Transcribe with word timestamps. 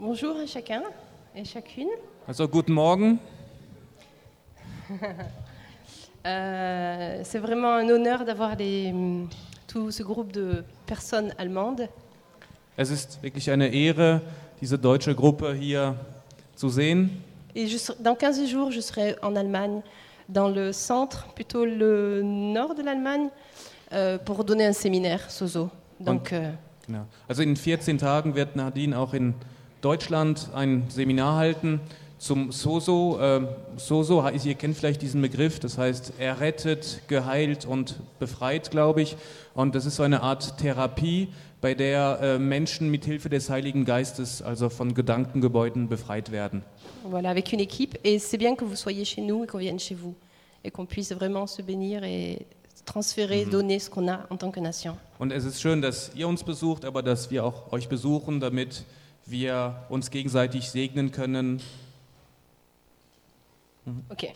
Bonjour 0.00 0.36
à 0.36 0.46
chacun 0.46 0.82
et 1.34 1.44
chacune. 1.44 1.88
Also 2.28 2.46
guten 2.46 2.72
Morgen. 2.72 3.18
Euh, 6.26 7.20
c'est 7.22 7.38
vraiment 7.38 7.74
un 7.74 7.88
honneur 7.88 8.24
d'avoir 8.24 8.54
tout 9.66 9.90
ce 9.90 10.02
groupe 10.02 10.32
de 10.32 10.64
personnes 10.84 11.32
allemandes. 11.38 11.88
Es 12.76 12.90
ist 12.90 13.22
wirklich 13.22 13.50
eine 13.50 13.68
Ehre, 13.68 14.20
diese 14.60 14.78
deutsche 14.78 15.14
Gruppe 15.14 15.54
hier 15.54 15.94
zu 16.56 16.68
sehen. 16.68 17.22
Et 17.54 17.66
je 17.68 17.78
dans 18.00 18.16
15 18.16 18.46
jours, 18.46 18.72
je 18.72 18.80
serai 18.80 19.14
en 19.22 19.36
Allemagne, 19.36 19.80
dans 20.28 20.48
le 20.48 20.72
centre, 20.72 21.28
plutôt 21.34 21.64
le 21.64 22.22
nord 22.22 22.74
de 22.74 22.82
l'Allemagne, 22.82 23.30
euh, 23.92 24.18
pour 24.18 24.44
donner 24.44 24.66
un 24.66 24.74
séminaire, 24.74 25.30
Sozo. 25.30 25.70
Donc, 26.00 26.32
euh, 26.32 26.50
Genau. 26.88 27.06
Also 27.28 27.42
in 27.42 27.54
14 27.54 27.98
Tagen 27.98 28.34
wird 28.34 28.56
Nadine 28.56 28.94
auch 28.94 29.12
in 29.14 29.34
Deutschland 29.80 30.50
ein 30.54 30.84
Seminar 30.88 31.36
halten 31.36 31.80
zum 32.18 32.50
Soso. 32.50 33.18
Ähm, 33.20 33.48
Soso, 33.76 34.26
ihr 34.28 34.54
kennt 34.54 34.76
vielleicht 34.76 35.02
diesen 35.02 35.22
Begriff, 35.22 35.60
das 35.60 35.78
heißt 35.78 36.14
errettet, 36.18 37.02
geheilt 37.06 37.64
und 37.64 38.00
befreit, 38.18 38.70
glaube 38.70 39.02
ich. 39.02 39.16
Und 39.54 39.74
das 39.74 39.86
ist 39.86 39.96
so 39.96 40.02
eine 40.02 40.22
Art 40.22 40.58
Therapie, 40.58 41.28
bei 41.60 41.74
der 41.74 42.18
äh, 42.22 42.38
Menschen 42.38 42.90
mit 42.90 43.04
Hilfe 43.04 43.28
des 43.28 43.50
Heiligen 43.50 43.84
Geistes, 43.84 44.42
also 44.42 44.68
von 44.68 44.94
Gedankengebäuden, 44.94 45.88
befreit 45.88 46.30
werden. 46.30 46.62
voilà, 47.04 47.30
avec 47.30 47.52
une 47.52 47.60
équipe. 47.60 47.98
Et 48.04 48.18
c'est 48.18 48.38
bien 48.38 48.54
que 48.54 48.64
vous 48.64 48.76
soyez 48.76 49.04
chez 49.04 49.20
nous 49.22 49.44
et 49.44 49.46
qu'on 49.46 49.58
vienne 49.58 49.78
chez 49.78 49.94
vous. 49.94 50.14
Et 50.64 50.70
qu'on 50.70 50.86
puisse 50.86 51.12
vraiment 51.12 51.46
se 51.46 51.62
bénir 51.62 52.02
et 52.04 52.46
transférer, 52.84 53.44
donner 53.44 53.78
ce 53.78 53.90
qu'on 53.90 54.08
a 54.08 54.26
en 54.30 54.36
tant 54.36 54.50
que 54.50 54.60
nation. 54.60 54.96
Und 55.18 55.32
es 55.32 55.44
ist 55.44 55.60
schön, 55.60 55.82
dass 55.82 56.10
ihr 56.14 56.26
uns 56.28 56.42
besucht, 56.42 56.84
aber 56.84 57.02
dass 57.02 57.30
wir 57.30 57.44
auch 57.44 57.72
euch 57.72 57.88
besuchen, 57.88 58.40
damit 58.40 58.84
wir 59.30 59.74
uns 59.90 60.10
gegenseitig 60.10 60.68
segnen 60.70 61.10
können. 61.10 61.60
Ok. 64.10 64.32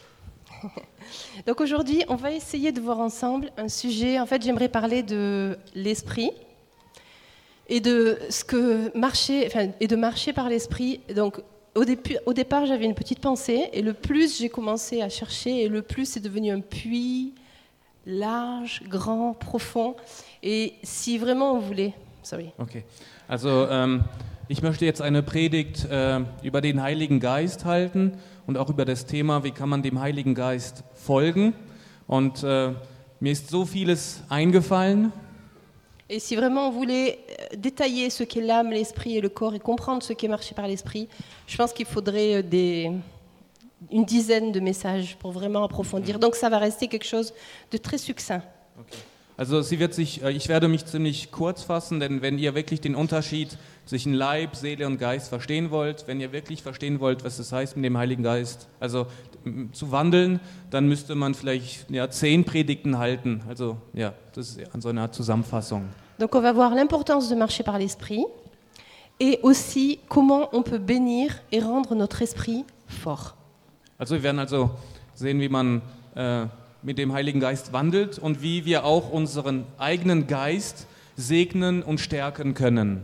Donc 1.47 1.61
aujourd'hui, 1.61 2.05
on 2.08 2.16
va 2.16 2.33
essayer 2.33 2.72
de 2.72 2.80
voir 2.80 2.98
ensemble 2.98 3.50
un 3.56 3.69
sujet. 3.69 4.20
En 4.20 4.27
fait, 4.27 4.42
j'aimerais 4.42 4.69
parler 4.69 5.03
de 5.03 5.58
l'esprit 5.75 6.31
et 7.69 7.81
de 7.81 8.19
ce 8.31 8.44
que 8.44 8.97
marcher, 8.97 9.47
enfin, 9.47 9.69
et 9.81 9.86
de 9.86 9.97
marcher 9.97 10.33
par 10.33 10.48
l'esprit. 10.48 11.00
Donc 11.14 11.41
au, 11.75 11.84
dépu- 11.84 12.19
au 12.27 12.33
départ, 12.33 12.66
j'avais 12.66 12.84
une 12.84 12.94
petite 12.94 13.20
pensée, 13.20 13.70
et 13.72 13.83
le 13.83 13.94
plus 13.94 14.38
j'ai 14.38 14.48
commencé 14.48 15.00
à 15.03 15.09
chercher, 15.09 15.62
et 15.64 15.69
le 15.69 15.83
plus 15.83 16.06
c'est 16.06 16.20
devenu 16.20 16.50
un 16.50 16.61
puits 16.61 17.34
large, 18.06 18.83
grand, 18.88 19.33
profond. 19.34 19.97
Et 20.42 20.75
si 20.83 21.19
vraiment 21.19 21.53
on 21.55 21.59
voulait, 21.61 21.94
sorry. 22.22 22.50
Okay. 22.59 22.84
Also 23.28 23.69
ähm, 23.70 24.03
ich 24.53 24.61
möchte 24.61 24.84
jetzt 24.84 25.00
eine 25.00 25.22
Predigt 25.22 25.86
äh, 25.86 26.20
über 26.42 26.61
den 26.61 26.83
Heiligen 26.83 27.20
Geist 27.20 27.64
halten 27.64 28.19
und 28.47 28.59
auch 28.59 28.69
über 28.69 28.84
das 28.84 29.06
Thema, 29.06 29.44
wie 29.44 29.50
kann 29.50 29.70
man 29.70 29.83
dem 29.83 29.98
Heiligen 29.98 30.34
Geist 30.34 30.84
folgen. 30.92 31.55
Und 32.06 32.42
äh, 32.42 32.75
mir 33.19 33.33
ist 33.33 33.48
so 33.48 33.64
vieles 33.64 34.22
eingefallen. 34.28 35.11
Et 36.06 36.20
si 36.20 36.36
vraiment 36.36 36.69
on 36.69 36.72
voulait 36.72 37.17
euh, 37.17 37.56
détailler 37.56 38.11
ce 38.11 38.25
qu'est 38.25 38.42
l'âme, 38.42 38.72
l'esprit 38.72 39.17
et 39.17 39.22
le 39.22 39.31
corps 39.31 39.55
et 39.55 39.59
comprendre 39.59 40.03
ce 40.03 40.12
qu'est 40.12 40.28
marcher 40.28 40.55
par 40.55 40.69
l'esprit, 40.69 41.09
je 41.47 41.56
pense 41.56 41.72
qu'il 41.72 41.87
faudrait 41.87 42.34
euh, 42.34 42.42
des, 42.42 42.91
une 43.91 44.05
dizaine 44.05 44.53
de 44.53 44.61
messages 44.61 45.16
pour 45.16 45.33
vraiment 45.33 45.64
approfondir. 45.64 46.19
Donc 46.19 46.34
ça 46.34 46.50
va 46.50 46.59
rester 46.59 46.89
quelque 46.89 47.06
chose 47.06 47.33
de 47.70 47.78
très 47.78 47.97
succinct. 47.97 48.42
Also 49.36 49.62
sie 49.62 49.78
wird 49.78 49.94
sich, 49.94 50.22
äh, 50.22 50.30
ich 50.30 50.48
werde 50.48 50.69
mich 50.69 50.84
ziemlich 50.86 51.30
kurz 51.30 51.62
fassen, 51.62 52.00
denn 52.00 52.22
wenn 52.22 52.38
ihr 52.38 52.55
wirklich 52.55 52.80
den 52.80 52.94
Unterschied 52.94 53.56
zwischen 53.86 54.12
Leib, 54.12 54.55
Seele 54.56 54.86
und 54.86 54.98
Geist 54.98 55.28
verstehen 55.28 55.70
wollt, 55.70 56.06
wenn 56.06 56.20
ihr 56.20 56.33
wirklich 56.33 56.62
verstehen 56.62 57.00
wollt, 57.00 57.25
was 57.25 57.38
es 57.38 57.53
heißt 57.53 57.77
mit 57.77 57.84
dem 57.84 57.97
Heiligen 57.97 58.22
Geist, 58.22 58.69
also 58.78 59.06
zu 59.72 59.91
wandeln, 59.91 60.41
dann 60.70 60.86
müsste 60.86 61.14
man 61.14 61.34
vielleicht 61.34 61.91
ja, 61.91 62.08
zehn 62.10 62.44
Predigten 62.44 62.98
halten. 62.98 63.43
Also 63.48 63.78
ja, 63.93 64.15
das 64.34 64.56
ist 64.56 64.60
so 64.78 64.88
eine 64.88 65.03
Art 65.03 65.15
Zusammenfassung. 65.15 65.88
Donc 66.19 66.34
on 66.34 66.43
va 66.43 66.53
voir 66.53 66.75
l'importance 66.75 67.28
de 67.28 67.34
marcher 67.34 67.64
par 67.64 67.78
l'esprit 67.78 68.25
et 69.19 69.41
aussi 69.43 69.99
comment 70.09 70.49
on 70.53 70.62
peut 70.62 70.78
bénir 70.78 71.32
et 71.50 71.60
rendre 71.60 71.94
notre 71.94 72.22
esprit 72.22 72.64
fort. 72.87 73.34
Also 73.99 74.14
wir 74.14 74.22
werden 74.22 74.38
also 74.38 74.70
sehen, 75.14 75.41
wie 75.41 75.49
man 75.49 75.82
äh, 76.14 76.47
mit 76.82 76.98
dem 76.98 77.12
Heiligen 77.12 77.41
Geist 77.41 77.72
wandelt 77.72 78.19
und 78.19 78.43
wie 78.43 78.65
wir 78.65 78.84
auch 78.84 79.10
unseren 79.10 79.65
eigenen 79.78 80.26
Geist 80.26 80.87
segnen 81.16 81.82
und 81.82 81.98
stärken 81.98 82.54
können. 82.54 83.03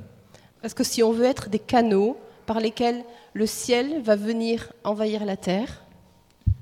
Parce 0.60 0.74
que 0.74 0.82
si 0.84 1.02
on 1.04 1.16
veut 1.16 1.26
être 1.30 1.48
des 1.50 1.60
canaux 1.66 2.16
par 2.46 2.60
lesquels 2.60 3.04
le 3.34 3.46
ciel 3.46 4.02
va 4.04 4.16
venir 4.16 4.60
envahir 4.84 5.24
la 5.24 5.36
terre, 5.36 5.68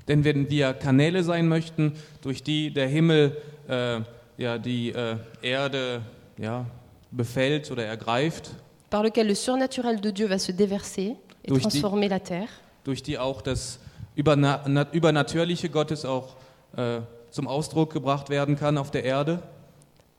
Denn 0.07 0.23
wenn 0.23 0.49
wir 0.49 0.73
Kanäle 0.73 1.21
sein 1.23 1.47
möchten, 1.49 1.93
durch 2.21 2.41
die 2.43 2.71
der 2.73 2.87
Himmel 2.87 3.35
äh, 3.67 3.99
ja, 4.37 4.57
die 4.57 4.91
äh, 4.93 5.17
Erde 5.41 6.01
ja, 6.37 6.65
befällt 7.11 7.71
oder 7.71 7.85
ergreift, 7.85 8.51
par 8.89 9.03
lequel 9.03 9.27
le 9.27 9.35
surnaturel 9.35 9.99
de 9.99 10.11
Dieu 10.13 10.29
va 10.29 10.37
se 10.39 10.53
déverser 10.53 11.15
et 11.43 11.49
Durch 11.49 11.63
die- 11.63 11.69
transformer 11.81 12.07
la 12.09 12.19
terre, 12.19 12.47
durch 12.85 13.01
die 13.03 13.17
auch 13.17 13.41
das 13.41 13.79
Überna 14.15 14.63
na- 14.67 14.87
Übernatürliche 14.93 15.69
Gottes 15.69 16.05
auch 16.05 16.35
äh, 16.75 16.99
zum 17.31 17.47
Ausdruck 17.47 17.93
gebracht 17.93 18.29
werden 18.29 18.55
kann 18.55 18.77
auf 18.77 18.91
der 18.91 19.03
Erde, 19.03 19.39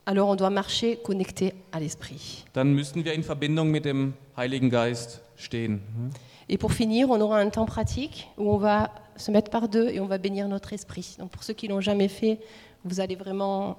alors 0.04 0.31
on 0.31 0.36
doit 0.36 0.50
marcher 0.50 0.97
connecté 0.97 1.53
à 1.70 1.78
l'esprit. 1.81 2.44
dann 2.54 2.72
müssen 2.72 3.04
wir 3.04 3.12
in 3.14 3.22
Verbindung 3.22 3.70
mit 3.70 3.84
dem 3.84 4.14
Heiligen 4.36 4.70
Geist 4.70 5.20
stehen. 5.36 5.81
Et 6.48 6.56
pour 6.59 6.72
finir, 6.72 7.10
on 7.10 7.20
aura 7.20 7.41
un 7.41 7.50
temps 7.50 7.66
pratique 7.66 8.26
où 8.38 8.50
on 8.50 8.56
va 8.59 8.91
se 9.16 9.31
mettre 9.31 9.50
par 9.50 9.69
deux 9.69 9.88
et 9.91 10.00
on 10.00 10.06
va 10.06 10.16
bénir 10.16 10.48
notre 10.48 10.72
esprit. 10.72 11.16
Donc 11.19 11.31
pour 11.31 11.42
ceux 11.42 11.53
qui 11.53 11.69
l'ont 11.69 11.82
jamais 11.82 12.09
fait, 12.09 12.38
vous 12.84 13.00
allez 13.00 13.16
vraiment 13.16 13.76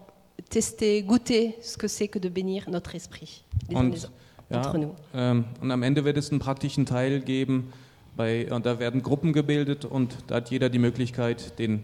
tester, 0.49 1.01
goûter 1.01 1.55
ce 1.61 1.77
que 1.77 1.87
c'est 1.87 2.07
que 2.07 2.19
de 2.19 2.29
bénir 2.29 2.69
notre 2.69 2.93
esprit 2.95 3.43
les 3.69 3.75
uns 3.75 3.79
Und, 3.79 3.91
les 3.93 4.05
autres, 4.05 4.13
entre 4.51 4.77
nous. 4.77 4.93
ähm, 5.15 5.45
und 5.61 5.71
am 5.71 5.81
Ende 5.81 6.05
wird 6.05 6.17
es 6.17 6.29
einen 6.29 6.39
praktischen 6.39 6.85
Teil 6.85 7.21
geben, 7.21 7.73
bei, 8.15 8.51
und 8.51 8.65
da 8.67 8.77
werden 8.79 9.01
Gruppen 9.01 9.33
gebildet 9.33 9.85
und 9.85 10.15
da 10.27 10.35
hat 10.35 10.51
jeder 10.51 10.69
die 10.69 10.79
Möglichkeit, 10.79 11.57
den 11.57 11.83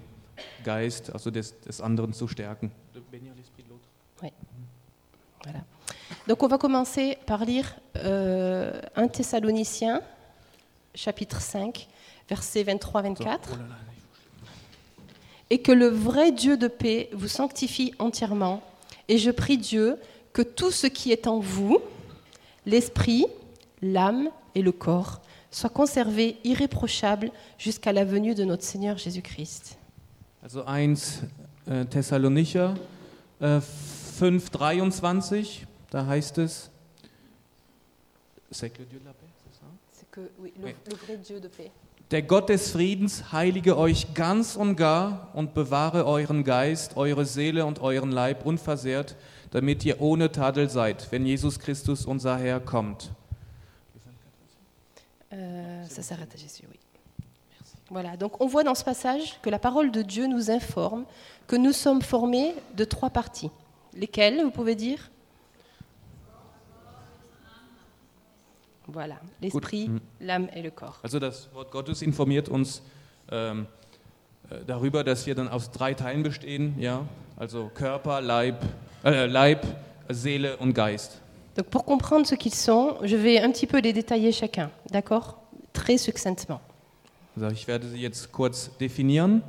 Geist, 0.63 1.11
also 1.13 1.31
des, 1.31 1.53
des 1.65 1.81
anderen 1.81 2.13
zu 2.13 2.27
stärken. 2.27 2.71
Voilà. 5.43 5.63
Donc 6.27 6.41
on 6.41 6.47
va 6.47 6.57
commencer 6.57 7.17
par 7.25 7.45
lire 7.45 7.75
euh, 7.97 8.81
1 8.95 9.07
Thessaloniciens, 9.09 10.01
chapitre 10.95 11.39
5, 11.39 11.87
versets 12.27 12.63
23-24. 12.63 13.37
Et 15.51 15.61
que 15.61 15.71
le 15.71 15.87
vrai 15.87 16.31
Dieu 16.31 16.57
de 16.57 16.67
paix 16.67 17.09
vous 17.13 17.27
sanctifie 17.27 17.93
entièrement. 17.99 18.63
Et 19.07 19.19
je 19.19 19.29
prie 19.29 19.59
Dieu 19.59 19.97
que 20.33 20.41
tout 20.41 20.71
ce 20.71 20.87
qui 20.87 21.11
est 21.11 21.27
en 21.27 21.39
vous, 21.39 21.79
l'esprit, 22.65 23.27
l'âme 23.81 24.29
et 24.55 24.63
le 24.63 24.71
corps, 24.71 25.21
soit 25.51 25.69
conservé 25.69 26.37
irréprochable 26.43 27.31
jusqu'à 27.59 27.93
la 27.93 28.03
venue 28.03 28.33
de 28.33 28.43
notre 28.43 28.63
Seigneur 28.63 28.97
Jésus-Christ. 28.97 29.77
Also 30.45 30.63
1 30.63 31.23
äh, 31.65 31.85
Thessalonicher 31.85 32.75
äh, 33.39 33.61
5, 33.61 34.51
23, 34.51 35.65
da 35.89 36.05
heißt 36.05 36.37
es. 36.37 36.69
Der 42.11 42.21
Gott 42.21 42.49
des 42.49 42.69
Friedens 42.69 43.31
heilige 43.31 43.75
euch 43.75 44.13
ganz 44.13 44.55
und 44.55 44.75
gar 44.75 45.31
und 45.33 45.55
bewahre 45.55 46.05
euren 46.05 46.43
Geist, 46.43 46.95
eure 46.95 47.25
Seele 47.25 47.65
und 47.65 47.79
euren 47.79 48.11
Leib 48.11 48.45
unversehrt, 48.45 49.15
damit 49.49 49.83
ihr 49.83 49.99
ohne 49.99 50.31
Tadel 50.31 50.69
seid, 50.69 51.11
wenn 51.11 51.25
Jesus 51.25 51.57
Christus 51.57 52.05
unser 52.05 52.37
Herr 52.37 52.59
kommt. 52.59 53.09
Euh, 55.31 55.83
ça 55.87 56.03
s'arrête 56.03 56.35
à 56.35 56.37
Jésus, 56.37 56.67
oui. 56.71 56.77
Voilà, 57.95 58.17
donc 58.17 58.41
on 58.41 58.47
voit 58.47 58.65
dans 58.65 58.75
ce 58.75 58.83
passage 58.83 59.39
que 59.41 59.49
la 59.49 59.57
parole 59.57 59.89
de 59.89 60.01
Dieu 60.01 60.27
nous 60.27 60.51
informe 60.51 61.05
que 61.47 61.55
nous 61.55 61.71
sommes 61.71 62.01
formés 62.01 62.53
de 62.75 62.83
trois 62.83 63.09
parties. 63.09 63.49
Lesquelles, 63.93 64.43
vous 64.43 64.51
pouvez 64.51 64.75
dire? 64.75 65.09
Voilà, 68.89 69.15
l'esprit, 69.41 69.87
Mhm. 69.87 69.99
l'âme 70.19 70.47
et 70.53 70.61
le 70.61 70.71
corps. 70.71 70.99
Also 71.03 71.19
das 71.19 71.47
Wort 71.53 71.71
Gottes 71.71 72.01
informiert 72.01 72.49
uns 72.49 72.81
ähm, 73.31 73.65
äh, 74.51 74.55
darüber, 74.67 75.05
dass 75.05 75.25
wir 75.25 75.33
dann 75.33 75.47
aus 75.47 75.71
drei 75.71 75.93
Teilen 75.93 76.21
bestehen, 76.21 76.75
ja, 76.77 77.05
also 77.37 77.71
Körper, 77.73 78.19
Leib, 78.19 78.57
äh, 79.05 79.25
Leib, 79.25 79.65
Seele 80.09 80.57
und 80.57 80.73
Geist. 80.73 81.21
Donc 81.55 81.67
pour 81.67 81.85
comprendre 81.85 82.27
ce 82.27 82.35
qu'ils 82.35 82.53
sont, 82.53 82.97
je 83.03 83.15
vais 83.15 83.39
un 83.41 83.51
petit 83.53 83.67
peu 83.67 83.79
les 83.79 83.93
détailler 83.93 84.33
chacun, 84.33 84.69
d'accord? 84.91 85.37
Très 85.71 85.97
succinctement. 85.97 86.59
Also 87.35 87.47
ich 87.49 87.67
werde 87.67 87.87
sie 87.89 87.97
jetzt 87.97 88.31
kurz 88.31 88.69
definieren. 88.79 89.41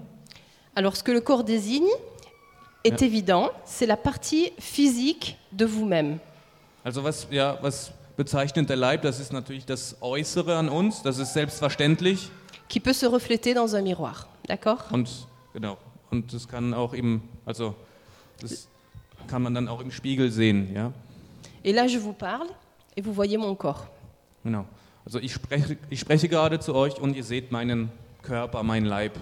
Alors 0.75 0.97
ce 0.97 1.03
que 1.05 1.12
le 1.12 1.21
corps 1.21 1.44
désigne 1.44 1.88
est 2.85 3.00
Ja. 3.00 3.06
évident, 3.06 3.50
c'est 3.65 3.87
la 3.87 3.97
partie 3.97 4.53
physique 4.59 5.37
de 5.53 5.65
vous-même. 5.65 6.19
Also 6.85 7.03
was, 7.03 7.27
ja, 7.31 7.59
was 7.62 7.93
bezeichnet 8.17 8.69
der 8.69 8.77
Leib, 8.77 9.03
das 9.03 9.19
ist 9.21 9.33
natürlich 9.33 9.65
das 9.67 9.97
Äußere 10.00 10.56
an 10.56 10.69
uns, 10.69 11.03
das 11.03 11.19
ist 11.19 11.33
selbstverständlich. 11.33 12.31
qui 12.69 12.81
peut 12.81 12.94
se 12.94 13.06
refléter 13.06 13.55
dans 13.55 13.73
un 13.75 13.83
miroir. 13.83 14.27
D'accord 14.49 14.93
Und 14.93 15.09
genau. 15.53 15.77
Und 16.11 16.33
das 16.33 16.47
kann 16.49 16.75
auch 16.75 16.93
im, 16.94 17.23
also 17.44 17.75
das 18.41 18.69
kann 19.29 19.43
man 19.43 19.55
dann 19.55 19.69
auch 19.69 19.81
im 19.81 19.91
Spiegel 19.93 20.31
sehen, 20.33 20.73
ja. 20.75 20.93
Et 21.65 21.73
là, 21.75 21.87
je 21.87 21.99
vous 21.99 22.12
parle 22.12 22.49
et 22.97 23.03
vous 23.05 23.12
voyez 23.12 23.37
mon 23.38 23.55
corps. 23.56 23.87
Genau. 24.44 24.65
Also 25.06 25.20
ich 25.20 25.32
spreche, 25.32 25.79
ich 25.88 26.00
spreche 26.00 26.29
gerade 26.29 26.58
zu 26.58 26.75
euch 26.75 27.00
und 27.00 27.14
ihr 27.14 27.23
seht 27.23 27.53
meinen 27.53 27.91
Körper, 28.23 28.64
meinen 28.64 28.87
Leib. 28.87 29.12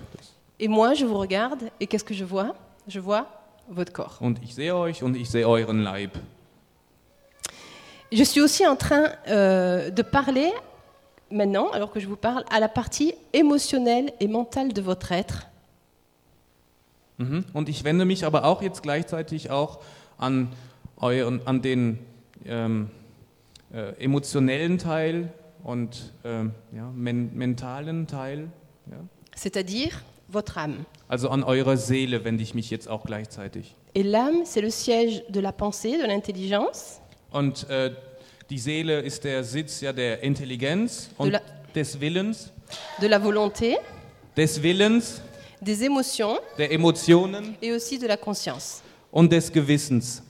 Et 0.58 0.66
moi, 0.66 0.94
je 0.94 1.04
vous 1.04 1.18
regarde 1.18 1.70
et 1.78 1.86
qu'est-ce 1.86 2.04
que 2.04 2.14
je 2.14 2.24
vois 2.24 2.54
Je 2.88 3.00
vois 3.00 3.26
votre 3.68 3.92
corps. 3.92 4.16
Und 4.20 4.42
ich 4.42 4.54
sehe 4.54 4.74
euch 4.74 5.02
und 5.02 5.14
ich 5.14 5.28
sehe 5.28 5.44
euren 5.46 5.82
Leib. 5.82 6.12
Je 8.10 8.24
suis 8.24 8.40
aussi 8.40 8.66
en 8.66 8.76
train 8.76 9.12
euh, 9.28 9.90
de 9.90 10.02
parler 10.02 10.52
maintenant, 11.30 11.70
alors 11.72 11.90
que 11.90 12.00
je 12.00 12.06
vous 12.06 12.16
parle, 12.16 12.44
à 12.50 12.60
la 12.60 12.68
partie 12.68 13.12
émotionnelle 13.34 14.10
et 14.20 14.28
mentale 14.28 14.72
de 14.72 14.80
votre 14.80 15.12
être. 15.12 15.46
Mhm. 17.18 17.44
Und 17.52 17.68
ich 17.68 17.84
wende 17.84 18.06
mich 18.06 18.24
aber 18.24 18.44
auch 18.44 18.62
jetzt 18.62 18.82
gleichzeitig 18.82 19.50
auch 19.50 19.80
an, 20.16 20.48
euren, 20.98 21.46
an 21.46 21.60
den 21.60 21.98
ähm, 22.46 22.88
äh, 23.72 24.02
emotionellen 24.02 24.78
Teil 24.78 25.30
und 25.64 26.12
ähm, 26.24 26.52
ja, 26.72 26.90
men 26.94 27.34
mentalen 27.34 28.06
Teil. 28.06 28.48
Ja. 28.90 28.98
c'est-à-dire 29.34 29.90
votre 30.28 30.58
âme. 30.58 30.84
Also 31.08 31.28
an 31.30 31.42
eure 31.42 31.76
Seele 31.76 32.24
wende 32.24 32.42
ich 32.42 32.54
mich 32.54 32.70
jetzt 32.70 32.88
auch 32.88 33.04
gleichzeitig. 33.04 33.74
Et 33.94 34.02
l'âme, 34.04 34.44
c'est 34.44 34.60
le 34.60 34.70
siège 34.70 35.22
de 35.28 35.40
la 35.40 35.52
pensée, 35.52 35.96
de 35.98 36.06
l'intelligence, 36.06 37.00
Und 37.32 37.68
äh, 37.68 37.90
die 38.50 38.58
Seele 38.58 39.00
ist 39.00 39.24
der 39.24 39.42
Sitz 39.42 39.80
ja 39.80 39.92
der 39.92 40.22
Intelligenz 40.22 41.10
und 41.18 41.32
la- 41.32 41.40
des 41.74 41.98
Willens, 42.00 42.52
de 43.00 43.08
la 43.08 43.18
volonté, 43.18 43.76
des 44.36 44.62
Willens, 44.62 45.20
des 45.60 45.82
émotions 45.82 46.38
der 46.58 46.70
Emotionen 46.72 47.54
et 47.62 47.72
aussi 47.72 47.98
de 47.98 48.06
la 48.06 48.16
conscience. 48.16 48.82
und 49.10 49.32
des 49.32 49.50
Gewissens. 49.52 50.22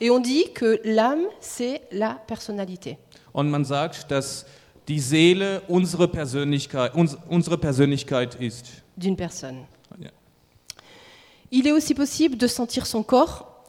Et 0.00 0.10
on 0.10 0.18
dit 0.20 0.52
que 0.54 0.80
l'âme, 0.84 1.26
c'est 1.40 1.80
la 1.92 2.14
personnalité. 2.26 2.98
Und 3.32 3.50
man 3.50 3.64
sagt, 3.64 4.10
dass 4.10 4.44
die 4.90 4.98
Seele 4.98 5.62
unsere 5.68 6.08
Persönlichkeit, 6.08 6.96
uns, 6.96 7.16
unsere 7.28 7.56
Persönlichkeit 7.56 8.34
ist. 8.34 8.82
d'une 8.96 9.16
personne. 9.16 9.64
Il 11.52 11.66
est 11.66 11.72
aussi 11.72 11.94
possible 11.94 12.36
de 12.36 12.46
sentir 12.46 12.86
son 12.86 13.02
corps 13.02 13.64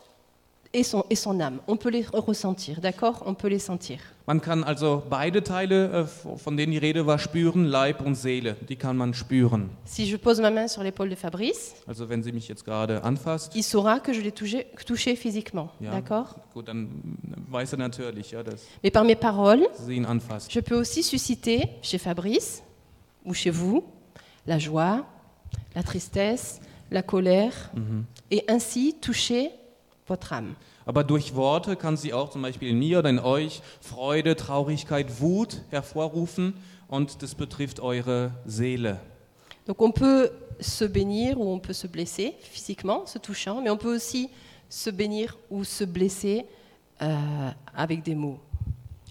et 0.74 0.84
son, 0.84 1.04
et 1.10 1.16
son 1.16 1.40
âme. 1.40 1.60
On 1.68 1.78
peut 1.78 1.90
les 1.90 2.06
ressentir, 2.14 2.80
d'accord? 2.80 3.24
On 3.26 3.34
peut 3.34 3.48
les 3.48 3.60
sentir. 3.60 4.00
Man 4.32 4.40
kann 4.40 4.64
also 4.64 5.04
beide 5.10 5.44
Teile, 5.44 6.08
äh, 6.08 6.38
von 6.38 6.56
denen 6.56 6.72
die 6.72 6.78
Rede 6.78 7.06
war, 7.06 7.20
spüren, 7.20 7.66
Leib 7.66 8.00
und 8.00 8.16
Seele. 8.16 8.56
Die 8.70 8.78
kann 8.78 8.96
man 8.96 9.14
spüren. 9.14 9.72
Si 9.84 10.06
je 10.06 10.18
pose 10.18 10.42
ma 10.42 10.50
main 10.50 10.70
sur 10.70 10.84
l'épaule 10.84 11.10
de 11.10 11.18
Fabrice, 11.18 11.74
Also 11.86 12.08
wenn 12.08 12.24
sie 12.24 12.32
mich 12.32 12.48
jetzt 12.48 12.64
gerade 12.64 13.04
anfasst, 13.04 13.54
il 13.58 13.64
saura 13.64 14.00
que 14.00 14.14
je 14.14 14.22
l'ai 14.22 14.32
touché, 14.32 14.68
touché 14.86 15.18
physiquement, 15.18 15.72
ja, 15.82 15.92
d'accord? 15.92 16.36
gut, 16.54 16.70
dann 16.70 17.18
weiß 17.50 17.74
er 17.74 17.80
natürlich, 17.80 18.32
ja, 18.32 18.42
dass 18.42 18.62
Mais 18.82 18.90
par 18.94 19.04
mes 19.04 19.18
paroles, 19.18 19.68
sie 19.86 19.96
ihn 19.98 20.06
anfasst. 20.06 20.50
je 20.50 20.62
peux 20.62 20.80
aussi 20.80 21.04
susciter 21.04 21.68
chez 21.82 21.98
Fabrice 22.00 22.64
ou 23.26 23.34
chez 23.34 23.52
vous 23.52 23.84
la 24.48 24.60
joie, 24.60 25.06
la 25.76 25.84
tristesse, 25.84 26.62
la 26.90 27.04
colère, 27.04 27.70
et 28.30 28.46
ainsi 28.48 28.96
toucher 29.02 29.52
votre 30.08 30.32
âme. 30.32 30.56
Aber 30.86 31.04
durch 31.04 31.36
Worte 31.36 31.76
kann 31.76 31.98
sie 31.98 32.14
auch 32.14 32.30
zum 32.30 32.42
Beispiel 32.42 32.70
in 32.70 32.80
mir 32.80 33.00
oder 33.00 33.10
in 33.10 33.20
euch 33.20 33.62
Freude, 33.82 34.36
Traurigkeit, 34.36 35.22
Wut 35.22 35.62
hervorrufen 35.70 36.54
und 36.88 37.22
das 37.22 37.36
betrifft 37.36 37.80
eure 37.80 38.32
Seele. 38.46 39.00
Donc 39.66 39.80
on 39.82 39.92
peut 39.92 40.32
se 40.60 40.86
bénir 40.86 41.38
ou 41.38 41.54
on 41.54 41.60
peut 41.60 41.74
se 41.74 41.88
blesser 41.88 42.34
physiquement, 42.42 43.06
se 43.06 43.20
touchant, 43.20 43.62
mais 43.62 43.70
on 43.70 43.78
peut 43.78 43.96
aussi 43.96 44.30
se 44.68 44.90
bénir 44.90 45.38
ou 45.50 45.64
se 45.64 45.84
blesser 45.84 46.46
euh, 47.02 47.52
avec 47.76 48.04
des 48.04 48.16
mots 48.16 48.40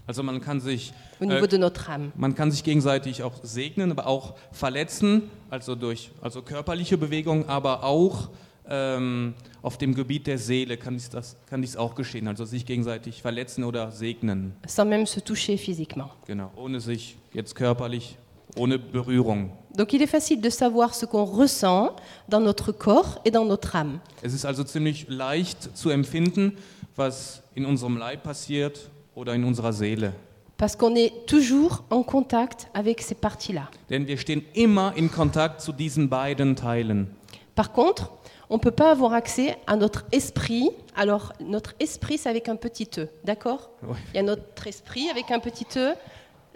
Also 0.07 0.23
man 0.23 0.41
kann 0.41 0.59
sich 0.59 0.93
au 1.21 1.25
niveau 1.25 1.45
äh, 1.45 1.47
de 1.47 1.57
notre 1.57 1.89
âme. 1.89 2.11
Man 2.15 2.35
kann 2.35 2.51
sich 2.51 2.63
gegenseitig 2.63 3.23
auch 3.23 3.35
segnen, 3.43 3.91
aber 3.91 4.07
auch 4.07 4.35
verletzen, 4.51 5.29
also 5.49 5.75
durch 5.75 6.11
also 6.21 6.41
körperliche 6.41 6.97
Bewegung, 6.97 7.47
aber 7.47 7.83
auch 7.83 8.29
ähm, 8.71 9.33
auf 9.61 9.77
dem 9.77 9.93
Gebiet 9.93 10.25
der 10.27 10.37
Seele 10.37 10.77
kann 10.77 10.93
dies, 10.95 11.09
das, 11.09 11.35
kann 11.47 11.61
dies 11.61 11.75
auch 11.75 11.93
geschehen, 11.93 12.27
also 12.27 12.45
sich 12.45 12.65
gegenseitig 12.65 13.21
verletzen 13.21 13.63
oder 13.63 13.91
segnen, 13.91 14.53
sans 14.65 14.87
même 14.87 15.05
se 15.05 15.21
toucher 15.21 15.57
physiquement. 15.57 16.09
genau, 16.25 16.51
ohne 16.55 16.79
sich 16.79 17.17
jetzt 17.33 17.53
körperlich, 17.55 18.17
ohne 18.55 18.79
Berührung. 18.79 19.51
Donc 19.75 19.93
il 19.93 20.01
est 20.01 20.07
facile 20.07 20.41
de 20.41 20.49
savoir 20.49 20.93
ce 20.93 21.05
qu'on 21.05 21.25
ressent 21.25 21.95
dans 22.29 22.39
notre 22.39 22.71
corps 22.71 23.19
et 23.25 23.31
dans 23.31 23.45
notre 23.45 23.75
âme. 23.75 23.99
Es 24.21 24.33
ist 24.33 24.45
also 24.45 24.63
ziemlich 24.63 25.07
leicht 25.09 25.77
zu 25.77 25.89
empfinden, 25.89 26.53
was 26.95 27.43
in 27.55 27.65
unserem 27.65 27.97
Leib 27.97 28.23
passiert 28.23 28.89
oder 29.15 29.33
in 29.33 29.43
unserer 29.43 29.73
Seele. 29.73 30.13
Parce 30.57 30.77
qu'on 30.77 30.95
est 30.95 31.25
toujours 31.25 31.83
en 31.89 32.03
contact 32.03 32.67
avec 32.73 33.01
ces 33.01 33.15
parties-là. 33.15 33.69
Denn 33.89 34.07
wir 34.07 34.17
stehen 34.17 34.43
immer 34.53 34.93
in 34.95 35.09
Kontakt 35.11 35.59
zu 35.61 35.73
diesen 35.73 36.07
beiden 36.09 36.55
Teilen. 36.55 37.07
Par 37.55 37.73
contre, 37.73 38.11
on 38.51 38.55
ne 38.55 38.59
peut 38.59 38.69
pas 38.69 38.91
avoir 38.91 39.13
accès 39.13 39.57
à 39.65 39.77
notre 39.77 40.05
esprit. 40.11 40.69
Alors, 40.95 41.31
notre 41.39 41.73
esprit, 41.79 42.17
c'est 42.17 42.29
avec 42.29 42.49
un 42.49 42.57
petit 42.57 42.89
e, 42.97 43.07
d'accord 43.23 43.71
Ouais. 43.81 43.95
Il 44.13 44.17
y 44.17 44.19
a 44.19 44.23
notre 44.23 44.67
esprit 44.67 45.09
avec 45.09 45.31
un 45.31 45.39
petit 45.39 45.65
e, 45.77 45.93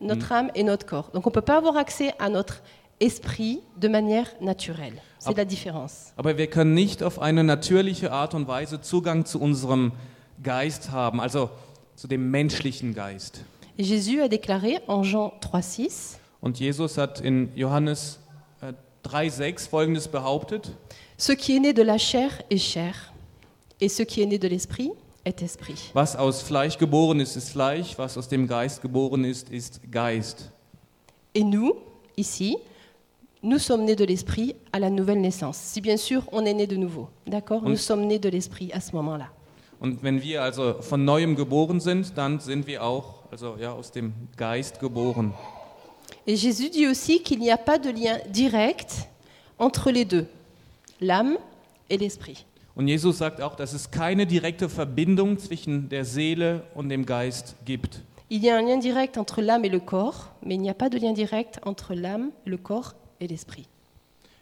notre 0.02 0.34
âme 0.34 0.52
et 0.56 0.64
notre 0.64 0.86
corps. 0.86 1.10
Donc, 1.14 1.26
on 1.26 1.30
ne 1.30 1.34
peut 1.34 1.42
pas 1.42 1.56
avoir 1.56 1.78
accès 1.78 2.14
à 2.20 2.28
notre 2.28 2.62
esprit 3.00 3.62
de 3.78 3.88
manière 3.88 4.28
naturelle. 4.42 5.02
C'est 5.20 5.38
la 5.38 5.46
différence. 5.46 6.12
Aber 6.18 6.38
wir 6.38 6.48
können 6.48 6.74
nicht 6.74 7.02
auf 7.02 7.22
eine 7.22 7.46
natürliche 7.46 8.12
Art 8.12 8.34
und 8.34 8.48
Weise 8.50 8.82
Zugang 8.82 9.26
zu 9.26 9.40
unserem 9.40 9.94
Geist 10.44 10.92
haben, 10.92 11.22
also 11.22 11.50
zu 11.96 12.08
dem 12.08 12.30
menschlichen 12.30 12.94
Geist. 12.94 13.46
Et 13.78 13.86
Jésus 13.86 14.22
a 14.22 14.28
déclaré 14.28 14.82
en 14.88 15.04
Jean 15.04 15.32
3,6 15.42 16.18
Und 16.42 16.60
Jesus 16.60 16.98
hat 16.98 17.22
in 17.22 17.52
Johannes 17.56 18.20
äh, 18.62 18.74
3,6 19.08 19.70
folgendes 19.70 20.10
behauptet: 20.10 20.72
Ce 21.18 21.32
qui 21.32 21.56
est 21.56 21.60
né 21.60 21.74
de 21.74 21.82
la 21.82 21.98
chair 21.98 22.42
est 22.50 22.58
chair, 22.58 23.14
et 23.80 23.90
ce 23.90 24.04
qui 24.04 24.22
est 24.22 24.26
né 24.26 24.38
de 24.38 24.48
l'esprit 24.48 24.92
est 25.24 25.42
esprit. 25.42 25.92
Was 25.94 26.16
aus 26.16 26.42
Fleisch 26.42 26.78
geboren 26.78 27.20
ist, 27.20 27.36
ist 27.36 27.50
Fleisch, 27.50 27.98
was 27.98 28.18
aus 28.18 28.28
dem 28.28 28.48
Geist 28.48 28.82
geboren 28.82 29.24
ist, 29.24 29.50
ist 29.50 29.80
Geist. 29.90 30.52
Et 31.34 31.44
nous, 31.44 31.74
ici, 32.18 32.58
nous 33.42 33.60
sommes 33.60 33.86
nés 33.86 33.96
de 33.96 34.06
l'esprit 34.06 34.56
à 34.74 34.80
la 34.80 34.90
nouvelle 34.90 35.22
naissance. 35.22 35.58
Si 35.58 35.82
bien 35.82 35.98
sûr 35.98 36.24
on 36.32 36.46
est 36.46 36.54
né 36.54 36.68
de 36.68 36.76
nouveau, 36.76 37.10
d'accord? 37.26 37.64
Nous 37.64 37.78
sommes 37.78 38.06
nés 38.06 38.20
de 38.20 38.30
l'esprit 38.30 38.72
à 38.74 38.82
ce 38.82 38.94
moment-là. 38.96 39.30
Und 39.80 40.02
wenn 40.04 40.22
wir 40.22 40.42
also 40.42 40.82
von 40.82 41.04
neuem 41.04 41.36
geboren 41.36 41.80
sind, 41.80 42.18
dann 42.18 42.40
sind 42.40 42.66
wir 42.68 42.84
auch 42.84 43.24
also 43.32 43.56
ja, 43.60 43.74
aus 43.74 43.92
dem 43.92 44.14
Geist 44.36 44.80
geboren. 44.80 45.34
Et 46.28 46.36
Jésus 46.36 46.70
dit 46.70 46.88
aussi 46.88 47.22
qu'il 47.22 47.40
n'y 47.40 47.52
a 47.52 47.58
pas 47.58 47.78
de 47.78 47.90
lien 47.90 48.18
direct 48.30 49.08
entre 49.58 49.92
les 49.92 50.06
deux, 50.06 50.28
l'âme 51.06 51.38
et 51.90 51.98
l'esprit. 51.98 52.46
Und 52.76 52.88
Jesus 52.88 53.20
sagt 53.20 53.42
auch, 53.42 53.56
dass 53.56 53.74
es 53.74 53.92
keine 53.92 54.26
direkte 54.26 54.68
Verbindung 54.68 55.38
zwischen 55.40 55.88
der 55.88 56.04
Seele 56.04 56.64
und 56.74 56.90
dem 56.90 57.06
Geist 57.06 57.56
gibt. 57.64 58.02
Il 58.28 58.44
y 58.44 58.50
a 58.50 58.58
un 58.58 58.66
lien 58.66 58.80
direct 58.80 59.18
entre 59.18 59.42
l'âme 59.42 59.64
et 59.66 59.70
le 59.70 59.80
corps, 59.80 60.32
mais 60.42 60.56
il 60.56 60.62
n'y 60.62 60.70
a 60.70 60.74
pas 60.74 60.90
de 60.90 60.98
lien 60.98 61.14
direct 61.14 61.60
entre 61.66 61.94
l'âme, 61.94 62.32
le 62.44 62.58
corps 62.58 62.96
et 63.22 63.28
l'esprit. 63.28 63.68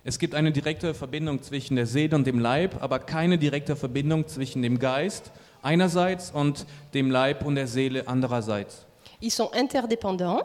Es 0.06 0.20
gibt 0.20 0.36
eine 0.36 0.52
direkte 0.52 0.94
Verbindung 0.94 1.42
zwischen 1.44 1.76
der 1.76 1.86
Seele 1.86 2.16
und 2.16 2.26
dem 2.26 2.40
Leib, 2.40 2.82
aber 2.82 3.00
keine 3.00 3.38
direkte 3.38 3.76
Verbindung 3.76 4.28
zwischen 4.28 4.62
dem 4.62 4.80
Geist 4.80 5.32
einerseits 5.62 6.32
und 6.32 6.66
dem 6.94 7.12
Leib 7.12 7.46
und 7.46 7.56
der 7.56 7.68
Seele 7.68 8.08
andererseits. 8.08 8.86
Ils 9.22 9.34
sont 9.36 9.54
interdépendants, 9.54 10.44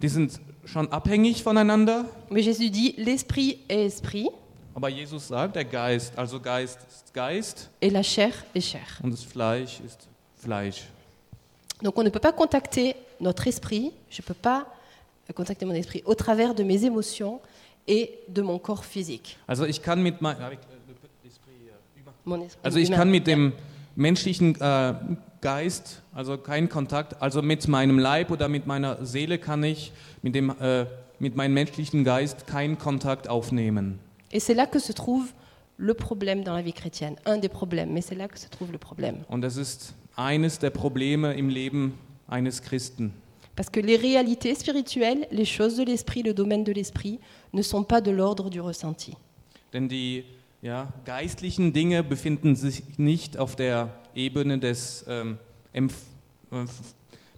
Die 0.00 0.08
sind 0.08 0.40
schon 0.64 0.92
abhängig 0.92 1.42
voneinander, 1.42 2.04
mais 2.30 2.42
Jésus 2.44 2.70
dit 2.70 2.94
l'esprit 2.98 3.58
est 3.68 3.86
esprit 3.86 4.28
aber 4.78 4.90
Jesus 4.90 5.26
sagt, 5.26 5.56
der 5.56 5.64
Geist, 5.64 6.16
also 6.16 6.38
Geist 6.38 6.78
ist 6.88 7.12
Geist 7.12 7.68
et 7.80 7.90
la 7.90 8.00
chair 8.00 8.30
est 8.54 8.64
chair. 8.64 8.86
und 9.02 9.10
das 9.10 9.24
Fleisch 9.24 9.80
ist 9.84 10.06
Fleisch. 10.36 10.84
Donc 11.82 11.98
on 11.98 12.04
ne 12.04 12.10
peut 12.10 12.20
pas 12.20 12.30
contacter 12.30 12.94
notre 13.18 13.48
esprit, 13.48 13.90
je 14.08 14.22
ne 14.22 14.26
peux 14.26 14.34
pas 14.34 14.66
contacter 15.34 15.66
mon 15.66 15.74
esprit 15.74 16.04
au 16.04 16.14
travers 16.14 16.54
de 16.54 16.62
mes 16.62 16.84
émotions 16.84 17.40
et 17.88 18.20
de 18.28 18.40
mon 18.40 18.60
corps 18.60 18.84
physique. 18.84 19.36
Also 19.48 19.64
ich 19.64 19.82
kann 19.82 20.00
mit 20.00 20.22
mein, 20.22 20.36
Mon 22.24 22.42
esprit 22.42 22.60
also 22.64 22.78
ich 22.78 22.92
kann 22.92 23.10
mit 23.10 23.26
dem 23.26 23.54
menschlichen 23.96 24.60
äh, 24.60 24.94
Geist, 25.40 26.02
also 26.14 26.38
keinen 26.38 26.68
Kontakt, 26.68 27.20
also 27.20 27.42
mit 27.42 27.66
meinem 27.66 27.98
Leib 27.98 28.30
oder 28.30 28.48
mit 28.48 28.68
meiner 28.68 29.04
Seele 29.04 29.38
kann 29.38 29.64
ich 29.64 29.90
mit 30.22 30.36
dem 30.36 30.50
äh, 30.60 30.86
mit 31.18 31.34
meinem 31.34 31.54
menschlichen 31.54 32.04
Geist 32.04 32.46
keinen 32.46 32.78
Kontakt 32.78 33.28
aufnehmen. 33.28 33.98
Et 34.32 34.40
c'est 34.40 34.54
là 34.54 34.66
que 34.66 34.78
se 34.78 34.92
trouve 34.92 35.32
le 35.76 35.94
problème 35.94 36.42
dans 36.42 36.54
la 36.54 36.62
vie 36.62 36.72
chrétienne, 36.72 37.16
un 37.24 37.38
des 37.38 37.48
problèmes, 37.48 37.92
mais 37.92 38.00
c'est 38.00 38.14
là 38.14 38.28
que 38.28 38.38
se 38.38 38.48
trouve 38.48 38.72
le 38.72 38.78
problème. 38.78 39.24
Und 39.28 39.40
das 39.42 39.56
ist 39.56 39.94
eines 40.16 40.58
der 40.58 40.70
Probleme 40.70 41.32
im 41.34 41.48
Leben 41.48 41.94
eines 42.28 42.60
Christen. 42.60 43.12
Parce 43.54 43.70
que 43.70 43.80
les 43.80 43.96
réalités 43.96 44.54
spirituelles, 44.54 45.26
les 45.32 45.44
choses 45.44 45.76
de 45.76 45.84
l'esprit, 45.84 46.22
le 46.22 46.34
domaine 46.34 46.62
de 46.62 46.72
l'esprit, 46.72 47.18
ne 47.52 47.62
sont 47.62 47.82
pas 47.82 48.00
de 48.00 48.10
l'ordre 48.10 48.50
du 48.50 48.60
ressenti. 48.60 49.16
Denn 49.72 49.88
die 49.88 50.24
ja, 50.62 50.92
geistlichen 51.04 51.72
Dinge 51.72 52.02
befinden 52.02 52.56
sich 52.56 52.82
nicht 52.98 53.36
auf 53.36 53.56
der 53.56 53.90
Ebene 54.14 54.58
des, 54.58 55.04
ähm, 55.08 55.38
Empf 55.72 55.94
äh, 56.50 56.64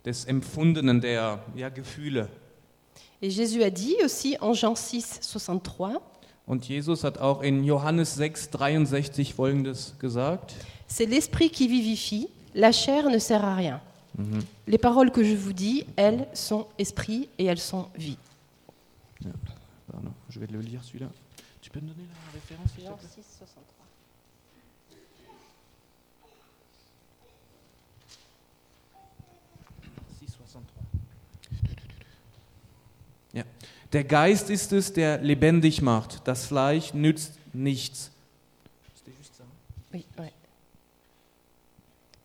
des 0.05 0.25
Empfundenen, 0.25 1.01
der 1.01 1.43
ja, 1.57 1.69
Gefühle. 1.69 2.29
Et 3.23 3.31
Jésus 3.31 3.63
a 3.63 3.69
dit 3.69 3.97
aussi 4.03 4.39
en 4.41 4.55
Jean 4.55 4.75
6, 4.75 5.21
63, 5.21 6.01
Und 6.51 6.69
Jesus 6.69 7.05
hat 7.05 7.19
auch 7.19 7.43
in 7.43 7.63
Johannes 7.63 8.19
6,63 8.19 9.33
folgendes 9.33 9.95
gesagt. 10.01 10.57
C'est 10.89 11.07
l'esprit 11.07 11.49
qui 11.49 11.69
vivifie, 11.69 12.27
la 12.57 12.73
chair 12.73 13.09
ne 13.09 13.21
sert 13.21 13.45
à 13.45 13.55
rien. 13.55 13.81
Mhm. 14.19 14.41
Les 14.67 14.79
paroles 14.79 15.13
que 15.13 15.23
je 15.23 15.37
vous 15.37 15.53
dis, 15.53 15.87
elles 15.95 16.27
sont 16.35 16.67
esprit 16.77 17.29
et 17.39 17.45
elles 17.45 17.61
sont 17.61 17.87
vie. 17.95 18.19
Ja, 19.25 19.31
pardon, 19.93 20.11
je 20.29 20.41
vais 20.41 20.49
le 20.49 20.59
lire 20.59 20.83
celui-là. 20.83 21.07
Tu 21.63 21.71
peux 21.71 21.79
me 21.79 21.87
donner 21.87 22.09
la 22.09 22.33
référence 22.33 22.67
6,60. 22.77 23.70
Der 33.93 34.05
Geist 34.05 34.51
ist 34.51 34.73
es, 34.73 34.93
der 34.93 35.19
lebendig 35.19 35.83
macht. 35.83 36.21
Das 36.25 36.47
Fleisch 36.47 36.95
nützt 36.95 37.33
nichts. 37.53 38.11
Oui, 39.93 40.05
ouais. 40.17 40.33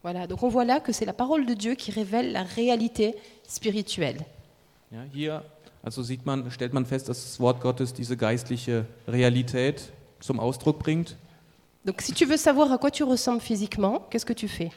Voilà, 0.03 0.27
donc 0.27 0.43
on 0.43 0.49
voit 0.49 0.65
là 0.65 0.79
que 0.79 0.91
c'est 0.91 1.05
la 1.05 1.13
parole 1.13 1.47
de 1.47 1.55
Dieu 1.55 1.73
qui 1.73 1.91
révèle 1.91 2.31
la 2.31 2.43
réalité 2.43 3.15
spirituelle. 3.47 4.23
Ja, 4.91 5.03
hier 5.11 5.43
also 5.81 6.03
sieht 6.03 6.25
man, 6.25 6.49
stellt 6.51 6.73
man 6.73 6.85
fest, 6.85 7.09
dass 7.09 7.23
das 7.23 7.39
Wort 7.39 7.59
Gottes 7.61 7.93
diese 7.93 8.15
geistliche 8.15 8.85
Realität 9.07 9.91
zum 10.19 10.39
Ausdruck 10.39 10.79
bringt. 10.79 11.15
Donc 11.85 12.01
si 12.01 12.13
tu 12.13 12.25
veux 12.27 12.37
savoir 12.37 12.71
à 12.71 12.77
quoi 12.77 12.91
tu 12.91 13.03
ressembles 13.03 13.41
physiquement, 13.41 14.05
qu'est-ce 14.09 14.25
que 14.25 14.33
tu 14.33 14.47
fais 14.47 14.71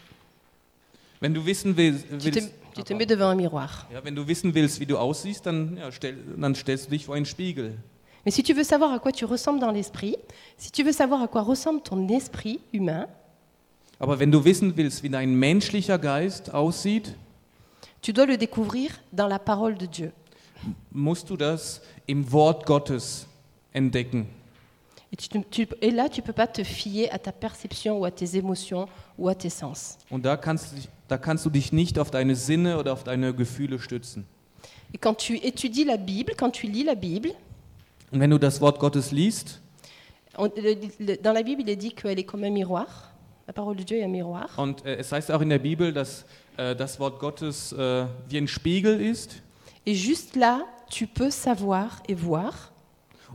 Wenn 1.21 1.35
du 1.35 1.45
wissen 1.45 1.76
willst, 1.76 2.07
willst 2.11 2.50
tu 2.75 2.83
te 2.83 2.93
mets 2.95 3.07
devant 3.07 3.29
un 3.31 3.35
miroir. 3.35 3.87
ja, 3.93 4.03
wenn 4.05 4.15
du 4.15 4.27
wissen 4.27 4.55
willst, 4.55 4.81
wie 4.81 4.87
du 4.87 4.97
aussiehst, 4.99 5.47
dann, 5.47 5.77
ja, 5.77 5.91
stell, 5.93 6.17
dann 6.37 6.55
stellst 6.55 6.87
du 6.87 6.91
dich 6.91 7.05
vor 7.07 7.15
einen 7.15 7.27
Spiegel. 7.27 7.77
Mais 8.25 8.35
si 8.35 8.43
tu 8.43 8.55
veux 8.55 8.65
savoir 8.65 8.93
à 8.93 8.99
quoi 8.99 9.13
tu 9.13 9.25
ressembles 9.25 9.61
dans 9.61 9.71
l'esprit, 9.71 10.17
si 10.57 10.71
tu 10.71 10.83
veux 10.85 10.93
savoir 10.93 11.23
à 11.23 11.29
quoi 11.29 11.43
ressemble 11.43 11.83
ton 11.83 12.09
esprit 12.09 12.61
humain, 12.73 13.07
Aber 14.01 14.21
wenn 14.21 14.31
du 14.31 14.45
wissen 14.45 14.77
willst, 14.77 15.03
wie 15.03 15.09
dein 15.11 15.35
menschlicher 15.35 15.99
Geist 15.99 16.55
aussieht, 16.55 17.17
tu 18.01 18.13
dois 18.13 18.27
le 18.27 18.37
découvrir 18.37 18.91
dans 19.13 19.27
la 19.27 19.39
parole 19.41 19.77
de 19.77 19.87
Dieu. 19.87 20.13
musst 20.93 21.31
du 21.31 21.37
das 21.37 21.81
im 22.07 22.31
Wort 22.31 22.65
Gottes 22.67 23.27
entdecken. 23.73 24.27
Et, 25.12 25.17
tu 25.17 25.29
te- 25.29 25.38
tu- 25.38 25.69
et 25.81 25.91
là, 25.91 26.09
tu 26.09 26.21
ne 26.21 26.27
peux 26.27 26.35
pas 26.35 26.47
te 26.47 26.62
fier 26.62 27.11
à 27.11 27.19
ta 27.19 27.33
perception 27.33 27.99
ou 27.99 28.05
à 28.05 28.11
tes 28.11 28.37
émotions 28.37 28.87
ou 29.17 29.29
à 29.29 29.35
tes 29.35 29.49
sens. 29.50 29.97
Und 30.11 30.25
da 30.25 30.37
kannst, 30.37 30.73
du 30.73 30.77
dich, 30.77 30.88
da 31.09 31.17
kannst 31.17 31.47
du 31.47 31.50
dich 31.50 31.73
nicht 31.73 31.99
auf 31.99 32.11
deine 32.11 32.35
Sinne 32.37 32.79
oder 32.79 32.93
auf 32.93 33.05
deine 33.05 33.33
Gefühle 33.33 33.79
stützen. 33.79 34.27
Et 34.93 34.99
quand 34.99 35.15
tu 35.17 35.35
étudies 35.37 35.85
la 35.85 35.97
Bible, 35.97 36.35
quand 36.37 36.50
tu 36.50 36.67
lis 36.67 36.85
la 36.85 36.95
Bible, 36.95 37.31
Und 38.12 38.21
wenn 38.21 38.31
du 38.31 38.38
das 38.38 38.61
Wort 38.61 38.79
Gottes 38.79 39.11
liest, 39.12 39.61
on- 40.37 40.50
le- 40.57 40.77
le- 40.99 41.17
dans 41.17 41.33
la 41.33 41.43
Bible, 41.43 41.62
il 41.62 41.69
est 41.71 41.77
dit 41.77 41.93
qu'elle 41.93 42.19
est 42.19 42.25
comme 42.25 42.45
un 42.45 42.50
miroir. 42.50 43.11
La 43.47 43.53
parole 43.55 43.77
de 43.77 43.83
Dieu 43.83 43.97
est 43.99 44.05
un 44.05 44.09
miroir. 44.09 44.49
und 44.59 44.85
äh, 44.85 44.97
es 44.97 45.11
heißt 45.11 45.31
auch 45.31 45.41
in 45.41 45.49
der 45.49 45.59
Bibel, 45.59 45.93
dass 45.93 46.25
äh, 46.59 46.75
das 46.77 47.00
Wort 47.00 47.19
Gottes 47.19 47.73
äh, 47.73 48.05
wie 48.29 48.37
ein 48.38 48.47
Spiegel 48.49 49.00
ist. 49.00 49.41
Et 49.87 49.95
juste 49.97 50.38
là, 50.38 50.65
tu 50.91 51.07
peux 51.07 51.31
savoir 51.31 52.03
et 52.09 52.15
voir 52.15 52.53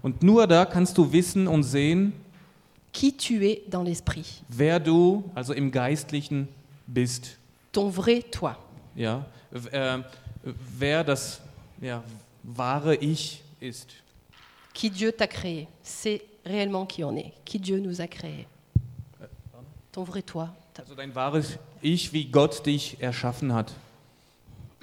Und 0.04 0.22
nur 0.22 0.46
da 0.46 0.66
kannst 0.66 0.98
du 0.98 1.12
wissen 1.12 1.48
und 1.48 1.64
sehen, 1.64 2.14
qui 2.92 3.14
tu 3.14 3.42
es 3.42 3.60
dans 3.68 3.84
l'esprit, 3.84 4.44
wer 4.50 4.80
du, 4.80 5.24
also 5.34 5.54
im 5.54 5.72
Geistlichen, 5.72 6.48
bist. 6.86 7.38
ton 7.72 7.90
vrai 7.90 8.22
toi. 8.22 8.54
Ja? 8.96 9.26
Äh, 9.72 10.00
wer 10.78 11.04
das 11.04 11.42
ja, 11.82 12.04
wahre 12.44 12.96
Ich 12.96 13.42
ist. 13.60 13.90
Qui 14.74 14.90
Dieu 14.90 15.12
t'a 15.12 15.28
créé. 15.28 15.68
C'est 15.84 16.22
réellement 16.46 16.86
qui 16.86 17.04
on 17.04 17.16
est. 17.16 17.32
Qui 17.46 17.60
Dieu 17.60 17.80
nous 17.80 18.02
a 18.02 18.08
créé. 18.08 18.48
Ton 19.92 20.04
vrai 20.04 20.22
toi. 20.22 20.50
Also 20.78 20.96
dein 20.96 21.14
wahres 21.14 21.58
Ich, 21.82 22.12
wie 22.14 22.26
Gott 22.26 22.66
dich 22.66 22.98
erschaffen 23.00 23.54
hat. 23.54 23.74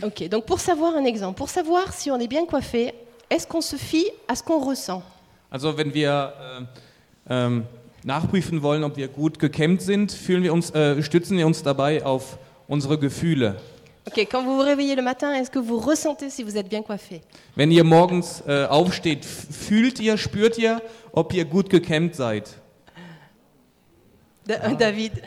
Ok, 0.03 0.29
donc 0.29 0.47
pour 0.47 0.61
savoir 0.61 0.95
un 0.95 1.05
exemple, 1.05 1.37
pour 1.37 1.51
savoir 1.51 1.93
si 1.93 2.11
on 2.11 2.19
est 2.19 2.29
bien 2.29 2.47
coiffé, 2.47 2.95
est-ce 3.31 3.47
qu'on 3.47 3.63
se 3.63 3.77
fie 3.77 4.07
à 4.29 4.35
ce 4.37 4.43
qu'on 4.43 4.59
ressent 4.69 5.03
Also 5.51 5.77
wenn 5.79 5.95
wir 5.95 6.35
äh, 7.29 7.35
ähm, 7.35 7.65
nachprüfen 8.05 8.63
wollen, 8.63 8.85
ob 8.85 8.97
wir 8.97 9.09
gut 9.09 9.39
gekämmt 9.39 9.81
sind, 9.83 10.13
fühlen 10.13 10.43
wir 10.43 10.53
uns, 10.53 10.71
äh, 10.75 11.03
stützen 11.03 11.37
wir 11.39 11.47
uns 11.47 11.63
dabei 11.63 12.05
auf 12.05 12.37
unsere 12.69 12.99
Gefühle. 12.99 13.57
Ok, 14.07 14.19
quand 14.31 14.43
vous 14.45 14.57
vous 14.57 14.63
réveillez 14.65 14.95
le 14.97 15.03
matin, 15.03 15.33
est-ce 15.35 15.51
que 15.51 15.59
vous 15.59 15.79
ressentez 15.79 16.31
si 16.31 16.43
vous 16.43 16.57
êtes 16.57 16.69
bien 16.69 16.83
coiffé 16.83 17.21
Wenn 17.55 17.71
ihr 17.71 17.85
morgens 17.85 18.43
äh, 18.47 18.65
aufsteht, 18.67 19.25
fühlt 19.25 20.01
ihr, 20.01 20.17
spürt 20.17 20.57
ihr, 20.59 20.81
ob 21.13 21.33
ihr 21.35 21.45
gut 21.45 21.69
gekämmt 21.71 22.15
seid? 22.17 22.49
Da- 24.47 24.73
David 24.75 25.13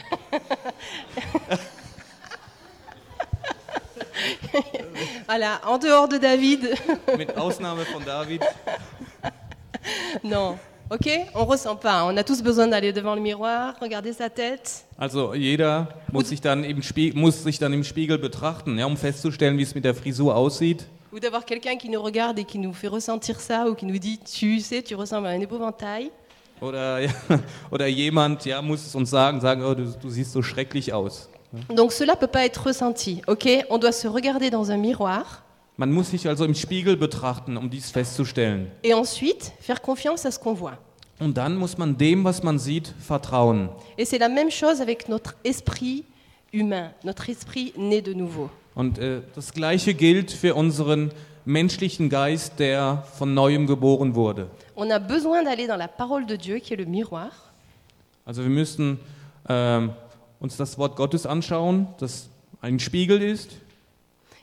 Voilà, 5.34 5.60
en 5.66 5.80
dehors 5.80 6.08
de 6.08 6.18
David, 6.20 6.76
Mit 7.18 7.36
Ausnahme 7.36 7.80
von 7.92 8.02
David. 8.06 8.44
non. 10.24 10.60
Ok, 10.92 11.10
on 11.34 11.46
ressent 11.46 11.76
pas. 11.76 12.06
On 12.06 12.16
a 12.18 12.24
tous 12.24 12.44
besoin 12.44 12.68
d'aller 12.68 12.94
devant 12.94 13.16
le 13.16 13.22
miroir, 13.22 13.74
regarder 13.82 14.14
sa 14.14 14.30
tête. 14.30 14.84
Also 14.96 15.34
jeder 15.34 15.88
muss 16.12 16.30
sich, 16.30 16.40
dann 16.40 16.64
im 16.64 16.84
Spie- 16.84 17.14
muss 17.16 17.42
sich 17.44 17.58
dann 17.58 17.74
im 17.74 17.84
Spiegel 17.84 18.20
betrachten, 18.20 18.78
ja, 18.78 18.86
um 18.86 18.96
festzustellen, 18.96 19.58
wie 19.58 19.64
es 19.64 19.74
mit 19.74 19.86
der 19.86 19.96
Frisur 19.96 20.36
aussieht. 20.36 20.86
Ou 21.12 21.20
d'avoir 21.20 21.46
quelqu'un 21.46 21.78
qui 21.78 21.90
nous 21.90 22.04
regarde 22.04 22.38
et 22.38 22.44
qui 22.44 22.60
nous 22.60 22.74
fait 22.74 22.88
ressentir 22.90 23.40
ça, 23.40 23.66
ou 23.68 23.74
qui 23.74 23.88
nous 23.88 23.98
dit 23.98 24.20
Tu 24.20 24.60
sais, 24.60 24.84
tu 24.84 24.94
ressembles 24.94 25.26
à 25.26 25.32
un 25.32 25.40
épouvantail. 25.42 26.12
Oder, 26.62 27.00
ja, 27.06 27.10
oder 27.72 27.88
jemand 27.88 28.46
ja, 28.46 28.62
muss 28.62 28.86
es 28.86 28.94
uns 28.94 29.10
sagen, 29.10 29.42
sagen, 29.42 29.64
oh, 29.64 29.74
du, 29.74 29.86
du 30.00 30.10
siehst 30.12 30.32
so 30.32 30.44
schrecklich 30.44 30.94
aus. 30.94 31.28
Donc 31.70 31.92
cela 31.92 32.16
peut 32.16 32.28
pas 32.28 32.46
être 32.46 32.68
ressenti. 32.68 33.22
Ok, 33.28 33.48
on 33.70 33.78
doit 33.78 33.92
se 33.92 34.08
regarder 34.08 34.50
dans 34.50 34.72
un 34.72 34.78
miroir 34.78 35.44
Man 35.78 35.92
muss 35.92 36.10
sich 36.12 36.28
also 36.28 36.46
im 36.46 36.54
Spiegel 36.54 36.96
betrachten, 36.98 37.58
um 37.58 37.68
dies 37.70 37.90
festzustellen. 37.92 38.68
et 38.84 38.94
ensuite 38.94 39.54
faire 39.60 39.82
confiance 39.82 40.24
à 40.26 40.32
ce 40.32 40.38
qu'on 40.40 40.54
voit. 40.54 40.78
Und 41.20 41.36
dann 41.38 41.56
muss 41.56 41.78
man 41.78 41.98
dem, 41.98 42.24
was 42.24 42.44
man 42.44 42.60
sieht, 42.60 42.94
vertrauen. 43.00 43.70
Et 43.98 44.06
c'est 44.06 44.20
la 44.20 44.30
même 44.30 44.52
chose 44.52 44.82
avec 44.82 45.10
notre 45.10 45.36
esprit 45.44 46.04
humain, 46.52 46.92
notre 47.04 47.30
esprit 47.30 47.74
né 47.78 48.02
de 48.02 48.14
nouveau. 48.14 48.50
Und 48.76 48.98
äh, 49.00 49.22
das 49.36 49.52
Gleiche 49.54 49.94
gilt 49.96 50.32
für 50.32 50.54
unseren 50.56 51.12
menschlichen 51.46 52.10
Geist, 52.10 52.60
der 52.60 53.04
von 53.18 53.34
neuem 53.34 53.66
geboren 53.68 54.16
wurde. 54.16 54.48
On 54.76 54.90
a 54.92 55.00
besoin 55.00 55.44
d'aller 55.44 55.68
dans 55.68 55.78
la 55.78 55.88
parole 55.88 56.26
de 56.26 56.36
Dieu, 56.36 56.58
qui 56.60 56.74
est 56.74 56.78
le 56.78 56.86
miroir, 56.86 57.32
Also 58.26 58.42
wir 58.44 58.50
müssen 58.50 59.00
ähm, 59.50 59.92
uns 60.44 60.58
das 60.58 60.78
Wort 60.78 60.96
Gottes 60.96 61.26
anschauen, 61.26 61.88
das 61.98 62.30
ein 62.62 62.80
Spiegel 62.80 63.22
ist 63.22 63.50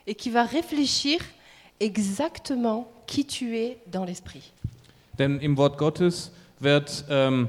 et 0.06 0.14
qui 0.14 0.30
va 0.30 0.44
réfléchir 0.44 1.20
exactement 1.78 2.88
qui 3.06 3.24
tu 3.24 3.54
es 3.56 3.76
dans 3.86 4.04
l'esprit. 4.04 4.52
Denn 5.18 5.38
im 5.40 5.56
Wort 5.56 5.78
Gottes 5.78 6.32
wird 6.58 7.04
ähm, 7.08 7.48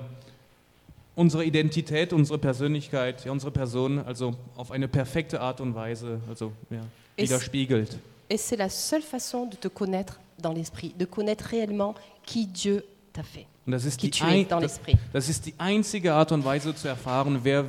unsere 1.15 1.45
Identität, 1.45 2.13
unsere 2.13 2.37
Persönlichkeit, 2.37 3.25
ja, 3.25 3.31
unsere 3.31 3.51
Person 3.51 3.99
also 3.99 4.35
auf 4.55 4.71
eine 4.71 4.87
perfekte 4.87 5.41
Art 5.41 5.61
und 5.61 5.73
Weise 5.73 6.19
also, 6.29 6.51
ja, 6.69 6.81
widerspiegelt. 7.17 7.97
Et 8.29 8.37
c'est 8.37 8.57
la 8.57 8.69
seule 8.69 9.01
façon 9.01 9.47
de 9.47 9.55
te 9.55 9.67
connaître 9.67 10.19
dans 10.39 10.53
l'esprit, 10.53 10.93
de 10.97 11.05
connaître 11.05 11.45
réellement 11.45 11.95
qui 12.25 12.45
Dieu 12.45 12.83
fait, 13.23 13.45
Und 13.65 13.73
das 13.73 13.85
ist, 13.85 14.01
die 14.01 14.11
ein, 14.21 14.47
das 15.13 15.29
ist 15.29 15.45
die 15.45 15.53
einzige 15.57 16.13
Art 16.13 16.31
und 16.31 16.43
Weise 16.45 16.73
zu 16.73 16.87
erfahren, 16.87 17.39
wer, 17.43 17.65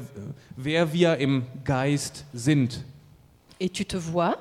wer 0.56 0.92
wir 0.92 1.16
im 1.18 1.44
Geist 1.64 2.24
sind. 2.32 2.84
Et 3.60 3.72
tu 3.72 3.84
te 3.84 3.96
vois 3.96 4.36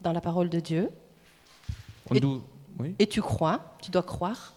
dans 0.00 0.12
la 0.12 0.20
parole 0.20 0.48
de 0.50 0.60
Dieu 0.60 0.88
Und 2.08 2.16
Et- 2.16 2.20
du, 2.20 2.40
oui, 2.78 2.94
et 2.98 3.06
tu 3.06 3.20
crois, 3.22 3.60
tu 3.82 3.90
dois 3.90 4.02
croire 4.02 4.52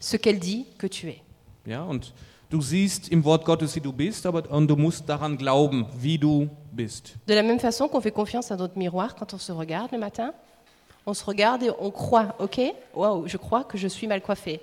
ce 0.00 0.16
qu'elle 0.16 0.38
dit 0.38 0.66
que 0.78 0.86
tu 0.86 1.08
es. 1.08 1.20
ja, 1.66 1.82
und 1.82 2.12
du 2.50 2.60
siehst 2.62 3.08
im 3.10 3.24
Wort 3.24 3.44
Gottes, 3.44 3.74
wie 3.74 3.80
du 3.80 3.92
bist, 3.92 4.26
aber 4.26 4.48
und 4.50 4.68
du 4.68 4.76
musst 4.76 5.08
daran 5.08 5.36
glauben, 5.36 5.86
wie 5.98 6.18
du 6.18 6.48
bist. 6.72 7.14
De 7.26 7.34
la 7.34 7.42
même 7.42 7.58
façon 7.58 7.88
qu'on 7.88 8.00
fait 8.00 8.12
confiance 8.12 8.50
à 8.52 8.56
notre 8.56 8.78
miroir 8.78 9.14
quand 9.16 9.34
on 9.34 9.38
se 9.38 9.50
regarde 9.52 9.90
le 9.92 9.98
matin, 9.98 10.32
on 11.06 11.14
se 11.14 11.24
regarde 11.24 11.62
et 11.64 11.70
on 11.80 11.90
croit, 11.90 12.34
ok? 12.38 12.60
Waouh, 12.94 13.26
je 13.28 13.36
crois 13.36 13.64
que 13.64 13.76
je 13.76 13.88
suis 13.88 14.06
mal 14.06 14.20
coiffée. 14.22 14.60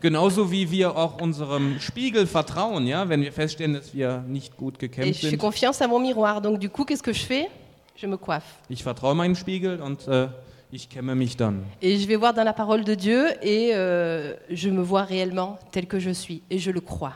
Genauso 0.00 0.50
wie 0.50 0.70
wir 0.70 0.96
auch 0.96 1.20
unserem 1.20 1.78
Spiegel 1.80 2.26
vertrauen, 2.26 2.86
ja, 2.86 3.08
wenn 3.08 3.20
wir 3.22 3.32
feststellen, 3.32 3.74
dass 3.74 3.92
wir 3.94 4.22
nicht 4.26 4.56
gut 4.56 4.74
Et 4.74 4.80
gekämmt 4.80 5.16
je 5.22 5.30
sind. 5.30 5.38
confiance 5.40 5.80
à 5.82 5.88
mon 5.88 6.00
miroir. 6.00 6.40
Donc 6.40 6.58
du 6.60 6.68
coup, 6.68 6.84
qu'est-ce 6.84 7.02
que 7.02 7.12
je 7.12 7.24
fais 7.24 7.48
je 7.96 8.06
me 8.06 8.16
coiffe. 8.16 8.46
Ich 8.68 8.82
vertraue 8.82 9.14
meinen 9.14 9.36
Spiegel 9.36 9.80
und 9.80 10.08
äh, 10.08 10.28
ich 10.70 10.88
kämme 10.88 11.14
mich 11.14 11.36
dann. 11.36 11.64
Et 11.80 11.98
je 11.98 12.08
vais 12.08 12.16
voir 12.16 12.32
dans 12.34 12.44
la 12.44 12.52
parole 12.54 12.84
de 12.84 12.94
Dieu 12.94 13.26
et 13.42 13.72
euh, 13.74 14.34
je 14.50 14.70
me 14.70 14.82
vois 14.82 15.02
réellement 15.04 15.58
tel 15.72 15.86
que 15.86 15.98
je 16.00 16.10
suis 16.10 16.42
et 16.50 16.58
je 16.58 16.70
le 16.70 16.80
crois. 16.80 17.14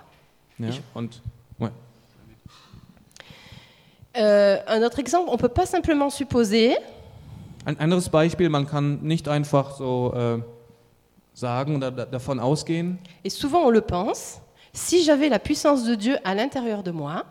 Ja? 0.59 0.69
Ich- 0.69 0.81
Und 0.95 1.23
ouais. 1.59 1.71
Euh, 4.17 4.59
un 4.67 4.83
autre 4.83 4.99
exemple, 4.99 5.29
on 5.29 5.33
ne 5.35 5.39
peut 5.39 5.49
pas 5.53 5.67
simplement 5.67 6.09
supposer 6.11 6.77
ein 7.67 7.77
anderes 7.81 8.09
Beispiel, 8.09 8.49
man 8.49 8.67
kann 8.67 9.01
nicht 9.03 9.27
einfach 9.29 9.75
so 9.77 10.13
äh, 10.15 10.39
sagen 11.37 11.77
oder 11.77 11.91
da, 11.91 12.07
davon 12.07 12.41
ausgehen. 12.41 12.99
Et 13.23 13.31
souvent 13.31 13.67
on 13.67 13.71
le 13.71 13.83
pense, 13.83 14.41
si 14.73 15.05
j'avais 15.05 15.29
la 15.29 15.39
puissance 15.39 15.85
de 15.85 15.95
Dieu 15.95 16.17
à 16.25 16.35
l'intérieur 16.35 16.83
de 16.83 16.91
moi, 16.91 17.25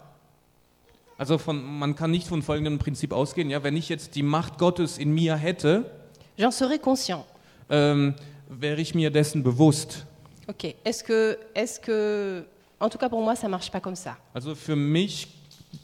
Also 1.18 1.38
von, 1.38 1.54
man 1.54 1.96
kann 1.96 2.12
nicht 2.12 2.28
von 2.28 2.42
folgendem 2.42 2.78
Prinzip 2.78 3.14
ausgehen. 3.14 3.50
Ja, 3.50 3.64
wenn 3.64 3.78
ich 3.78 3.88
jetzt 3.88 4.16
die 4.16 4.22
Macht 4.24 4.58
Gottes 4.58 4.98
in 4.98 5.14
mir 5.14 5.36
hätte, 5.38 5.90
j'en 6.38 6.52
serais 6.52 6.78
conscient. 6.78 7.24
ähm, 7.70 8.14
wäre 8.50 8.82
ich 8.82 8.94
mir 8.94 9.10
dessen 9.12 9.42
bewusst. 9.42 10.06
Ok, 10.48 10.76
est-ce 10.84 11.04
que, 11.04 11.38
est 11.56 11.82
que, 11.82 12.44
en 12.80 12.90
tout 12.90 12.98
cas 12.98 13.08
pour 13.10 13.24
moi, 13.24 13.34
ça 13.36 13.48
marche 13.48 13.72
pas 13.72 13.80
comme 13.80 13.96
ça. 13.96 14.18
Also 14.34 14.54
für 14.56 14.76
mich 14.76 15.28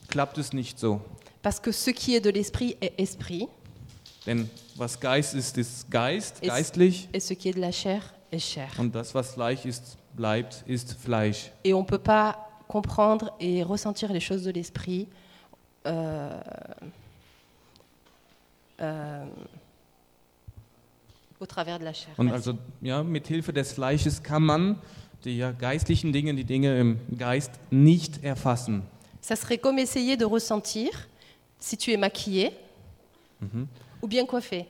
klappt 0.09 0.37
es 0.37 0.51
nicht 0.53 0.77
so. 0.77 0.99
Parce 1.41 1.59
que 1.61 1.71
ce 1.71 1.89
qui 1.91 2.13
est 2.15 2.21
de 2.21 2.29
l'esprit 2.29 2.75
est 2.81 2.93
esprit, 2.99 3.47
Denn 4.27 4.47
was 4.81 4.99
Geist 4.99 5.35
ist, 5.35 5.57
ist 5.59 5.89
Geist, 5.91 6.39
Ist- 6.41 6.49
geistlich. 6.49 7.07
et 7.13 7.19
ce 7.21 7.35
qui 7.35 7.49
est 7.49 7.53
de 7.55 7.61
la 7.61 7.71
chair 7.71 8.01
est 8.31 8.43
chair. 8.43 8.67
Und 8.79 8.93
das, 8.95 9.13
was 9.13 9.33
Fleisch 9.35 9.63
ist, 9.65 9.95
bleibt, 10.15 10.63
ist 10.65 10.93
Fleisch. 10.99 11.51
Et 11.63 11.73
on 11.73 11.85
peut 11.85 11.99
pas 12.01 12.35
comprendre 12.67 13.31
et 13.39 13.63
ressentir 13.63 14.11
les 14.11 14.19
choses 14.19 14.43
de 14.43 14.51
l'esprit 14.51 15.07
euh, 15.85 16.39
euh, 18.81 19.25
au 21.39 21.45
travers 21.45 21.77
de 21.77 21.85
la 21.85 21.93
chair. 21.93 22.13
Und 22.17 22.31
also, 22.31 22.53
ja, 22.81 23.03
mit 23.03 23.27
Hilfe 23.27 23.53
des 23.53 23.71
Fleisches 23.73 24.23
kann 24.23 24.41
man 24.43 24.79
die 25.23 25.37
ja, 25.37 25.51
geistlichen 25.51 26.11
Dinge, 26.11 26.33
die 26.33 26.43
Dinge 26.43 26.79
im 26.79 26.99
Geist 27.17 27.51
nicht 27.69 28.23
erfassen. 28.23 28.81
Ça 29.21 29.35
serait 29.35 29.59
comme 29.59 29.77
essayer 29.77 30.17
de 30.17 30.25
ressentir 30.25 30.89
si 31.59 31.77
tu 31.77 31.91
es 31.91 31.97
maquillé 31.97 32.51
ou 34.01 34.07
bien 34.07 34.25
coiffé. 34.25 34.65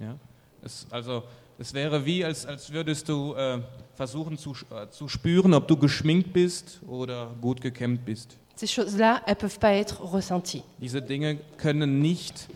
Ja? 0.00 0.16
Es, 0.62 0.86
also, 0.90 1.22
es 1.58 1.72
wäre 1.74 2.04
wie, 2.04 2.24
als, 2.24 2.46
als 2.46 2.72
würdest 2.72 3.08
du 3.08 3.34
äh, 3.34 3.60
versuchen 3.94 4.36
zu, 4.38 4.52
äh, 4.70 4.88
zu 4.90 5.08
spüren, 5.08 5.54
ob 5.54 5.68
du 5.68 5.76
geschminkt 5.76 6.32
bist 6.32 6.80
oder 6.86 7.30
gut 7.40 7.60
gekämmt 7.60 8.04
bist. 8.04 8.36
Ces 8.56 8.70
choses-là, 8.72 9.20
elles 9.26 9.36
peuvent 9.38 9.58
pas 9.58 9.72
être 9.72 10.00
ressenties. 10.12 10.62
Diese 10.80 11.02
Dinge 11.02 11.38
können 11.58 12.00
nicht 12.00 12.48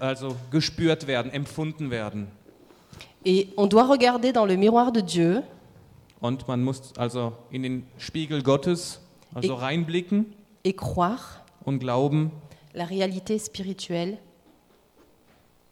also 0.00 0.34
gespürt 0.50 1.06
werden, 1.06 1.30
empfunden 1.32 1.90
werden. 1.90 2.26
Et 3.24 3.48
on 3.56 3.66
doit 3.68 3.88
regarder 3.88 4.32
dans 4.32 4.46
le 4.46 4.56
miroir 4.56 4.90
de 4.92 5.02
Dieu 5.02 5.42
Und 6.20 6.46
man 6.48 6.62
muss 6.64 6.92
also 6.98 7.32
in 7.50 7.62
den 7.62 7.86
Spiegel 7.98 8.42
Gottes 8.42 9.00
also 9.34 9.54
Ich- 9.54 9.60
reinblicken 9.60 10.34
et 10.64 10.76
croire 10.76 11.42
und 11.64 11.78
glauben 11.78 12.30
la 12.74 12.84
réalité 12.84 13.38
spirituelle 13.38 14.18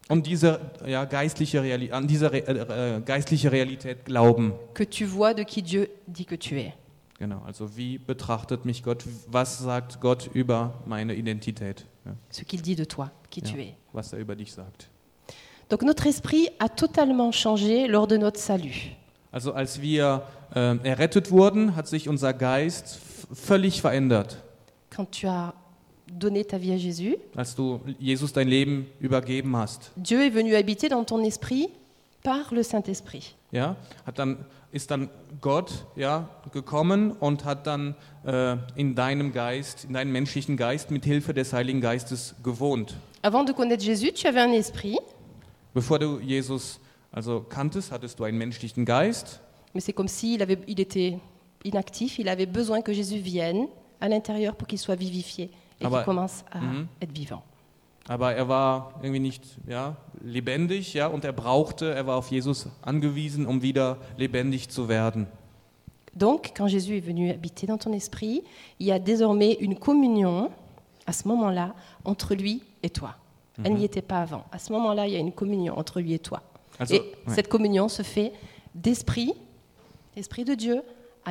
und 0.08 0.26
diese 0.26 0.60
ja, 0.86 1.04
geistliche 1.04 1.60
an 1.92 2.06
diese 2.06 2.32
äh, 2.32 2.96
äh, 2.96 3.00
geistliche 3.02 3.52
Realität 3.52 4.04
glauben. 4.04 4.52
que 4.74 4.84
tu 4.88 5.06
vois 5.06 5.34
de 5.34 5.44
qui 5.44 5.62
Dieu 5.62 5.88
dit 6.06 6.26
que 6.26 6.36
tu 6.36 6.54
es. 6.56 6.72
Genau, 7.18 7.42
also 7.44 7.76
wie 7.76 7.98
betrachtet 7.98 8.64
mich 8.64 8.82
Gott? 8.82 9.04
Was 9.26 9.58
sagt 9.58 10.00
Gott 10.00 10.30
über 10.32 10.74
meine 10.86 11.14
Identität? 11.14 11.84
Ja, 12.04 12.12
Ce 12.30 12.44
qu'il 12.44 12.62
dit 12.62 12.76
de 12.76 12.84
toi, 12.86 13.10
qui 13.30 13.40
Ja. 13.40 13.50
tu 13.52 13.58
es. 13.60 13.74
was 13.92 14.12
er 14.12 14.18
über 14.20 14.36
dich 14.36 14.52
sagt. 14.52 14.88
Donc 15.68 15.82
notre 15.82 16.06
esprit 16.06 16.48
a 16.58 16.68
totalement 16.68 17.32
changé 17.32 17.86
lors 17.88 18.06
de 18.06 18.16
notre 18.16 18.38
salut. 18.40 18.72
Also 19.32 19.52
als 19.52 19.82
wir 19.82 20.22
äh, 20.54 20.76
errettet 20.84 21.30
wurden, 21.30 21.76
hat 21.76 21.86
sich 21.88 22.08
unser 22.08 22.32
Geist 22.32 22.98
völlig 23.34 23.82
verändert. 23.82 24.38
Quand 24.88 25.10
tu 25.20 25.26
as 25.28 25.52
donné 26.12 26.44
ta 26.44 26.58
vie 26.58 26.72
à 26.72 26.76
Jésus, 26.78 27.16
Als 27.36 27.54
du 27.54 27.78
Jesus 27.98 28.32
dein 28.32 28.48
Leben 28.48 28.86
übergeben 29.00 29.56
hast, 29.56 29.90
Dieu 29.96 30.20
est 30.20 30.30
venu 30.34 30.54
habiter 30.54 30.88
dans 30.88 31.04
ton 31.04 31.22
esprit 31.24 31.68
par 32.22 32.52
le 32.52 32.62
Saint-Esprit. 32.62 33.34
ja, 33.52 33.76
hat 34.06 34.18
dann 34.18 34.38
ist 34.70 34.90
dann 34.90 35.08
Gott 35.40 35.86
ja 35.96 36.28
gekommen 36.52 37.12
und 37.12 37.44
hat 37.46 37.66
dann 37.66 37.94
äh, 38.26 38.56
in 38.76 38.94
deinem 38.94 39.32
Geist, 39.32 39.84
in 39.84 39.94
deinem 39.94 40.12
menschlichen 40.12 40.56
Geist 40.58 40.90
mit 40.90 41.04
Hilfe 41.06 41.32
des 41.32 41.52
Heiligen 41.54 41.80
Geistes 41.80 42.34
gewohnt. 42.42 42.94
Avant 43.22 43.44
de 43.44 43.52
connaître 43.52 43.82
Jésus, 43.82 44.12
tu 44.12 44.26
avais 44.26 44.42
un 44.42 44.52
esprit, 44.52 44.98
Bevor 45.74 45.98
du 45.98 46.18
Jesus 46.20 46.80
also 47.12 47.40
kanntest, 47.40 47.92
hattest 47.92 48.18
du 48.18 48.24
einen 48.24 48.36
menschlichen 48.38 48.84
Geist, 48.84 49.40
mais 49.74 49.80
c'est 49.80 49.92
comme 49.94 50.08
s'il 50.08 50.42
avait, 50.42 50.58
il 50.66 50.80
était 50.80 51.18
inactif, 51.64 52.18
il 52.18 52.28
avait 52.28 52.46
besoin 52.46 52.82
que 52.82 52.92
Jésus 52.92 53.18
vienne 53.18 53.68
à 54.00 54.08
l'intérieur 54.08 54.54
pour 54.54 54.66
qu'il 54.68 54.78
soit 54.78 54.94
vivifié 54.96 55.50
Ah 55.82 55.88
bah, 55.88 55.98
qu'il 55.98 56.04
commence 56.06 56.44
à 56.50 56.60
mhm. 56.60 56.88
être 57.00 57.12
vivant. 57.12 57.42
aber 58.08 58.34
er 58.34 58.48
war 58.48 58.94
irgendwie 59.02 59.20
nicht 59.20 59.44
ja, 59.68 59.96
lebendig, 60.20 60.94
ja, 60.94 61.06
und 61.06 61.24
er 61.24 61.32
brauchte, 61.32 61.94
er 61.94 62.06
war 62.06 62.16
auf 62.16 62.30
Jesus 62.30 62.68
angewiesen, 62.82 63.46
um 63.46 63.62
wieder 63.62 63.98
lebendig 64.16 64.70
zu 64.70 64.88
werden. 64.88 65.26
Donc, 66.14 66.52
quand 66.56 66.66
Jésus 66.66 66.96
est 66.96 67.06
venu 67.06 67.30
habiter 67.30 67.66
dans 67.66 67.78
ton 67.78 67.92
esprit, 67.92 68.42
il 68.80 68.86
y 68.86 68.92
a 68.92 68.98
désormais 68.98 69.52
une 69.60 69.78
communion, 69.78 70.50
à 71.06 71.12
ce 71.12 71.28
moment-là, 71.28 71.74
entre 72.04 72.34
lui 72.34 72.62
et 72.82 72.90
toi. 72.90 73.14
Elle 73.62 73.74
n'y 73.74 73.84
était 73.84 74.02
pas 74.02 74.22
avant. 74.22 74.44
À 74.52 74.58
ce 74.58 74.72
moment-là, 74.72 75.06
il 75.06 75.12
y 75.12 75.16
a 75.16 75.20
une 75.20 75.32
communion 75.32 75.76
entre 75.76 76.00
lui 76.00 76.14
et 76.14 76.18
toi. 76.18 76.42
Also, 76.78 76.94
et 76.94 76.98
ouais. 77.00 77.34
cette 77.34 77.48
communion 77.48 77.88
se 77.88 78.02
fait 78.02 78.32
d'esprit, 78.74 79.32
esprit 80.16 80.44
de 80.44 80.54
Dieu, 80.54 80.82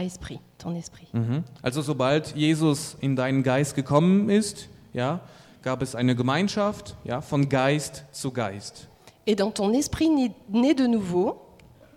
esprit, 0.03 0.39
ton 0.57 0.75
esprit. 0.75 1.13
Mhm. 1.13 1.43
Also 1.61 1.81
sobald 1.81 2.35
Jesus 2.35 2.95
in 2.99 3.15
deinen 3.15 3.43
Geist 3.43 3.75
gekommen 3.75 4.29
ist, 4.29 4.69
ja, 4.93 5.21
gab 5.63 5.81
es 5.81 5.95
eine 5.95 6.15
Gemeinschaft, 6.15 6.95
ja, 7.03 7.21
von 7.21 7.49
Geist 7.49 8.05
zu 8.11 8.31
Geist. 8.31 8.87
Et 9.25 9.35
dans 9.39 9.51
ton 9.53 9.73
esprit 9.73 10.09
né, 10.09 10.73
de 10.73 10.87
nouveau, 10.87 11.41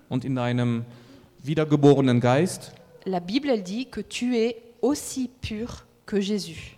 Und 0.09 0.25
in 0.25 0.35
deinem 0.35 0.85
wiedergeborenen 1.43 2.21
Geist, 2.21 2.73
la 3.05 3.21
Bible, 3.21 3.51
elle 3.51 3.63
dit 3.63 3.87
que 3.91 4.01
tu 4.03 4.35
es 4.35 4.55
aussi 4.83 5.29
pur 5.41 5.85
que 6.07 6.21
Jésus. 6.21 6.77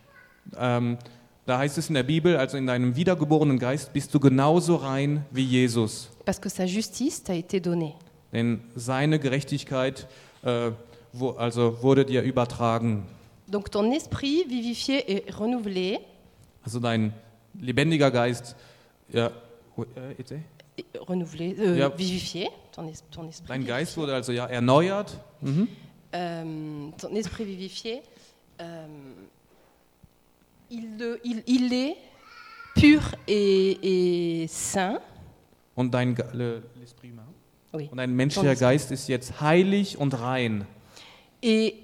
ähm, 0.59 0.99
da 1.47 1.59
heißt 1.59 1.79
es 1.79 1.89
in 1.89 1.95
der 1.95 2.03
Bibel, 2.05 2.37
also 2.37 2.57
in 2.57 2.67
deinem 2.67 2.95
wiedergeborenen 2.95 3.59
Geist 3.59 3.93
bist 3.93 4.15
du 4.15 4.21
genauso 4.21 4.77
rein 4.77 5.25
wie 5.33 5.45
Jesus. 5.45 6.09
Parce 6.25 6.41
que 6.41 6.49
sa 6.49 6.67
justice 6.67 7.23
t'a 7.23 7.35
été 7.35 7.59
donnée. 7.59 7.95
Denn 8.33 8.61
seine 8.77 9.19
Gerechtigkeit 9.19 10.07
äh, 10.45 10.71
also 11.37 11.83
wurde 11.83 12.05
dir 12.05 12.23
übertragen. 12.23 13.05
Donc 13.49 13.71
ton 13.71 13.93
esprit 13.93 14.45
vivifié 14.49 15.05
et 15.09 15.39
renouvelé, 15.39 16.01
Also 16.65 16.79
dein 16.81 17.13
lebendiger 17.61 18.11
Geist, 18.11 18.57
ja, 19.13 19.31
äh, 19.77 20.35
renouvelé 21.01 21.55
euh, 21.59 21.77
Ja. 21.77 21.91
vivifié, 21.99 22.49
ton, 22.73 22.91
ton 23.11 23.29
esprit. 23.29 23.49
dein 23.49 23.65
Geist 23.67 23.97
wurde 23.97 24.15
also 24.15 24.33
ja 24.33 24.47
erneuert. 24.47 25.19
Mhm. 25.41 25.69
Euh, 26.15 26.91
ton 26.99 27.15
esprit 27.17 27.45
vivifié, 27.47 28.03
euh, 28.61 28.87
il, 30.71 30.99
le- 30.99 31.21
il- 31.25 31.43
il 31.47 31.73
est 31.73 31.97
pur 32.75 33.01
et, 33.27 34.43
et 34.43 34.47
saint. 34.49 35.01
Und 35.75 35.91
dein, 35.93 36.15
le-. 36.33 36.63
Oui. 37.75 37.89
Und 37.91 37.97
dein 37.99 38.15
menschlicher 38.15 38.55
Geist 38.55 38.91
ist 38.91 39.09
jetzt 39.09 39.41
heilig 39.41 39.97
und 39.99 40.19
rein. 40.21 40.67
Et 41.43 41.77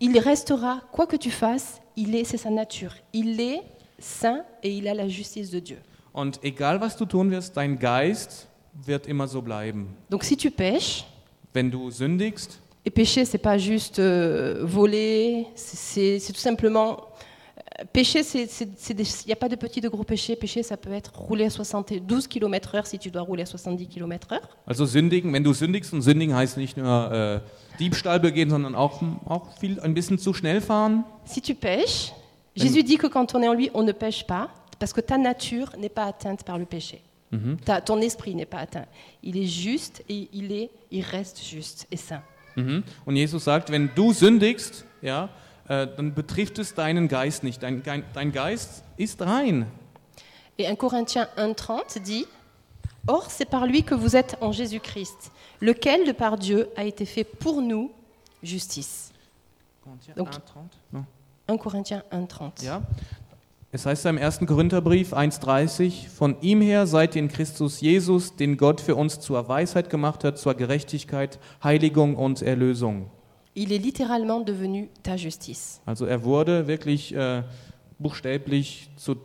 il 0.00 0.18
restera, 0.18 0.80
quoi 0.92 1.06
que 1.06 1.16
tu 1.16 1.30
fasses, 1.30 1.80
il 1.96 2.14
est, 2.14 2.24
c'est 2.24 2.36
sa 2.38 2.50
nature. 2.50 2.94
Il 3.12 3.40
est 3.40 3.60
saint 3.98 4.44
et 4.62 4.70
il 4.76 4.88
a 4.88 4.94
la 4.94 5.08
justice 5.08 5.50
de 5.50 5.60
Dieu. 5.60 5.78
Und 6.12 6.38
egal 6.42 6.80
was 6.80 6.96
du 6.96 7.06
tun 7.06 7.30
wirst, 7.30 7.56
dein 7.56 7.76
Geist 7.78 8.46
wird 8.86 9.06
immer 9.06 9.26
so 9.26 9.42
bleiben. 9.42 9.88
Donc 10.10 10.24
si 10.24 10.36
tu 10.36 10.50
pêches, 10.50 11.04
Wenn 11.52 11.70
du 11.70 11.90
sündigst, 11.90 12.58
et 12.84 12.90
pécher, 12.90 13.24
c'est 13.24 13.38
pas 13.38 13.56
juste 13.58 13.98
euh, 14.00 14.60
voler, 14.64 15.46
c'est- 15.54 15.76
c'est 15.76 16.18
c'est 16.18 16.32
tout 16.32 16.40
simplement. 16.40 17.06
Des- 18.94 19.02
il 19.24 19.26
n'y 19.26 19.32
a 19.32 19.36
pas 19.36 19.48
de 19.48 19.56
petit, 19.56 19.80
de 19.80 19.88
gros 19.88 20.04
péché. 20.04 20.36
Pécher, 20.36 20.62
ça 20.62 20.76
peut 20.76 20.92
être 20.92 21.12
rouler 21.18 21.46
à 21.46 21.50
72 21.50 22.28
km/h 22.28 22.86
si 22.86 22.98
tu 22.98 23.10
dois 23.10 23.22
rouler 23.22 23.42
à 23.42 23.46
70 23.46 23.88
km/h. 23.88 24.40
also 24.66 24.86
sündigen, 24.86 25.32
wenn 25.32 25.42
du 25.44 25.52
sündigst, 25.52 25.92
und 25.92 26.02
sündigen 26.02 26.34
heißt 26.36 26.56
nicht 26.56 26.76
nur 26.76 27.12
äh, 27.12 27.40
Diebstahl 27.78 28.20
begehen, 28.20 28.50
sondern 28.50 28.74
auch, 28.74 29.02
auch 29.26 29.56
viel, 29.58 29.80
ein 29.80 29.94
bisschen 29.94 30.18
zu 30.18 30.32
schnell 30.32 30.60
fahren. 30.60 31.04
Si 31.24 31.40
tu 31.40 31.54
pêches, 31.54 32.12
Jésus 32.54 32.84
dit 32.84 32.96
que 32.98 33.08
quand 33.08 33.34
on 33.34 33.42
est 33.42 33.48
en 33.48 33.54
lui, 33.54 33.70
on 33.74 33.82
ne 33.82 33.92
pêche 33.92 34.24
pas, 34.24 34.50
parce 34.78 34.92
que 34.92 35.00
ta 35.00 35.18
nature 35.18 35.72
n'est 35.76 35.88
pas 35.92 36.04
atteinte 36.04 36.44
par 36.44 36.58
le 36.58 36.66
péché. 36.66 37.00
Ta- 37.64 37.80
ton 37.80 38.00
esprit 38.00 38.32
n'est 38.36 38.46
pas 38.46 38.58
atteint. 38.58 38.86
Il 39.24 39.36
est 39.36 39.46
juste 39.48 40.04
et 40.08 40.28
il, 40.32 40.52
est, 40.52 40.70
il 40.92 41.02
reste 41.02 41.42
juste 41.44 41.84
et 41.90 41.96
saint. 41.96 42.22
Mhm. 42.54 42.84
Und 43.06 43.16
Jesus 43.16 43.42
sagt, 43.42 43.70
wenn 43.72 43.88
du 43.96 44.12
sündigst, 44.12 44.84
ja, 45.02 45.28
äh, 45.68 45.86
dann 45.96 46.14
betrifft 46.14 46.58
es 46.58 46.74
deinen 46.74 47.08
Geist 47.08 47.42
nicht. 47.42 47.62
Dein, 47.62 47.82
dein, 48.12 48.32
Geist 48.32 48.82
ist 48.96 49.20
rein. 49.22 49.66
Et 50.56 50.66
1 50.66 50.78
Corinthiens 50.78 51.26
1.30 51.36 52.00
dit 52.00 52.26
Or, 53.06 53.30
c'est 53.30 53.44
par 53.48 53.66
lui 53.66 53.82
que 53.82 53.94
vous 53.94 54.16
êtes 54.16 54.38
en 54.40 54.52
Jésus-Christ, 54.52 55.30
lequel, 55.60 56.06
de 56.06 56.12
par 56.12 56.38
Dieu, 56.38 56.68
a 56.74 56.84
été 56.84 57.04
fait 57.04 57.24
pour 57.24 57.60
nous 57.60 57.90
justice. 58.42 59.12
Donc- 60.16 60.30
1 61.46 61.58
Corinthiens 61.58 62.02
1.30. 62.10 62.64
Ja. 62.64 62.82
Es 63.70 63.84
heißt 63.84 64.06
im 64.06 64.18
1. 64.18 64.46
Korintherbrief 64.46 65.12
1,30: 65.12 66.08
Von 66.08 66.40
ihm 66.40 66.60
her 66.62 66.86
seid 66.86 67.16
ihr 67.16 67.22
in 67.22 67.28
Christus 67.28 67.80
Jesus, 67.80 68.36
den 68.36 68.56
Gott 68.56 68.80
für 68.80 68.94
uns 68.94 69.18
zur 69.18 69.48
Weisheit 69.48 69.90
gemacht 69.90 70.22
hat, 70.24 70.38
zur 70.38 70.54
Gerechtigkeit, 70.54 71.40
Heiligung 71.62 72.16
und 72.16 72.40
Erlösung. 72.40 73.10
Il 73.56 73.72
est 73.72 73.78
littéralement 73.78 74.40
devenu 74.40 74.88
ta 75.02 75.16
justice. 75.16 75.80
Also 75.86 76.06
er 76.06 76.24
wurde 76.24 76.66
wirklich 76.66 77.14
äh, 77.14 77.42
buchstäblich 77.98 78.90
zu 78.96 79.16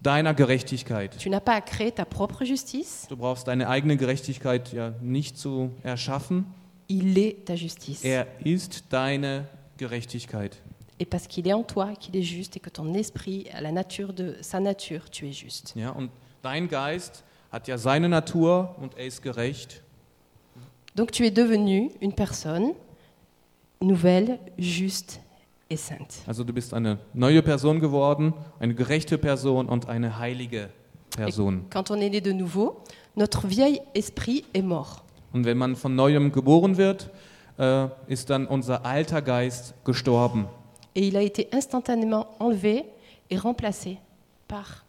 deiner 0.00 0.34
Gerechtigkeit. 0.34 1.16
Tu 1.18 1.28
n'as 1.28 1.40
pas 1.40 1.54
à 1.54 1.60
créer 1.60 1.92
ta 1.92 2.04
propre 2.04 2.44
justice, 2.44 3.06
Du 3.08 3.16
brauchst 3.16 3.46
deine 3.46 3.68
eigene 3.68 3.96
Gerechtigkeit 3.96 4.72
ja 4.72 4.92
nicht 5.02 5.36
zu 5.38 5.70
erschaffen. 5.82 6.46
il 6.88 7.16
est 7.18 7.44
ta 7.46 7.54
justice. 7.56 8.04
Er 8.04 8.26
ist 8.44 8.84
deine 8.90 9.46
Gerechtigkeit. 9.78 10.56
Et 10.98 11.04
parce 11.06 11.26
qu'il 11.26 11.46
est 11.48 11.52
en 11.52 11.64
toi, 11.64 11.92
qu'il 11.98 12.16
est 12.16 12.22
juste 12.22 12.56
et 12.56 12.60
que 12.60 12.70
ton 12.70 12.94
esprit 12.94 13.46
a 13.52 13.60
la 13.60 13.72
nature 13.72 14.12
de 14.12 14.36
sa 14.42 14.60
nature, 14.60 15.10
tu 15.10 15.26
es 15.28 15.32
juste. 15.32 15.72
Ja, 15.76 15.90
und 15.90 16.10
dein 16.42 16.68
Geist 16.68 17.24
hat 17.50 17.66
ja 17.68 17.76
seine 17.78 18.08
Natur 18.08 18.76
und 18.80 18.96
er 18.96 19.06
ist 19.06 19.20
gerecht. 19.22 19.82
Donc 20.94 21.10
tu 21.12 21.24
es 21.24 21.32
devenu 21.32 21.90
une 22.00 22.12
personne 22.14 22.74
nouvelle, 23.80 24.38
juste 24.56 25.20
et 25.70 25.76
sainte. 25.76 26.14
Also 26.26 26.44
du 26.44 26.52
bist 26.52 26.74
eine 26.74 26.98
neue 27.12 27.42
Person 27.42 27.80
geworden, 27.80 28.34
eine 28.60 28.74
gerechte 28.74 29.18
Person 29.18 29.66
und 29.66 29.88
eine 29.88 30.18
heilige 30.18 30.70
Person. 31.10 31.66
Quand 31.70 31.90
on 31.90 32.00
est 32.00 32.10
né 32.10 32.20
de 32.20 32.32
nouveau, 32.32 32.82
notre 33.14 33.46
vieil 33.46 33.80
esprit 33.94 34.44
est 34.52 34.64
mort. 34.64 35.02
Und 35.32 35.44
wenn 35.44 35.58
man 35.58 35.76
von 35.76 35.94
neuem 35.96 36.32
geboren 36.32 36.76
wird, 36.76 37.10
äh, 37.58 37.88
ist 38.06 38.30
dann 38.30 38.46
unser 38.46 38.84
alter 38.84 39.22
Geist 39.22 39.74
gestorben. 39.84 40.46
Et 40.94 41.08
il 41.08 41.16
a 41.16 41.22
été 41.22 41.48
instantanément 41.52 42.26
enlevé 42.38 42.84
et 43.30 43.36
remplacé 43.38 43.98
par 44.46 44.84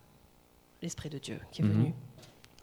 l'Esprit 0.81 1.09
de 1.09 1.17
Dieu 1.17 1.39
qui 1.51 1.61
est 1.61 1.65
venu. 1.65 1.93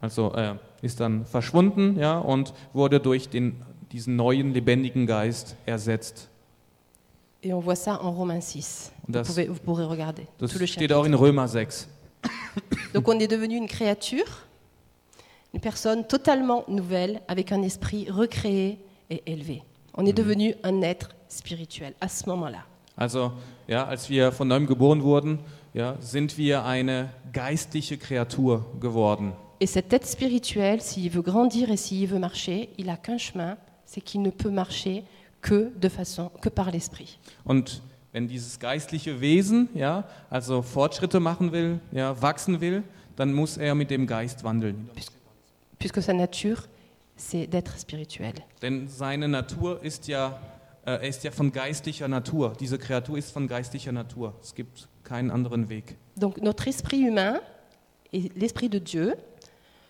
Also 0.00 0.32
äh, 0.34 0.54
ist 0.82 1.00
dann 1.00 1.26
verschwunden 1.26 1.96
ja, 1.98 2.18
und 2.18 2.52
wurde 2.72 3.00
durch 3.00 3.28
den, 3.28 3.62
diesen 3.92 4.16
neuen 4.16 4.52
lebendigen 4.54 5.06
Geist 5.06 5.54
ersetzt. 5.66 6.28
Et 7.42 7.52
on 7.52 7.60
voit 7.60 7.74
ça 7.76 8.00
en 8.02 8.12
Romains 8.12 8.40
6. 8.40 8.92
Und 9.02 9.08
Vous, 9.08 9.12
das, 9.12 9.28
pouvez- 9.28 9.48
vous 9.48 9.58
pourrez 9.60 9.84
regarder 9.84 10.22
das 10.38 10.52
tout 10.52 10.58
le 10.60 10.66
steht 10.66 10.92
auch 10.92 11.04
in 11.04 11.14
Römer 11.14 11.48
6. 11.48 11.88
Donc 12.94 13.08
on 13.08 13.18
est 13.18 13.26
devenu 13.28 13.56
une 13.56 13.66
créature, 13.66 14.46
une 15.52 15.60
personne 15.60 16.06
totalement 16.06 16.64
nouvelle, 16.68 17.20
avec 17.28 17.50
un 17.52 17.62
esprit 17.62 18.08
recréé 18.10 18.78
et 19.10 19.22
élevé. 19.26 19.62
On 19.94 20.06
est 20.06 20.12
devenu 20.12 20.54
un 20.62 20.82
être 20.82 21.10
spirituel 21.28 21.94
à 22.00 22.08
ce 22.08 22.28
moment-là. 22.28 22.64
Also 22.96 23.32
ja, 23.68 23.84
als 23.84 24.08
wir 24.08 24.30
von 24.32 24.46
neuem 24.48 24.66
geboren 24.66 25.02
wurden, 25.02 25.38
ja, 25.74 25.96
sind 26.00 26.36
wir 26.38 26.64
eine 26.64 27.08
geistliche 27.32 27.96
Kreatur 27.98 28.64
geworden. 28.80 29.32
Et 29.60 29.66
cet 29.66 29.92
être 29.92 30.06
spirituel, 30.06 30.80
s'il 30.80 31.10
veut 31.10 31.22
grandir 31.22 31.70
et 31.70 31.76
s'il 31.76 32.08
veut 32.08 32.18
marcher, 32.18 32.68
il 32.78 32.86
n'a 32.86 32.96
qu'un 32.96 33.18
chemin, 33.18 33.56
c'est 33.92 34.00
qu'il 34.00 34.22
ne 34.22 34.30
peut 34.30 34.50
marcher 34.50 35.04
que 35.42 35.70
de 35.76 35.88
façon 35.88 36.30
que 36.40 36.48
par 36.48 36.70
l'esprit. 36.70 37.18
Und 37.44 37.82
wenn 38.12 38.26
dieses 38.26 38.58
geistliche 38.58 39.20
Wesen, 39.20 39.68
ja, 39.74 40.04
also 40.30 40.62
Fortschritte 40.62 41.20
machen 41.20 41.52
will, 41.52 41.78
ja, 41.90 42.20
wachsen 42.22 42.60
will, 42.60 42.84
dann 43.16 43.34
muss 43.34 43.58
er 43.58 43.74
mit 43.74 43.90
dem 43.90 44.06
Geist 44.06 44.44
wandeln. 44.44 44.88
Puisque 45.78 46.00
sa 46.00 46.14
nature, 46.14 46.62
c'est 47.16 47.46
d'être 47.46 47.78
spirituel. 47.78 48.32
Denn 48.62 48.88
seine 48.88 49.28
Natur 49.28 49.82
ist 49.82 50.08
ja, 50.08 50.38
äh, 50.86 50.92
er 50.92 51.08
ist 51.08 51.22
ja 51.24 51.30
von 51.30 51.52
geistlicher 51.52 52.08
Natur. 52.08 52.54
Diese 52.58 52.78
Kreatur 52.78 53.18
ist 53.18 53.30
von 53.30 53.46
geistlicher 53.46 53.92
Natur. 53.92 54.34
Es 54.42 54.54
gibt 54.54 54.88
keinen 55.04 55.30
anderen 55.30 55.68
Weg. 55.68 55.96
Donc 56.16 56.40
notre 56.40 56.68
esprit 56.68 57.02
humain 57.08 57.40
et 58.12 58.30
l'esprit 58.36 58.70
de 58.70 58.78
Dieu 58.78 59.14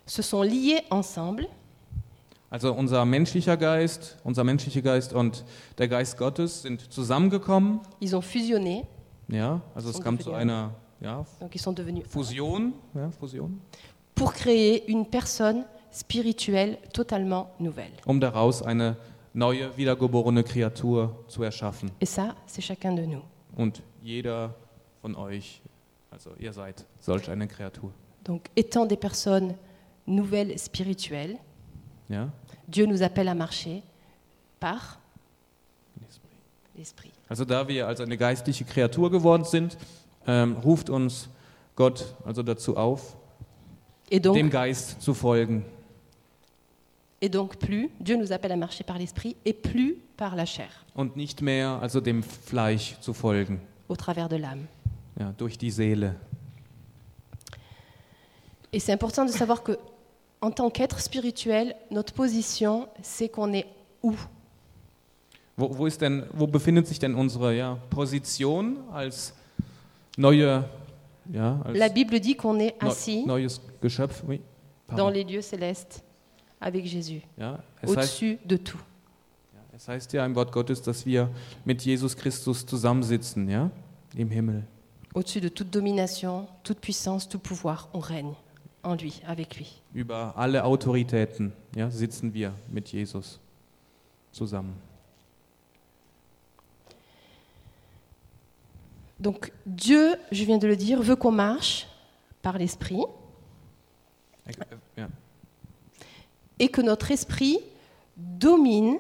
se 0.07 0.23
sont 0.23 0.43
liés 0.43 0.83
ensemble 0.91 1.47
Also 2.53 2.75
unser 2.75 3.07
menschlicher 3.07 3.57
Geist, 3.57 4.19
unser 4.25 4.45
menschlicher 4.45 4.83
Geist 4.83 5.15
und 5.15 5.43
der 5.79 5.89
Geist 5.89 6.19
Gottes 6.19 6.61
sind 6.63 6.93
zusammengekommen. 6.93 7.81
Ils 7.99 8.13
ont 8.13 8.23
fusionné, 8.23 8.85
Ja, 9.29 9.63
also 9.75 9.89
es 9.89 9.99
kam 10.03 10.19
zu 10.19 10.25
Fusion. 10.25 10.35
einer 10.39 10.75
ja, 11.01 11.25
donc 11.41 11.55
ils 11.55 11.63
sont 11.63 11.73
devenus 11.73 12.07
Fusion, 12.07 12.75
ja, 12.95 13.11
Fusion, 13.19 13.59
pour 14.15 14.35
créer 14.35 14.87
une 14.87 15.07
personne 15.07 15.65
spirituelle 15.91 16.77
totalement 16.93 17.47
nouvelle. 17.59 17.93
um 18.05 18.21
daraus 18.21 18.61
eine 18.63 18.97
neue, 19.33 19.71
wiedergeborene 19.79 20.45
Kreatur 20.45 21.25
zu 21.29 21.43
erschaffen. 21.45 21.91
Et 22.01 22.07
ça, 22.07 22.35
c'est 22.47 22.61
chacun 22.63 22.93
de 22.95 23.07
nous. 23.07 23.23
Und 23.57 23.83
jeder 24.03 24.55
von 25.01 25.15
euch, 25.17 25.63
also 26.11 26.31
ihr 26.39 26.53
seid 26.53 26.85
solch 27.01 27.31
eine 27.31 27.49
Kreatur. 27.49 27.93
Donc, 28.25 28.51
étant 28.57 28.85
des 28.85 28.99
personnes 28.99 29.55
nouvelles 30.07 30.59
spirituelles, 30.59 31.39
Ja? 32.13 32.29
Dieu 32.69 32.87
nous 32.87 33.03
appelle 33.03 33.29
à 33.29 33.35
marcher 33.35 33.83
par 34.61 34.99
l'esprit. 36.77 37.11
Also 37.29 37.45
da 37.45 37.67
wir 37.67 37.87
als 37.89 38.01
eine 38.01 38.17
geistliche 38.17 38.65
Kreatur 38.65 39.11
geworden 39.11 39.45
sind, 39.45 39.77
ähm, 40.27 40.57
ruft 40.59 40.91
uns 40.91 41.29
Gott 41.77 42.15
also 42.25 42.43
dazu 42.43 42.77
auf, 42.77 43.17
Et 44.11 44.23
dem 44.25 44.35
donc, 44.35 44.51
Geist 44.53 45.01
zu 45.01 45.15
folgen. 45.15 45.65
et 47.21 47.31
donc 47.35 47.59
plus, 47.59 47.89
Dieu 47.99 48.17
nous 48.17 48.31
appelle 48.33 48.53
à 48.53 48.57
marcher 48.57 48.85
par 48.85 48.99
l'esprit 48.99 49.37
et 49.45 49.55
plus 49.55 49.97
par 50.17 50.37
la 50.37 50.45
chair, 50.45 50.69
Und 50.95 51.17
nicht 51.17 51.41
mehr 51.41 51.79
also 51.81 52.01
dem 52.01 52.23
Fleisch 52.23 52.99
zu 53.01 53.15
folgen, 53.15 53.61
au 53.89 53.97
travers 53.97 54.29
de 54.29 54.37
l'âme. 54.37 54.69
ja, 55.19 55.33
durch 55.39 55.57
die 55.57 55.71
Seele. 55.71 56.15
Et 58.73 58.81
c'est 58.81 58.93
important 58.93 59.25
de 59.27 59.31
savoir 59.33 59.63
que, 59.63 59.79
en 60.43 60.51
tant 60.51 60.69
qu'être 60.71 61.01
spirituel, 61.01 61.75
notre 61.91 62.13
position, 62.13 62.89
c'est 63.01 63.29
qu'on 63.29 63.53
est 63.55 63.67
où? 64.03 64.13
Wo, 65.57 65.69
wo, 65.69 65.87
ist 65.87 66.01
denn, 66.01 66.25
wo 66.33 66.47
befindet 66.47 66.87
sich 66.89 66.99
denn 66.99 67.15
unsere 67.15 67.55
ja, 67.55 67.79
Position 67.91 68.79
als 68.93 69.35
neue, 70.19 70.65
ja, 71.33 71.61
als 71.65 71.79
La 71.79 71.89
Bible 71.89 72.19
dit 72.21 72.35
qu'on 72.35 72.59
est 72.59 72.75
neu- 72.83 72.89
assis 72.89 73.25
neues 73.25 73.61
Geschöpf? 73.81 74.23
Oui. 74.27 74.41
Pardon. 74.89 75.05
dans 75.05 75.11
les 75.11 75.23
lieux 75.25 75.43
célestes 75.43 76.03
avec 76.61 76.87
Jésus, 76.87 77.23
Ja, 77.39 77.61
au-dessus 77.87 78.39
de 78.45 78.57
tout. 78.57 78.79
es 79.77 79.87
heißt 79.89 80.13
ja 80.13 80.27
im 80.27 80.35
Wort 80.35 80.53
Gottes, 80.53 80.83
dass 80.83 81.07
wir 81.07 81.29
mit 81.65 81.83
Jesus 81.85 82.17
Christus 82.17 82.67
zusammensitzen, 82.67 83.49
ja, 83.49 83.71
im 84.17 84.29
Himmel. 84.31 84.65
Au-dessus 85.15 85.41
de 85.41 85.49
toute 85.49 85.71
domination, 85.71 86.47
toute 86.65 86.81
puissance, 86.81 87.29
tout 87.29 87.39
pouvoir, 87.39 87.89
on 87.93 88.01
règne 88.01 88.35
en 88.83 88.95
lui, 88.95 89.23
avec 89.27 89.57
lui. 89.57 89.81
Über 89.95 90.35
alle 90.37 90.65
Autoritäten 90.65 91.53
ja, 91.77 91.91
sitzen 91.91 92.33
wir 92.35 92.53
mit 92.71 92.93
Jesus 92.93 93.39
zusammen. 94.33 94.75
Donc 99.19 99.53
Dieu, 99.65 100.17
je 100.33 100.45
viens 100.45 100.59
de 100.59 100.67
le 100.67 100.77
dire, 100.77 101.01
veut 101.01 101.15
qu'on 101.15 101.31
marche 101.31 101.87
par 102.43 102.59
l'esprit 102.59 103.05
et 106.59 106.69
que 106.69 106.81
notre 106.81 107.13
esprit 107.13 107.61
domine 108.17 108.97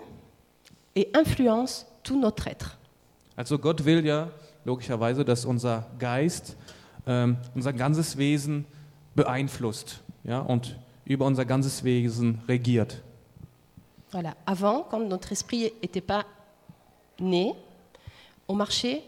et 0.95 1.11
influence 1.15 1.87
tout 2.05 2.21
notre 2.21 2.47
être. 2.47 2.79
Also 3.37 3.59
Gott 3.59 3.85
will 3.85 4.05
ja 4.05 4.29
logischerweise, 4.65 5.25
dass 5.25 5.45
unser 5.45 5.87
Geist 5.99 6.57
ähm, 7.07 7.37
unser 7.57 7.73
ganzes 7.73 8.17
Wesen 8.17 8.65
beeinflusst 9.15 10.03
ja, 10.25 10.41
und 10.41 10.79
über 11.05 11.27
unser 11.27 11.45
ganzes 11.45 11.85
Wesen 11.85 12.41
regiert. 12.49 13.03
Voilà. 14.11 14.35
Avant, 14.47 14.85
quand 14.91 15.01
notre 15.09 15.33
esprit 15.33 15.73
n'était 15.83 16.01
pas 16.01 16.25
né, 17.19 17.55
on 18.49 18.55
marchait. 18.55 19.03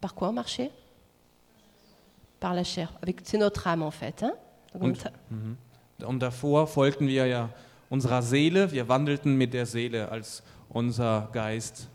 Par 0.00 0.14
quoi 0.14 0.28
on 0.28 0.32
marchait 0.32 0.70
Par 2.40 2.54
la 2.54 2.64
chair. 2.64 2.92
C'est 3.22 3.38
notre 3.38 3.66
âme 3.66 3.82
en 3.82 3.90
fait. 3.90 4.22
hein. 4.22 4.32
Und, 4.74 5.04
mhm. 5.30 5.56
und 6.04 6.18
davor 6.18 6.66
folgten 6.66 7.06
wir 7.06 7.26
ja 7.26 7.48
unserer 7.90 8.22
Seele, 8.22 8.72
wir 8.72 8.88
wandelten 8.88 9.36
mit 9.36 9.54
der 9.54 9.66
Seele, 9.66 10.10
als 10.10 10.42
unser 10.68 11.28
Geist 11.32 11.88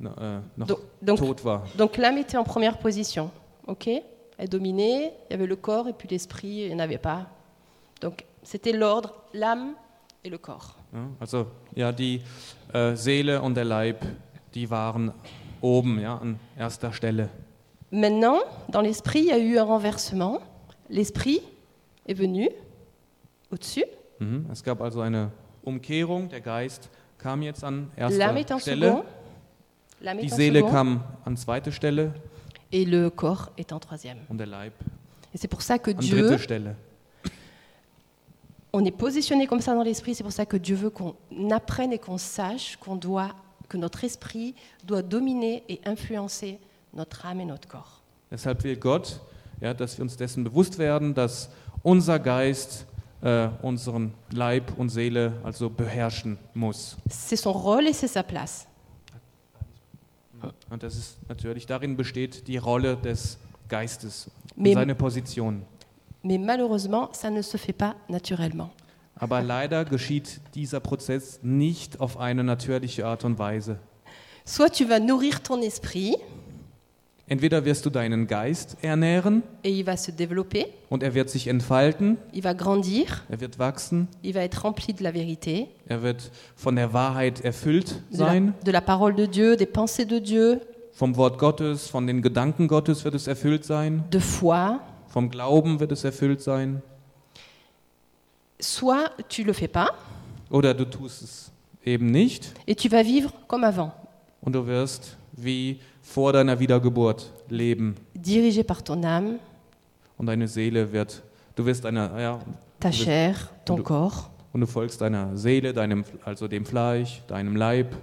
äh, 0.00 0.04
noch 0.56 0.66
donc, 1.02 1.18
tot 1.18 1.44
war. 1.44 1.66
donc 1.76 1.98
l'âme 1.98 2.18
était 2.18 2.38
en 2.38 2.44
première 2.44 2.78
position. 2.78 3.30
Ok 3.66 3.88
Elle 4.38 4.48
dominait, 4.48 5.12
il 5.28 5.32
y 5.32 5.34
avait 5.34 5.46
le 5.46 5.56
corps 5.56 5.88
et 5.88 5.92
puis 5.92 6.08
l'esprit, 6.08 6.62
il 6.62 6.68
n'y 6.68 6.74
en 6.74 6.78
avait 6.78 6.98
pas. 6.98 7.26
Donc 8.00 8.24
c'était 8.42 8.72
l'ordre, 8.72 9.14
l'âme 9.34 9.74
et 10.24 10.30
le 10.30 10.38
corps. 10.38 10.76
Ja, 10.92 11.00
also 11.20 11.46
ja, 11.76 11.92
die 11.92 12.22
äh, 12.72 12.94
Seele 12.96 13.42
und 13.42 13.54
der 13.54 13.64
Leib, 13.64 13.98
die 14.54 14.70
waren 14.70 15.12
oben, 15.60 16.00
ja, 16.00 16.16
an 16.16 16.38
erster 16.56 16.92
Stelle. 16.92 17.28
Maintenant, 17.90 18.38
dans 18.68 18.80
l'esprit, 18.80 19.20
il 19.20 19.26
y 19.26 19.32
a 19.32 19.38
eu 19.38 19.58
un 19.58 19.64
renversement. 19.64 20.40
L'esprit 20.88 21.40
est 22.06 22.14
venu 22.14 22.48
au-dessus. 23.50 23.84
Mhm. 24.20 24.46
Es 24.52 24.62
gab 24.62 24.80
also 24.80 25.00
eine 25.00 25.30
Umkehrung. 25.62 26.28
Der 26.28 26.40
Geist 26.40 26.88
kam 27.18 27.42
jetzt 27.42 27.64
an 27.64 27.90
L'âme 27.96 28.36
est 28.38 28.50
erster 28.50 28.54
en 28.54 28.58
Stelle. 28.60 28.86
second. 28.86 29.04
L'âme 30.00 30.18
Die 30.20 30.26
est 30.26 30.32
en 30.32 30.36
Seele 30.36 30.58
second. 30.60 30.70
kam 30.72 31.00
an 31.24 31.36
zweite 31.36 31.72
Stelle 31.72 32.12
Et 32.72 32.84
le 32.84 33.10
corps 33.10 33.50
est 33.56 33.72
en 33.72 33.78
troisième. 33.78 34.18
Et 35.34 35.38
c'est 35.38 35.48
pour 35.48 35.62
ça 35.62 35.78
que 35.78 35.90
Dieu, 35.90 36.36
on 38.72 38.84
est 38.84 38.90
positionné 38.90 39.46
comme 39.46 39.60
ça 39.60 39.74
dans 39.74 39.82
l'esprit. 39.82 40.14
C'est 40.14 40.22
pour 40.22 40.32
ça 40.32 40.46
que 40.46 40.56
Dieu 40.56 40.76
veut 40.76 40.90
qu'on 40.90 41.14
apprenne 41.50 41.92
et 41.92 41.98
qu'on 41.98 42.18
sache 42.18 42.76
qu'on 42.76 42.96
doit, 42.96 43.34
que 43.68 43.76
notre 43.76 44.04
esprit 44.04 44.54
doit 44.84 45.02
dominer 45.02 45.64
et 45.68 45.80
influencer 45.84 46.58
notre 46.94 47.26
âme 47.26 47.40
et 47.40 47.44
notre 47.44 47.68
corps. 47.68 48.02
Deshalb 48.30 48.62
will 48.62 48.78
Gott, 48.78 49.20
ja, 49.62 49.72
dass 49.72 49.96
wir 49.96 50.04
uns 50.04 50.16
dessen 50.16 50.44
bewusst 50.44 50.78
werden, 50.78 51.14
dass 51.14 51.48
unser 51.82 52.18
Geist 52.18 52.86
äh, 53.22 53.48
unseren 53.62 54.12
Leib 54.30 54.78
und 54.78 54.90
Seele 54.90 55.32
also 55.44 55.70
beherrschen 55.70 56.38
muss. 56.54 56.96
C'est 57.08 57.36
son 57.36 57.52
rôle 57.52 57.86
et 57.88 57.92
c'est 57.92 58.08
sa 58.08 58.22
place. 58.22 58.67
Und 60.70 60.82
das 60.82 60.96
ist 60.96 61.18
natürlich 61.28 61.66
darin 61.66 61.96
besteht 61.96 62.46
die 62.48 62.56
Rolle 62.58 62.96
des 62.96 63.38
Geistes, 63.68 64.30
und 64.56 64.62
Mais- 64.64 64.74
seine 64.74 64.94
Position. 64.94 65.62
Mais 66.22 66.38
malheureusement, 66.38 67.10
ça 67.12 67.30
ne 67.30 67.42
se 67.42 67.56
fait 67.56 67.72
pas 67.72 67.94
naturellement. 68.08 68.70
Aber 69.16 69.42
leider 69.42 69.84
geschieht 69.84 70.40
dieser 70.54 70.80
Prozess 70.80 71.40
nicht 71.42 72.00
auf 72.00 72.18
eine 72.18 72.44
natürliche 72.44 73.06
Art 73.06 73.24
und 73.24 73.38
Weise. 73.38 73.78
Soit 74.44 74.70
tu 74.74 74.88
vas 74.88 74.98
nourrir 75.00 75.42
ton 75.42 75.60
esprit 75.62 76.16
Entweder 77.30 77.64
wirst 77.66 77.84
du 77.84 77.90
deinen 77.90 78.26
Geist 78.26 78.78
ernähren 78.80 79.42
et 79.62 79.70
il 79.70 79.86
va 79.86 79.96
se 79.98 80.12
développer, 80.12 80.64
und 80.88 81.02
er 81.02 81.12
wird 81.14 81.28
sich 81.28 81.46
entfalten, 81.48 82.16
il 82.32 82.42
va 82.42 82.54
grandir, 82.54 83.06
er 83.28 83.40
wird 83.40 83.58
wachsen, 83.58 84.08
il 84.22 84.34
va 84.34 84.40
être 84.40 84.64
rempli 84.64 84.94
de 84.94 85.02
la 85.02 85.10
vérité, 85.12 85.66
er 85.86 86.02
wird 86.02 86.30
von 86.56 86.74
der 86.76 86.94
Wahrheit 86.94 87.42
erfüllt 87.44 88.02
de 88.10 88.18
la, 88.18 88.26
sein, 88.26 88.54
de 88.64 88.70
la 88.72 88.80
parole 88.80 89.14
de 89.14 89.26
Dieu, 89.26 89.56
des 89.56 89.66
pensées 89.66 90.06
de 90.06 90.20
Dieu, 90.20 90.58
vom 90.92 91.16
Wort 91.16 91.38
Gottes, 91.38 91.88
von 91.88 92.06
den 92.06 92.22
Gedanken 92.22 92.66
Gottes 92.66 93.04
wird 93.04 93.14
es 93.14 93.26
erfüllt 93.26 93.64
sein, 93.66 94.04
de 94.10 94.20
foi. 94.20 94.78
vom 95.08 95.28
Glauben 95.28 95.80
wird 95.80 95.92
es 95.92 96.04
erfüllt 96.04 96.40
sein, 96.40 96.82
Soit 98.60 99.10
tu 99.28 99.44
le 99.44 99.52
fais 99.54 99.68
pas 99.68 99.90
oder 100.50 100.72
du 100.74 100.84
tust 100.86 101.22
es 101.22 101.52
eben 101.84 102.06
nicht. 102.10 102.52
et 102.66 102.74
tu 102.80 102.88
vas 102.90 103.04
vivre 103.04 103.30
comme 103.46 103.64
avant, 103.64 103.92
und 104.40 104.54
du 104.54 104.66
wirst 104.66 105.16
wie 105.32 105.78
vor 106.10 106.32
deiner 106.32 106.58
Wiedergeburt 106.58 107.32
leben 107.48 107.94
dirigé 108.14 108.62
par 108.64 108.82
ton 108.82 109.04
âme, 109.04 109.38
und 110.16 110.26
deine 110.26 110.48
Seele 110.48 110.90
wird, 110.92 111.22
du 111.54 111.64
wirst 111.66 111.84
einer, 111.86 112.18
ja, 112.18 112.38
ta 112.80 112.88
wirst- 112.88 113.04
chair, 113.04 113.34
ton 113.64 113.76
du- 113.76 113.82
corps, 113.82 114.30
und 114.52 114.60
du 114.62 114.66
folgst 114.66 115.00
deiner 115.00 115.36
Seele, 115.36 115.72
deinem, 115.72 116.04
also 116.24 116.48
dem 116.48 116.64
Fleisch, 116.64 117.22
deinem 117.28 117.54
Leib 117.56 117.94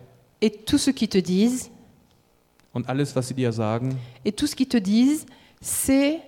et 0.42 0.66
tout 0.66 0.78
ce 0.78 0.92
qu'ils 0.94 1.10
te 1.10 1.22
disent, 1.22 1.72
und 2.74 2.88
alles, 2.90 3.16
was 3.16 3.28
sie 3.30 3.34
dir 3.34 3.52
sagen, 3.52 3.98
et 4.24 4.36
tout 4.36 4.48
ce 4.48 4.56
qu'ils 4.56 4.70
te 4.70 4.78
disent, 4.80 5.26
c'est 5.62 6.20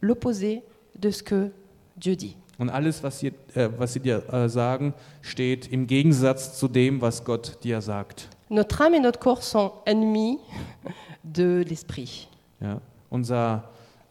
l'opposé 0.00 0.62
de 0.98 1.10
ce 1.10 1.22
que 1.22 1.50
Dieu 1.96 2.16
dit. 2.16 2.36
Und 2.58 2.68
alles, 2.70 3.02
was 3.02 3.18
sie, 3.20 3.28
äh, 3.54 3.68
was 3.78 3.92
sie 3.92 4.00
dir 4.00 4.22
äh, 4.32 4.48
sagen, 4.48 4.92
steht 5.20 5.68
im 5.72 5.86
Gegensatz 5.86 6.58
zu 6.58 6.68
dem, 6.68 7.00
was 7.00 7.24
Gott 7.24 7.58
dir 7.64 7.80
sagt. 7.80 8.28
Notre 8.52 8.82
âme 8.82 8.92
et 8.92 9.00
notre 9.00 9.18
corps 9.18 9.42
sont 9.42 9.72
ennemis 9.86 10.38
de 11.24 11.64
l'esprit. 11.66 12.28
Ja? 12.60 12.82
Unser, 13.10 13.64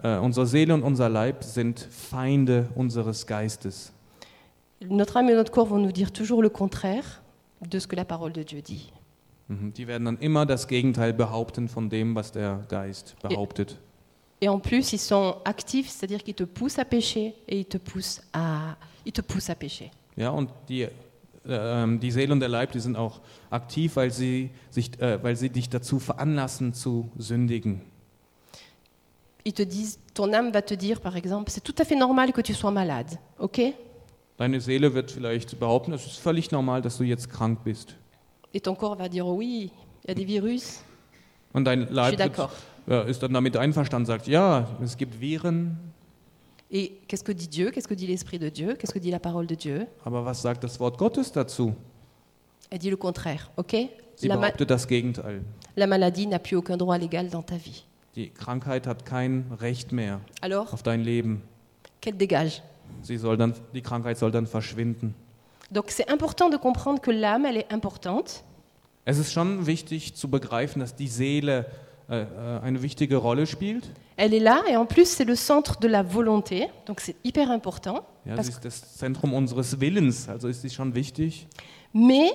äh, 0.04 0.18
unsere 0.18 0.48
Seele 0.48 0.74
und 0.74 0.82
unser 0.82 1.10
Leib 1.10 1.44
sind 1.44 1.80
Feinde 1.80 2.68
unseres 2.76 3.28
Geistes. 3.28 3.94
Notre 4.84 5.18
âme 5.18 5.30
et 5.30 5.36
notre 5.36 5.52
corps 5.52 5.68
vont 5.68 5.78
nous 5.78 5.92
dire 5.92 6.12
toujours 6.12 6.42
le 6.42 6.50
contraire 6.50 7.22
de 7.62 7.78
ce 7.78 7.86
que 7.86 7.96
la 7.96 8.04
parole 8.04 8.34
de 8.34 8.42
Dieu 8.42 8.64
dit. 8.64 8.92
Mhm. 9.48 9.74
Die 9.74 9.86
werden 9.88 10.06
dann 10.06 10.18
immer 10.18 10.48
das 10.48 10.68
Gegenteil 10.68 11.14
behaupten 11.14 11.68
von 11.68 11.88
dem, 11.90 12.16
was 12.16 12.32
der 12.32 12.62
Geist 12.68 13.16
behauptet. 13.22 13.78
Et 14.42 14.50
en 14.50 14.58
plus, 14.58 14.92
ils 14.92 15.02
sont 15.02 15.36
actifs, 15.46 15.88
c'est-à-dire 15.88 16.24
qu'ils 16.24 16.34
te 16.34 16.46
poussent 16.46 16.80
à 16.80 16.86
pécher 16.86 17.36
et 17.48 17.60
ils 17.60 17.66
te 17.66 17.78
poussent 17.78 18.24
à, 18.34 18.76
ils 19.06 19.14
te 19.14 19.22
poussent 19.22 19.52
à 19.52 19.56
pécher. 19.56 19.92
Ja, 20.18 20.32
und 20.32 20.50
die, 20.68 20.88
die 21.44 22.12
Seele 22.12 22.34
und 22.34 22.40
der 22.40 22.50
Leib, 22.50 22.72
die 22.72 22.80
sind 22.80 22.96
auch 22.96 23.20
aktiv, 23.50 23.96
weil 23.96 24.12
sie, 24.12 24.52
sich, 24.70 25.00
äh, 25.02 25.24
weil 25.24 25.36
sie 25.36 25.50
dich 25.50 25.70
dazu 25.70 26.00
veranlassen 26.00 26.74
zu 26.74 27.10
sündigen. 27.18 27.82
Ils 29.44 29.56
te 29.56 29.66
disent, 29.66 29.98
ton 30.14 30.32
âme 30.36 30.54
va 30.54 30.62
te 30.62 30.76
dire, 30.78 31.00
par 31.00 31.16
exemple, 31.16 31.50
c'est 31.50 31.64
tout 31.64 31.74
à 31.80 31.84
fait 31.84 31.96
normal 31.96 32.32
que 32.32 32.42
tu 32.42 32.54
sois 32.54 32.70
malade, 32.70 33.18
ok 33.40 33.74
Deine 34.38 34.60
Seele 34.62 34.94
wird 34.94 35.10
vielleicht 35.12 35.60
behaupten, 35.60 35.94
es 35.94 36.06
ist 36.06 36.20
völlig 36.20 36.52
normal, 36.52 36.82
dass 36.84 36.98
du 36.98 37.04
jetzt 37.04 37.30
krank 37.30 37.64
bist. 37.64 37.96
Et 38.54 38.62
ton 38.64 38.76
corps 38.76 38.98
va 39.00 39.10
dire, 39.10 39.26
oh 39.26 39.36
oui, 39.38 39.72
il 40.04 40.10
y 40.10 40.12
a 40.12 40.14
des 40.14 40.28
virus, 40.28 40.84
Und 41.54 41.66
dein 41.66 41.88
Leib 41.90 42.20
wird, 42.20 42.50
ja, 42.88 43.02
ist 43.02 43.24
dann 43.24 43.34
damit 43.34 43.58
einverstanden, 43.58 44.06
sagt, 44.06 44.28
ja, 44.28 44.68
es 44.84 44.96
gibt 44.98 45.20
Viren, 45.20 45.91
Et 46.74 47.00
qu'est-ce 47.08 47.24
que 47.24 47.32
dit 47.34 47.48
Dieu 47.48 47.70
Qu'est-ce 47.72 47.88
que 47.88 47.94
dit 47.94 48.08
l'Esprit 48.08 48.40
de 48.40 48.50
Dieu 48.50 48.76
Qu'est-ce 48.76 48.94
que 48.94 49.00
dit 49.00 49.12
la 49.12 49.20
parole 49.20 49.46
de 49.48 49.56
Dieu 49.56 49.88
aber 50.06 50.24
was 50.26 50.36
sagt 50.42 50.64
das 50.64 50.80
Wort 50.80 50.98
Gottes 50.98 51.32
dazu? 51.32 51.74
Elle 52.70 52.80
dit 52.80 52.90
le 52.90 52.96
contraire, 52.98 53.52
ok 53.58 53.76
Sie 54.16 54.28
la, 54.28 54.36
ma- 54.36 54.42
behauptet 54.50 54.66
das 54.70 54.88
Gegenteil. 54.88 55.42
la 55.76 55.88
maladie 55.88 56.28
n'a 56.28 56.40
plus 56.40 56.56
aucun 56.56 56.78
droit 56.78 56.98
légal 56.98 57.30
dans 57.30 57.42
ta 57.44 57.56
vie. 57.58 57.84
Die 58.16 58.30
Krankheit 58.30 58.88
hat 58.88 59.06
kein 59.06 59.46
Recht 59.60 59.92
mehr 59.92 60.20
Alors, 60.42 60.74
auf 60.74 60.82
dein 60.84 61.02
Leben. 61.04 61.42
qu'elle 62.02 62.16
dégage 62.18 62.62
Sie 63.04 63.18
soll 63.18 63.36
dann, 63.38 63.54
die 63.74 63.82
Krankheit 63.82 64.18
soll 64.18 64.32
dann 64.32 64.46
verschwinden. 64.48 65.14
Donc 65.72 65.90
c'est 65.92 66.10
important 66.10 66.50
de 66.50 66.58
comprendre 66.58 67.02
que 67.02 67.12
l'âme, 67.12 67.46
elle 67.46 67.58
est 67.58 67.72
importante, 67.74 68.44
Es 69.04 69.18
ist 69.18 69.34
schon 69.34 69.66
wichtig 69.66 70.14
zu 70.16 70.30
begreifen, 70.30 70.80
dass 70.80 70.96
die 70.96 71.08
Seele 71.08 71.66
eine 72.12 72.82
wichtige 72.82 73.16
Rolle 73.16 73.46
spielt. 73.46 73.90
elle 74.18 74.34
est 74.34 74.40
là 74.40 74.62
et 74.70 74.76
en 74.76 74.86
plus 74.86 75.06
c'est 75.08 75.24
le 75.26 75.36
centre 75.36 75.80
de 75.80 75.88
la 75.88 76.04
volonté, 76.04 76.68
donc 76.86 77.00
c'est 77.00 77.16
hyper 77.24 77.50
important. 77.52 78.06
Ja, 78.26 78.36
Parce 78.36 78.48
sie 78.48 78.54
ist 78.54 78.66
das 78.66 78.98
Zentrum 78.98 79.34
unseres 79.34 79.80
Willens, 79.80 80.28
also 80.30 80.48
ist 80.50 80.62
sie 80.62 80.70
schon 80.70 80.94
wichtig. 80.94 81.48
Mais 81.94 82.30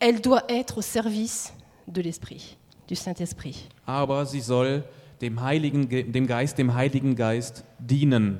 elle 0.00 0.20
doit 0.20 0.42
être 0.48 0.78
au 0.78 0.82
service 0.82 1.52
de 1.86 2.00
l'Esprit, 2.02 2.56
du 2.88 2.94
Saint-Esprit. 2.96 3.68
Aber 3.86 4.24
sie 4.26 4.40
soll 4.40 4.82
dem 5.20 5.40
Heiligen, 5.42 5.88
Ge- 5.88 6.10
dem 6.10 6.26
Geist, 6.26 6.56
dem 6.58 6.74
Heiligen 6.74 7.14
Geist 7.14 7.64
dienen. 7.78 8.38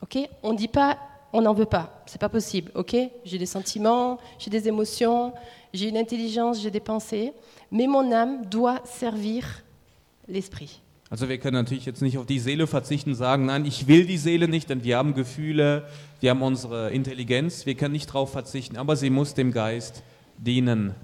Ok? 0.00 0.18
On 0.42 0.54
dit 0.54 0.68
pas, 0.68 0.96
on 1.32 1.40
n'en 1.42 1.54
veut 1.54 1.66
pas, 1.66 2.02
c'est 2.06 2.20
pas 2.20 2.28
possible. 2.28 2.70
Ok? 2.74 2.94
J'ai 3.24 3.38
des 3.38 3.46
sentiments, 3.46 4.18
j'ai 4.38 4.50
des 4.50 4.66
émotions, 4.68 5.32
j'ai 5.74 5.88
une 5.88 5.96
intelligence, 5.98 6.60
j'ai 6.60 6.70
des 6.70 6.80
pensées, 6.80 7.32
mais 7.70 7.86
mon 7.86 8.12
âme 8.12 8.46
doit 8.46 8.80
servir 8.84 9.62
l'Esprit. 10.28 10.80
Also 11.10 11.28
wir 11.28 11.38
können 11.38 11.54
natürlich 11.54 11.86
jetzt 11.86 12.02
nicht 12.02 12.18
auf 12.18 12.26
die 12.26 12.38
Seele 12.38 12.66
verzichten 12.66 13.10
und 13.10 13.16
sagen, 13.16 13.46
nein, 13.46 13.64
ich 13.64 13.86
will 13.86 14.04
die 14.04 14.18
Seele 14.18 14.46
nicht, 14.46 14.68
denn 14.68 14.84
wir 14.84 14.98
haben 14.98 15.14
Gefühle, 15.14 15.88
wir 16.20 16.30
haben 16.30 16.42
unsere 16.42 16.90
Intelligenz, 16.90 17.64
wir 17.64 17.74
können 17.76 17.92
nicht 17.92 18.10
darauf 18.10 18.30
verzichten, 18.30 18.76
aber 18.76 18.94
sie 18.94 19.08
muss 19.08 19.32
dem 19.32 19.52
Geist 19.52 20.02
dienen. 20.36 20.94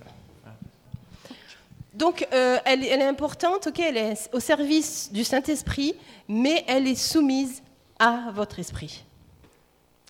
Donc 1.97 2.23
euh, 2.23 2.59
elle, 2.65 2.85
elle 2.85 3.03
est 3.03 3.09
importante, 3.09 3.69
ok 3.69 3.79
Elle 3.79 3.97
est 3.97 4.35
au 4.35 4.41
service 4.41 5.11
du 5.13 5.23
Saint-Esprit, 5.23 5.95
mais 6.27 6.65
elle 6.67 6.89
est 6.89 6.97
soumise 6.97 7.63
à 7.99 8.33
votre 8.35 8.59
esprit. 8.59 9.05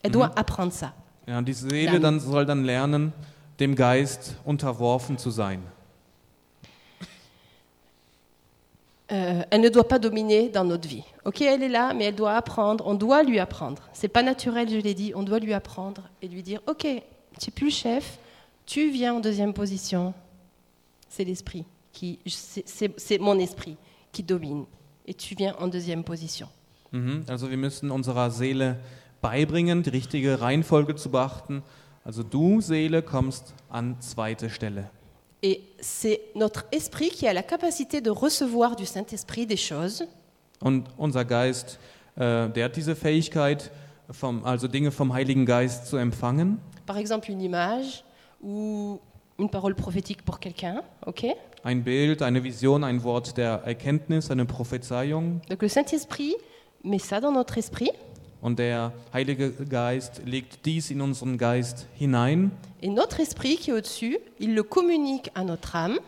Elle 0.03 0.11
doit 0.11 0.33
apprendre 0.35 0.73
ça. 0.73 0.93
Ja, 1.27 1.41
die 1.41 1.53
Seele 1.53 2.01
dann 2.01 2.21
soll 2.21 2.47
dann 2.47 2.65
lernen, 2.65 3.13
dem 3.61 3.75
Geist 3.75 4.35
unterworfen 4.45 5.19
zu 5.19 5.31
sein. 5.31 5.63
Euh, 9.15 9.43
elle 9.51 9.61
ne 9.61 9.69
doit 9.69 9.87
pas 9.87 10.01
dominer 10.01 10.49
dans 10.49 10.65
notre 10.65 10.89
vie. 10.89 11.05
Ok, 11.25 11.41
elle 11.41 11.63
est 11.63 11.69
là, 11.69 11.95
mais 11.95 12.07
elle 12.07 12.17
doit 12.17 12.35
apprendre. 12.35 12.85
On 12.87 12.95
doit 12.95 13.23
lui 13.23 13.39
apprendre. 13.39 13.83
C'est 13.93 14.09
pas 14.09 14.23
naturel, 14.23 14.69
je 14.69 14.77
l'ai 14.77 14.95
dit. 14.95 15.13
On 15.15 15.23
doit 15.23 15.39
lui 15.39 15.55
apprendre 15.55 16.03
et 16.21 16.27
lui 16.27 16.43
dire 16.43 16.61
Ok, 16.67 16.87
tu 17.41 17.49
es 17.49 17.53
plus 17.53 17.67
le 17.67 17.73
chef. 17.73 18.19
Tu 18.67 18.91
viens 18.91 19.15
en 19.15 19.21
deuxième 19.21 19.53
position. 19.53 20.15
C'est 21.09 21.25
l'esprit 21.25 21.65
qui, 21.93 22.19
c'est 22.27 23.19
mon 23.21 23.39
esprit 23.39 23.77
qui 24.11 24.25
domine. 24.25 24.65
Et 25.07 25.15
tu 25.15 25.37
viens 25.37 25.55
en 25.61 25.69
deuxième 25.69 26.03
position. 26.03 26.49
Mhm. 26.91 27.25
Also 27.29 27.49
wir 27.51 27.57
müssen 27.57 27.91
unserer 27.91 28.31
Seele 28.31 28.81
beibringen, 29.21 29.83
die 29.83 29.91
richtige 29.91 30.41
Reihenfolge 30.41 30.97
zu 30.97 31.11
beachten. 31.11 31.63
Also 32.05 32.23
du, 32.23 32.61
Seele, 32.61 33.03
kommst 33.03 33.55
an 33.69 34.01
zweite 34.01 34.51
Stelle. 34.51 34.91
Et 35.45 35.61
c'est 35.79 36.23
notre 36.35 36.65
esprit 36.73 37.11
qui 37.11 37.29
a 37.29 37.35
la 37.35 37.43
capacité 37.43 38.01
de 38.01 38.09
recevoir 38.09 38.77
du 38.77 38.87
Saint-Esprit 38.87 39.45
des 39.45 39.59
choses 39.59 40.07
Und 40.63 40.87
unser 40.97 41.27
Geist, 41.27 41.79
äh, 42.17 42.49
der 42.49 42.65
hat 42.65 42.77
diese 42.77 42.97
Fähigkeit, 42.97 43.71
vom, 44.11 44.43
also 44.47 44.69
Dinge 44.69 44.91
vom 44.91 45.13
Heiligen 45.13 45.45
Geist 45.45 45.87
zu 45.87 45.99
empfangen. 45.99 46.57
Par 46.87 46.97
exemple, 46.97 47.31
une 47.31 47.43
image 47.43 48.05
ou 48.43 48.99
une 49.39 49.51
parole 49.51 49.75
prophétique 49.75 50.25
pour 50.25 50.41
quelqu'un, 50.41 50.83
ok? 51.05 51.27
Ein 51.63 51.85
Bild, 51.85 52.23
eine 52.23 52.43
Vision, 52.43 52.83
ein 52.83 53.03
Wort 53.05 53.37
der 53.37 53.65
Erkenntnis, 53.67 54.31
eine 54.31 54.47
Prophezeiung. 54.47 55.43
Donc 55.51 55.61
le 55.61 55.69
Saint-Esprit 55.69 56.37
met 56.83 56.99
ça 56.99 57.21
dans 57.21 57.33
notre 57.33 57.59
esprit, 57.59 57.91
Und 58.45 58.59
der 58.59 58.93
Heilige 59.11 59.53
Geist 59.53 60.21
legt 60.27 60.67
dies 60.67 60.91
in 60.91 61.01
unseren 61.01 61.39
Geist 61.39 61.87
hinein. 61.95 62.51
Et 62.83 62.91
notre 62.91 63.21
esprit 63.21 63.57
qui 63.57 63.71
est 63.71 63.73
au-dessus, 63.73 64.19
il 64.39 64.55
le 64.55 64.63
communique 64.63 65.31
à 65.35 65.45
notre 65.45 65.75
âme. 65.75 65.99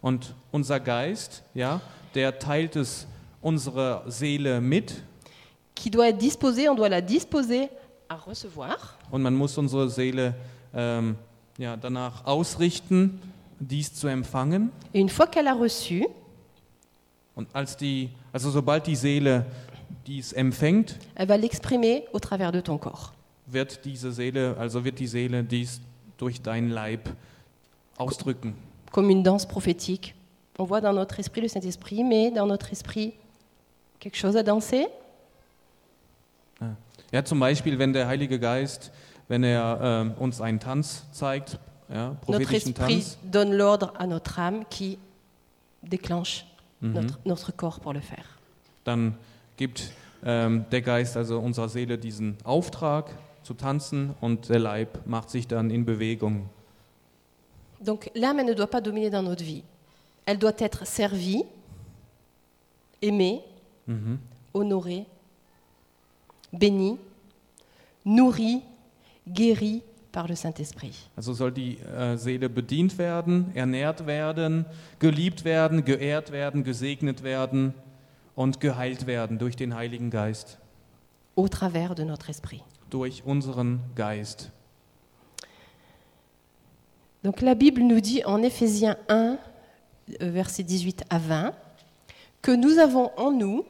Und 0.00 0.34
unser 0.52 0.80
Geist, 0.80 1.42
ja, 1.52 1.82
der 2.14 2.38
teilt 2.38 2.76
es 2.76 3.06
unserer 3.42 4.04
Seele 4.10 4.62
mit. 4.62 5.02
qui 5.74 5.90
doit 5.90 6.08
être 6.08 6.16
disposée, 6.16 6.66
on 6.70 6.74
doit 6.74 6.88
la 6.88 7.02
disposer 7.02 7.68
à 8.08 8.14
recevoir. 8.14 8.96
Und 9.10 9.20
man 9.20 9.34
muss 9.34 9.58
unsere 9.58 9.90
Seele 9.90 10.34
ähm, 10.74 11.16
ja, 11.58 11.76
danach 11.76 12.24
ausrichten, 12.24 13.20
dies 13.60 13.92
zu 13.92 14.06
empfangen. 14.08 14.70
Et 14.94 15.00
une 15.02 15.10
fois 15.10 15.26
qu'elle 15.26 15.46
a 15.46 15.52
reçu, 15.52 16.06
Und 17.34 17.48
als 17.54 17.76
die, 17.76 18.08
also 18.32 18.50
sobald 18.50 18.86
die 18.86 18.96
Seele 18.96 19.44
dies 20.06 20.32
empfängt, 20.32 20.98
elle 21.14 21.28
va 21.28 21.36
l'exprimer 21.36 22.04
au 22.12 22.18
travers 22.18 22.52
de 22.52 22.60
ton 22.60 22.78
corps. 22.78 23.12
wird 23.46 23.84
diese 23.84 24.12
Seele, 24.12 24.56
also 24.58 24.84
wird 24.84 24.98
die 24.98 25.06
Seele 25.06 25.42
dies 25.44 25.80
durch 26.18 26.40
deinen 26.40 26.70
Leib 26.70 27.08
ausdrücken. 27.96 28.54
Comme 28.90 29.10
une 29.10 29.22
danse 29.22 29.46
prophétique. 29.46 30.14
On 30.58 30.64
voit 30.64 30.80
dans 30.80 30.92
notre 30.92 31.18
esprit 31.18 31.40
le 31.40 31.48
Saint-Esprit, 31.48 32.04
mais 32.04 32.30
dans 32.30 32.46
notre 32.46 32.72
esprit, 32.72 33.14
quelque 33.98 34.16
chose 34.16 34.36
à 34.36 34.42
danser. 34.42 34.86
Ja, 37.10 37.24
zum 37.24 37.40
Beispiel, 37.40 37.78
wenn 37.78 37.92
der 37.92 38.06
Heilige 38.06 38.38
Geist, 38.38 38.92
wenn 39.28 39.44
er 39.44 39.78
ähm, 39.82 40.14
uns 40.18 40.40
einen 40.40 40.60
Tanz 40.60 41.04
zeigt, 41.12 41.58
ja, 41.88 42.08
Notre 42.08 42.20
prophetischen 42.20 42.72
esprit 42.72 42.94
Tanz, 42.94 43.18
donne 43.24 43.52
l'ordre 43.52 43.92
à 43.98 44.06
notre 44.06 44.38
âme 44.38 44.64
qui 44.70 44.98
déclenche 45.82 46.46
mhm, 46.80 46.92
notre, 46.92 47.18
notre 47.24 47.52
corps 47.52 47.80
pour 47.80 47.92
le 47.92 48.00
faire. 48.00 48.24
dann 48.84 49.14
gibt 49.62 49.92
ähm, 50.24 50.64
der 50.72 50.82
Geist 50.82 51.16
also 51.16 51.38
unserer 51.38 51.68
Seele 51.68 51.96
diesen 51.96 52.36
Auftrag 52.42 53.10
zu 53.44 53.54
tanzen 53.54 54.12
und 54.20 54.48
der 54.48 54.58
Leib 54.58 55.06
macht 55.06 55.30
sich 55.30 55.46
dann 55.46 55.70
in 55.70 55.84
Bewegung. 55.84 56.48
Donc 57.80 58.10
l'âme, 58.16 58.40
elle 58.40 58.46
ne 58.50 58.54
doit 58.56 58.66
pas 58.70 58.80
dominer 58.80 59.08
dans 59.10 59.22
notre 59.22 59.44
vie. 59.44 59.62
Elle 60.26 60.38
doit 60.38 60.58
être 60.58 60.84
servie, 60.84 61.44
aimée, 63.00 63.40
Mhm. 63.86 64.18
honorée, 64.52 65.06
bénie, 66.52 66.98
nourrie, 68.04 68.62
guérie 69.28 69.82
par 70.10 70.26
le 70.28 70.34
Saint-Esprit. 70.34 71.08
Also 71.16 71.34
soll 71.34 71.52
die 71.52 71.78
äh, 71.78 72.16
Seele 72.16 72.48
bedient 72.48 72.98
werden, 72.98 73.52
ernährt 73.54 74.06
werden, 74.06 74.64
geliebt 74.98 75.44
werden, 75.44 75.84
geehrt 75.84 76.32
werden, 76.32 76.64
gesegnet 76.64 77.22
werden 77.22 77.74
und 78.34 78.60
geheilt 78.60 79.06
werden 79.06 79.38
durch 79.38 79.56
den 79.56 79.74
Heiligen 79.74 80.10
Geist, 80.10 80.58
au 81.36 81.48
travers 81.48 81.94
de 81.94 82.04
notre 82.04 82.30
esprit. 82.30 82.62
durch 82.90 83.22
unseren 83.24 83.80
Geist. 83.94 84.50
Donc 87.22 87.40
la 87.40 87.54
Bible 87.54 87.82
nous 87.82 88.00
dit 88.00 88.24
en 88.24 88.42
Éphésiens 88.42 88.96
1, 89.08 89.38
euh, 90.20 90.30
versets 90.30 90.64
18 90.64 91.04
à 91.08 91.18
20, 91.18 91.54
que 92.42 92.50
nous 92.50 92.78
avons 92.78 93.12
en 93.16 93.30
nous, 93.30 93.64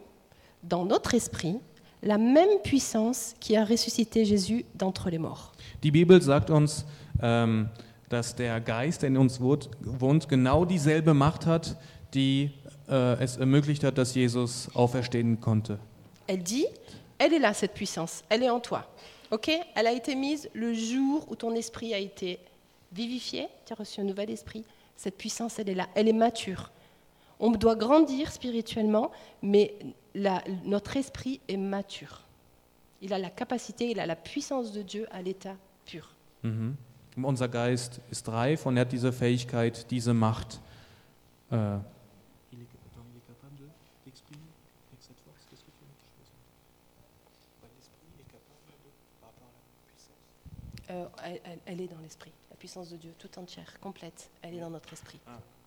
dans 0.62 0.86
notre 0.86 1.14
esprit, 1.14 1.58
la 2.02 2.18
même 2.18 2.60
puissance 2.64 3.34
qui 3.38 3.56
a 3.56 3.64
ressuscité 3.64 4.24
Jésus 4.24 4.64
d'entre 4.74 5.10
les 5.10 5.18
morts. 5.18 5.52
Die 5.82 5.90
Bibel 5.90 6.20
sagt 6.22 6.50
uns, 6.50 6.84
ähm, 7.20 7.68
dass 8.08 8.34
der 8.34 8.60
Geist, 8.60 9.02
der 9.02 9.10
in 9.10 9.16
uns 9.18 9.40
wohnt, 9.40 10.28
genau 10.28 10.64
dieselbe 10.64 11.14
Macht 11.14 11.46
hat, 11.46 11.76
die 12.14 12.50
äh, 12.92 13.22
es 13.22 13.36
ermöglicht 13.38 13.82
hat, 13.84 13.96
dass 13.96 14.14
Jesus 14.14 14.68
auferstehen 14.74 15.40
konnte. 15.40 15.78
Elle 16.26 16.42
dit, 16.42 16.66
elle 17.18 17.32
est 17.34 17.38
là, 17.40 17.52
cette 17.54 17.72
puissance, 17.74 18.22
elle 18.28 18.42
est 18.42 18.50
en 18.50 18.60
toi. 18.60 18.84
Ok? 19.30 19.50
Elle 19.74 19.86
a 19.86 19.92
été 19.92 20.14
mise 20.14 20.48
le 20.54 20.74
jour 20.74 21.24
où 21.30 21.34
ton 21.34 21.54
esprit 21.54 21.94
a 21.94 21.98
été 21.98 22.38
vivifié, 22.92 23.48
tu 23.66 23.72
as 23.72 23.76
reçu 23.76 24.00
un 24.00 24.04
nouvel 24.04 24.30
esprit. 24.30 24.64
Cette 24.96 25.16
puissance, 25.16 25.58
elle 25.58 25.70
est 25.70 25.74
là, 25.74 25.88
elle 25.94 26.08
est 26.08 26.12
mature. 26.12 26.70
On 27.40 27.50
doit 27.50 27.74
grandir 27.74 28.30
spirituellement, 28.30 29.10
mais 29.42 29.74
la- 30.14 30.44
notre 30.64 30.96
esprit 30.96 31.40
est 31.48 31.56
mature. 31.56 32.20
Il 33.00 33.12
a 33.12 33.18
la 33.18 33.30
capacité, 33.30 33.90
il 33.90 33.98
a 33.98 34.06
la 34.06 34.14
puissance 34.16 34.70
de 34.70 34.82
Dieu 34.82 35.06
à 35.10 35.22
l'état 35.22 35.56
pur. 35.86 36.14
Mhm. 36.42 36.76
Unser 37.16 37.48
Geist 37.48 38.00
ist 38.10 38.28
reif 38.28 38.64
und 38.66 38.76
er 38.76 38.82
hat 38.82 38.92
diese 38.92 39.12
Fähigkeit, 39.12 39.90
diese 39.90 40.14
Macht. 40.14 40.60
Äh, 41.50 41.78
Euh, 50.92 51.06
elle, 51.24 51.40
elle- 51.44 51.58
elle 51.66 51.80
est 51.80 51.88
dans 51.88 51.98
l'esprit. 52.02 52.30
La 52.50 52.56
puissance 52.56 52.90
de 52.90 52.96
Dieu, 52.96 53.12
tout 53.18 53.38
entière, 53.38 53.78
complète, 53.80 54.28
elle 54.42 54.54
est 54.54 54.60
dans 54.60 54.70
notre 54.70 54.92
esprit. 54.92 55.18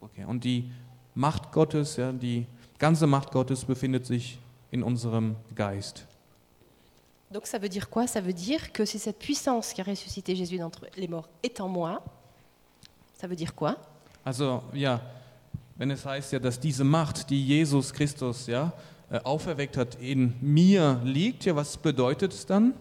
Okay, 0.02 0.24
und 0.26 0.40
die 0.44 0.70
Macht 1.16 1.52
Gottes, 1.52 1.96
ja, 1.98 2.12
die 2.12 2.46
ganze 2.78 3.08
Macht 3.08 3.32
Gottes 3.32 3.66
befindet 3.66 4.06
sich 4.06 4.38
in 4.72 4.84
unserem 4.84 5.36
Geist. 5.56 6.06
Donc 7.32 7.48
ça 7.48 7.58
veut 7.58 7.70
dire 7.70 7.90
quoi 7.90 8.06
Ça 8.08 8.22
veut 8.22 8.34
dire 8.34 8.72
que 8.72 8.86
si 8.86 9.00
cette 9.00 9.18
puissance 9.18 9.74
qui 9.74 9.82
a 9.82 9.84
ressuscité 9.84 10.36
Jésus 10.36 10.58
d'entre 10.60 10.86
les 10.96 11.08
morts 11.08 11.28
est 11.42 11.60
en 11.60 11.68
moi, 11.68 12.04
ça 13.18 13.28
veut 13.28 13.36
dire 13.36 13.56
quoi 13.56 13.78
Also 14.24 14.62
ja, 14.74 15.02
wenn 15.78 15.90
es 15.92 16.06
heißt 16.06 16.34
ja, 16.34 16.40
dass 16.40 16.60
diese 16.60 16.84
Macht, 16.84 17.30
die 17.30 17.44
Jesus 17.46 17.92
Christus 17.94 18.46
ja 18.48 18.72
äh, 19.10 19.20
auferweckt 19.24 19.76
hat, 19.78 19.96
in 19.96 20.34
mir 20.42 21.02
liegt, 21.04 21.46
ja, 21.46 21.56
was 21.56 21.78
bedeutet 21.78 22.32
es 22.34 22.46
dann? 22.46 22.74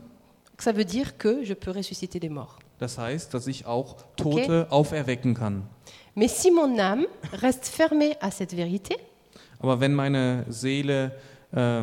Ça 0.58 0.72
veut 0.72 0.84
dire 0.84 1.18
que 1.18 1.44
je 1.44 1.54
peux 1.54 1.70
ressusciter 1.70 2.18
les 2.20 2.28
morts. 2.28 2.58
Das 2.78 2.98
heißt, 2.98 3.32
dass 3.32 3.46
ich 3.46 3.66
auch 3.66 3.96
Tote 4.16 4.66
auferwecken 4.70 5.34
kann. 5.34 5.62
Mais 6.14 6.28
si 6.28 6.50
mon 6.50 6.78
âme 6.78 7.06
reste 7.32 7.66
fermée 7.68 8.16
à 8.20 8.30
cette 8.30 8.54
vérité, 8.54 8.96
Aber 9.60 9.80
wenn 9.80 9.94
meine 9.94 10.44
Seele 10.48 11.12
äh, 11.52 11.82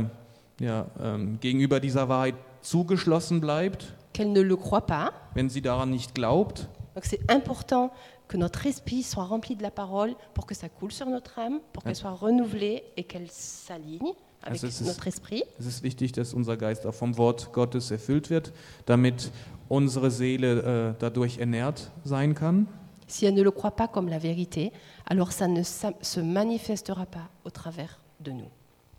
ja, 0.59 0.85
ähm, 1.01 1.39
gegenüber 1.39 1.79
dieser 1.79 2.07
Wahrheit 2.07 2.35
zugeschlossen 2.61 3.41
bleibt, 3.41 3.93
qu'elle 4.13 4.31
ne 4.31 4.41
le 4.41 4.55
croit 4.55 4.85
pas, 4.85 5.11
wenn 5.33 5.49
sie 5.49 5.61
daran 5.61 5.89
nicht 5.89 6.13
glaubt, 6.13 6.67
donc 6.93 7.05
c'est 7.05 7.31
important 7.31 7.91
que 8.27 8.37
notre 8.37 8.65
esprit 8.65 9.03
soit 9.03 9.25
rempli 9.25 9.55
de 9.55 9.63
la 9.63 9.71
parole 9.71 10.15
pour 10.33 10.45
que 10.45 10.53
ça 10.53 10.69
coule 10.69 10.91
sur 10.91 11.07
notre 11.07 11.39
âme, 11.39 11.59
pour 11.73 11.83
qu'elle 11.83 11.95
soit 11.95 12.11
renouvelée 12.11 12.83
et 12.95 13.03
qu'elle 13.03 13.29
s'aligne 13.29 14.13
avec 14.41 14.53
Also 14.53 14.67
es 14.67 14.81
ist- 14.81 14.87
notre 14.87 15.07
esprit. 15.07 15.43
es 15.59 15.65
ist 15.65 15.83
wichtig, 15.83 16.11
dass 16.13 16.33
unser 16.33 16.57
Geist 16.57 16.85
auch 16.85 16.93
vom 16.93 17.17
Wort 17.17 17.51
Gottes 17.53 17.91
erfüllt 17.91 18.29
wird, 18.29 18.51
damit 18.85 19.31
unsere 19.69 20.11
Seele 20.11 20.91
äh, 20.91 20.95
dadurch 20.99 21.37
ernährt 21.39 21.91
sein 22.03 22.33
kann. 22.35 22.67
Si 23.07 23.25
elle 23.25 23.35
ne 23.35 23.43
le 23.43 23.51
croit 23.51 23.75
pas 23.75 23.87
comme 23.87 24.07
la 24.09 24.19
vérité, 24.19 24.71
alors 25.05 25.31
ça 25.33 25.47
ne 25.47 25.63
se 25.63 26.19
manifestera 26.21 27.05
pas 27.05 27.29
au 27.43 27.49
travers 27.49 27.99
de 28.19 28.31
nous. 28.31 28.49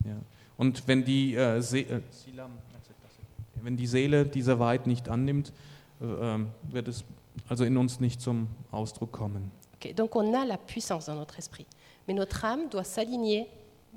Ja. 0.05 0.16
Und 0.59 0.87
wenn 0.87 1.02
die, 1.05 1.35
äh, 1.35 1.59
äh, 1.59 2.00
wenn 3.62 3.76
die 3.76 3.87
Seele 3.87 4.26
diese 4.26 4.59
Wahrheit 4.59 4.87
nicht 4.87 5.09
annimmt, 5.09 5.52
äh, 6.00 6.05
ähm, 6.05 6.48
wird 6.70 6.88
es 6.88 7.05
also 7.48 7.64
in 7.64 7.76
uns 7.76 8.00
nicht 8.00 8.20
zum 8.20 8.48
Ausdruck 8.70 9.12
kommen. 9.12 9.50
Ok, 9.74 9.94
Donc 9.94 10.14
on 10.16 10.35
a 10.35 10.44
la 10.44 10.57
puissance 10.59 11.07
dans 11.07 11.14
notre 11.16 11.38
esprit, 11.38 11.66
mais 12.07 12.14
notre 12.14 12.44
âme 12.44 12.68
doit 12.70 12.85
s'aligner, 12.85 13.46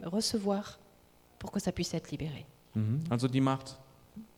recevoir, 0.03 0.77
pour 1.39 1.52
que 1.52 1.60
ça 1.60 1.71
puisse 1.71 1.93
être 1.93 2.12
libéré. 2.12 2.45
Mhm. 2.76 3.02
Also 3.10 3.28
die 3.28 3.41
Macht 3.41 3.78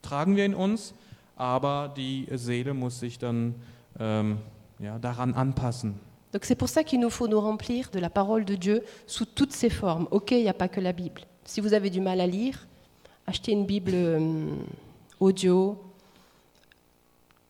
tragen 0.02 0.36
wir 0.36 0.46
in 0.46 0.54
uns, 0.54 0.94
aber 1.36 1.94
die 1.96 2.28
Seele 2.34 2.74
muss 2.74 3.00
sich 3.00 3.18
dann 3.18 3.56
ähm, 4.00 4.38
ja, 4.80 4.98
daran 5.00 5.34
anpassen. 5.34 5.96
Donc 6.34 6.44
c'est 6.46 6.56
pour 6.56 6.70
ça 6.70 6.84
qu'il 6.84 7.00
nous 7.00 7.10
faut 7.10 7.28
nous 7.28 7.40
remplir 7.40 7.90
de 7.90 8.00
la 8.00 8.10
parole 8.10 8.46
de 8.46 8.56
Dieu 8.56 8.84
sous 9.06 9.26
toutes 9.26 9.54
ses 9.54 9.70
formes. 9.70 10.08
Ok, 10.12 10.32
il 10.32 10.42
n'y 10.44 10.50
a 10.50 10.54
pas 10.54 10.68
que 10.68 10.82
la 10.82 10.92
Bible. 10.94 11.22
Si 11.46 11.62
vous 11.62 11.74
avez 11.74 11.90
du 11.90 12.02
mal 12.02 12.20
à 12.20 12.28
lire, 12.28 12.68
achetez 13.26 13.54
une 13.54 13.65
Bible 13.65 13.92
euh, 13.94 14.50
audio, 15.19 15.78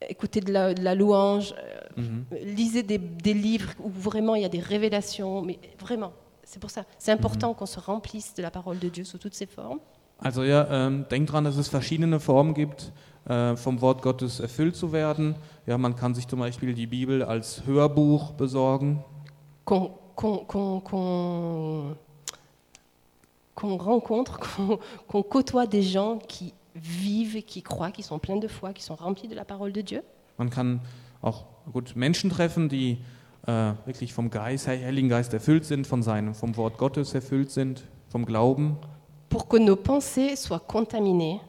écoutez 0.07 0.41
de 0.41 0.51
la, 0.53 0.73
de 0.73 0.83
la 0.83 0.95
louange, 0.95 1.53
euh, 1.57 1.73
Mhm. 1.97 2.25
lisez 2.55 2.83
des, 2.83 2.99
des 2.99 3.33
livres 3.33 3.71
où 3.83 3.89
vraiment 3.89 4.35
il 4.35 4.43
y 4.43 4.45
a 4.45 4.49
des 4.49 4.59
révélations, 4.59 5.41
mais 5.41 5.57
vraiment, 5.79 6.13
c'est 6.49 6.59
pour 6.59 6.69
ça. 6.71 6.83
C'est 6.97 7.11
important 7.11 7.53
qu'on 7.53 7.65
se 7.65 7.79
remplisse 7.79 8.33
de 8.33 8.41
la 8.41 8.49
parole 8.51 8.79
de 8.79 8.87
Dieu 8.89 9.03
sous 9.03 9.17
toutes 9.17 9.33
ses 9.35 9.45
formes. 9.47 9.79
Also 10.19 10.43
ja, 10.43 10.65
ähm, 10.71 11.05
denkt 11.11 11.31
dran, 11.31 11.43
dass 11.43 11.57
es 11.57 11.67
verschiedene 11.67 12.19
Formen 12.19 12.53
gibt, 12.53 12.91
äh, 13.29 13.55
vom 13.55 13.81
Wort 13.81 14.01
Gottes 14.01 14.39
erfüllt 14.39 14.75
zu 14.75 14.91
werden. 14.91 15.35
Ja, 15.67 15.77
man 15.77 15.95
kann 15.95 16.15
sich 16.15 16.27
zum 16.27 16.39
Beispiel 16.39 16.73
die 16.73 16.87
Bibel 16.87 17.21
als 17.21 17.63
Hörbuch 17.65 18.31
besorgen. 18.31 19.03
qu'on 19.65 19.91
qu'on- 20.15 20.45
qu'on- 20.81 21.95
qu'on 23.53 23.75
rencontre, 23.77 24.39
qu'on 24.55 24.79
qu'on 25.07 25.23
côtoie 25.23 25.67
des 25.67 25.83
gens 25.83 26.17
qui 26.27 26.53
vivent, 26.73 27.43
qui 27.43 27.61
croient, 27.61 27.91
qui 27.91 28.03
sont 28.03 28.17
pleins 28.19 28.37
de 28.39 28.47
foi, 28.47 28.73
qui 28.73 28.83
sont 28.83 28.95
remplis 28.95 29.27
de 29.27 29.35
la 29.35 29.45
parole 29.45 29.71
de 29.73 29.81
Dieu. 29.81 30.01
Man 30.37 30.49
kann 30.49 30.79
auch 31.21 31.43
gut 31.73 31.95
Menschen 31.95 32.29
treffen, 32.29 32.69
die 32.69 32.97
äh, 33.47 33.73
wirklich 33.85 34.13
vom 34.13 34.29
Geist, 34.29 34.67
Heiligen 34.67 35.09
Geist 35.09 35.33
erfüllt 35.33 35.65
sind, 35.65 35.87
von 35.87 36.03
seinem, 36.03 36.35
vom 36.35 36.55
Wort 36.57 36.77
Gottes 36.77 37.13
erfüllt 37.15 37.49
sind, 37.49 37.83
vom 38.09 38.25
Glauben, 38.25 38.77
pour 39.29 39.47
que 39.49 39.59
nos 39.59 39.77
pensées 39.77 40.35
soient 40.35 40.67
contaminées. 40.67 41.39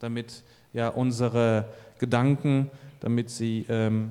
Damit 0.00 0.42
ja, 0.72 0.88
unsere 0.88 1.66
Gedanken, 1.98 2.70
damit 3.00 3.30
sie, 3.30 3.64
ähm, 3.68 4.10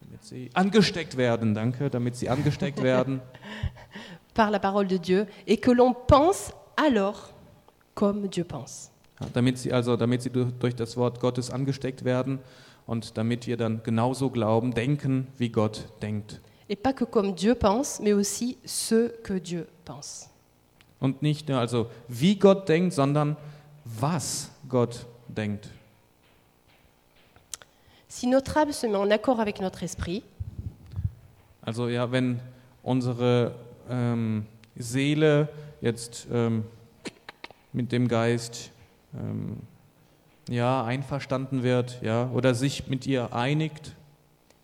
damit 0.00 0.24
sie 0.24 0.50
angesteckt 0.54 1.16
werden, 1.16 1.54
danke, 1.54 1.90
damit 1.90 2.16
sie 2.16 2.28
angesteckt 2.28 2.82
werden. 2.82 3.20
Par 4.34 4.50
la 4.50 4.58
parole 4.58 4.86
de 4.86 4.98
Dieu. 4.98 5.26
Et 5.46 5.60
que 5.60 5.70
l'on 5.70 5.94
pense 6.06 6.52
alors 6.76 7.30
comme 7.94 8.28
Dieu 8.28 8.44
pense. 8.44 8.90
Ja, 9.20 9.28
damit 9.32 9.58
sie 9.58 9.72
also, 9.72 9.96
damit 9.96 10.22
sie 10.22 10.30
durch, 10.30 10.52
durch 10.58 10.74
das 10.74 10.96
Wort 10.96 11.20
Gottes 11.20 11.50
angesteckt 11.50 12.04
werden 12.04 12.40
und 12.86 13.16
damit 13.16 13.46
wir 13.46 13.56
dann 13.56 13.82
genauso 13.82 14.30
glauben, 14.30 14.74
denken, 14.74 15.28
wie 15.38 15.48
Gott 15.48 15.88
denkt. 16.02 16.40
Et 16.68 16.82
pas 16.82 16.94
que 16.94 17.04
comme 17.04 17.34
Dieu 17.34 17.54
pense, 17.54 18.00
mais 18.02 18.14
aussi 18.14 18.56
ce 18.64 19.10
que 19.22 19.38
Dieu 19.38 19.66
pense. 19.84 20.30
Und 21.00 21.22
nicht 21.22 21.48
nur 21.48 21.58
also 21.58 21.90
wie 22.08 22.36
Gott 22.36 22.68
denkt, 22.68 22.94
sondern 22.94 23.36
was 23.84 24.50
Gott 24.68 25.06
denkt. 25.28 25.68
Si 28.08 28.26
notre 28.26 28.56
âme 28.56 28.72
se 28.72 28.86
met 28.86 28.96
en 28.96 29.10
accord 29.10 29.40
avec 29.40 29.60
notre 29.60 29.82
esprit, 29.82 30.22
Also 31.66 31.88
ja, 31.88 32.12
wenn 32.12 32.40
unsere 32.82 33.54
ähm, 33.88 34.44
Seele 34.76 35.48
jetzt 35.80 36.26
ähm, 36.30 36.64
mit 37.72 37.90
dem 37.90 38.06
Geist 38.06 38.70
ähm, 39.14 39.56
ja 40.48 40.84
einverstanden 40.84 41.62
wird, 41.62 42.00
ja, 42.02 42.30
oder 42.32 42.54
sich 42.54 42.88
mit 42.88 43.06
ihr 43.06 43.32
einigt, 43.34 43.96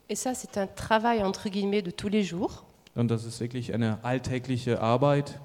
et 0.08 0.16
ça 0.16 0.32
c'est 0.34 0.58
un 0.58 0.68
travail 0.74 1.22
entre 1.22 1.50
guillemets 1.50 1.82
de 1.82 1.90
tous 1.90 2.08
les 2.08 2.24
jours, 2.24 2.64
und 2.94 3.10
das 3.10 3.24
ist 3.24 3.40
wirklich 3.40 3.72
eine 3.72 3.98
alltägliche 4.04 4.80
Arbeit, 4.80 5.40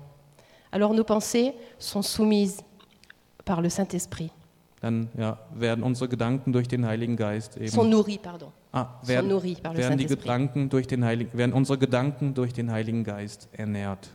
alors 0.71 0.93
nos 0.93 1.03
pensées 1.05 1.53
sont 1.77 2.01
soumises 2.01 2.63
par 3.45 3.61
le 3.61 3.69
Saint-Esprit, 3.69 4.31
dann 4.81 5.09
ja, 5.17 5.39
werden 5.53 5.83
unsere 5.83 6.09
Gedanken 6.09 6.51
durch 6.51 6.67
den 6.67 6.85
Heiligen 6.85 7.15
Geist 7.15 7.53
sont 7.53 7.63
eben 7.63 7.89
nourries, 7.89 8.19
pardon, 8.21 8.51
ah, 8.71 8.87
sont 9.01 9.07
werden, 9.07 9.27
nourries 9.29 9.59
par 9.59 9.73
le 9.73 9.79
werden 9.79 9.97
die 9.97 10.05
Gedanken 10.07 10.69
durch 10.69 10.87
den 10.87 11.05
Heiligen, 11.05 11.37
werden 11.37 11.53
unsere 11.53 11.77
Gedanken 11.77 12.33
durch 12.33 12.53
den 12.53 12.71
Heiligen 12.71 13.03
Geist 13.03 13.47
ernährt. 13.53 14.09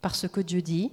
par 0.00 0.12
ce 0.14 0.28
que 0.28 0.42
Dieu 0.44 0.60
dit, 0.60 0.90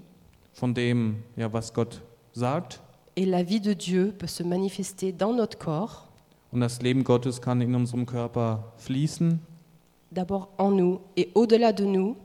Von 0.54 0.74
dem, 0.74 1.24
ja, 1.36 1.52
was 1.52 1.74
Gott 1.74 2.02
sagt. 2.34 2.82
Et 3.16 3.26
la 3.26 3.44
vie 3.44 3.60
de 3.62 3.74
Dieu 3.74 4.14
peut 4.18 4.28
se 4.28 4.44
manifester 4.44 5.12
dans 5.12 5.34
notre 5.34 5.58
corps, 5.58 6.08
Und 6.54 6.60
das 6.60 6.82
Leben 6.82 7.04
Gottes 7.06 7.40
kann 7.42 7.62
in 7.62 7.74
unserem 7.76 8.06
Körper 8.06 8.74
fließen. 8.78 9.40
d'abord 10.12 10.50
en 10.58 10.72
nous 10.72 11.00
et 11.16 11.30
au-delà 11.36 11.72
de 11.74 11.86
nous, 11.86 12.16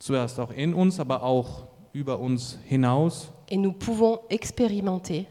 Zuerst 0.00 0.40
auch 0.40 0.50
in 0.52 0.72
uns, 0.74 0.98
aber 0.98 1.22
auch 1.22 1.66
über 1.92 2.18
uns 2.20 2.58
hinaus. 2.66 3.30
et 3.48 3.56
nous 3.56 3.72
pouvons 3.72 4.20
expérimenter 4.28 5.26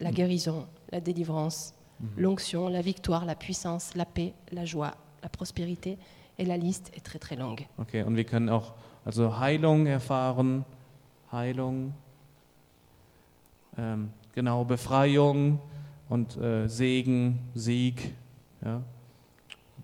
la 0.00 0.10
guérison, 0.10 0.66
la 0.90 1.00
délivrance, 1.00 1.72
l'onction, 2.16 2.68
la 2.68 2.82
victoire, 2.82 3.24
la 3.24 3.34
puissance, 3.34 3.94
la 3.94 4.04
paix, 4.04 4.34
la 4.52 4.64
joie, 4.64 4.94
la 5.22 5.28
prospérité, 5.28 5.96
et 6.38 6.44
la 6.44 6.56
liste 6.56 6.90
est 6.96 7.00
très 7.04 7.18
très 7.18 7.36
longue. 7.36 7.64
Okay, 7.78 8.02
und 8.02 8.16
wir 8.16 8.24
können 8.24 8.48
auch 8.48 8.72
also 9.04 9.38
Heilung 9.38 9.86
erfahren. 9.86 10.64
Heilung. 11.32 11.92
Ähm, 13.76 14.10
genau, 14.32 14.64
Befreiung 14.64 15.60
und 16.08 16.36
äh, 16.36 16.68
Segen, 16.68 17.40
Sieg. 17.54 18.14
Ja. 18.64 18.82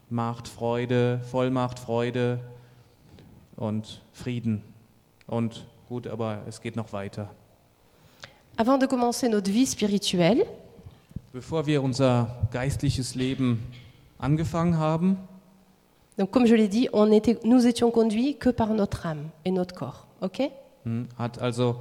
Macht, 0.09 0.49
Freude, 0.49 1.21
Vollmacht, 1.31 1.79
Freude 1.79 2.41
und 3.57 4.03
Frieden. 4.13 4.63
Und 5.27 5.67
gut, 5.89 6.07
aber 6.07 6.43
es 6.49 6.61
geht 6.61 6.77
noch 6.77 6.93
weiter. 6.93 7.31
Avant 8.57 8.83
de 8.83 8.89
commencer 8.89 9.29
notre 9.29 9.53
vie 9.53 9.67
spirituelle, 9.67 10.45
Bevor 11.33 11.67
wir 11.67 11.81
unser 11.81 12.49
geistliches 12.51 13.15
Leben 13.15 13.63
angefangen 14.19 14.79
haben, 14.79 15.17
donc 16.19 16.33
comme 16.33 16.47
je 16.47 16.55
l'ai 16.55 16.69
dit, 16.69 16.89
on 16.93 17.11
était, 17.13 17.39
nous 17.45 17.67
étions 17.67 17.91
conduits 17.91 18.37
que 18.37 18.51
par 18.51 18.75
notre 18.75 19.07
âme 19.07 19.31
et 19.45 19.51
notre 19.51 19.75
corps. 19.75 20.07
Ok 20.21 20.51
hm, 20.85 21.09
hat 21.17 21.39
also 21.41 21.77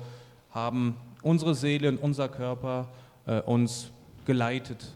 haben 0.52 0.96
unsere 1.24 1.54
Seele 1.56 1.90
und 1.90 1.98
unser 2.02 2.28
Körper 2.30 2.88
äh, 3.26 3.42
uns 3.42 3.92
geleitet 4.26 4.96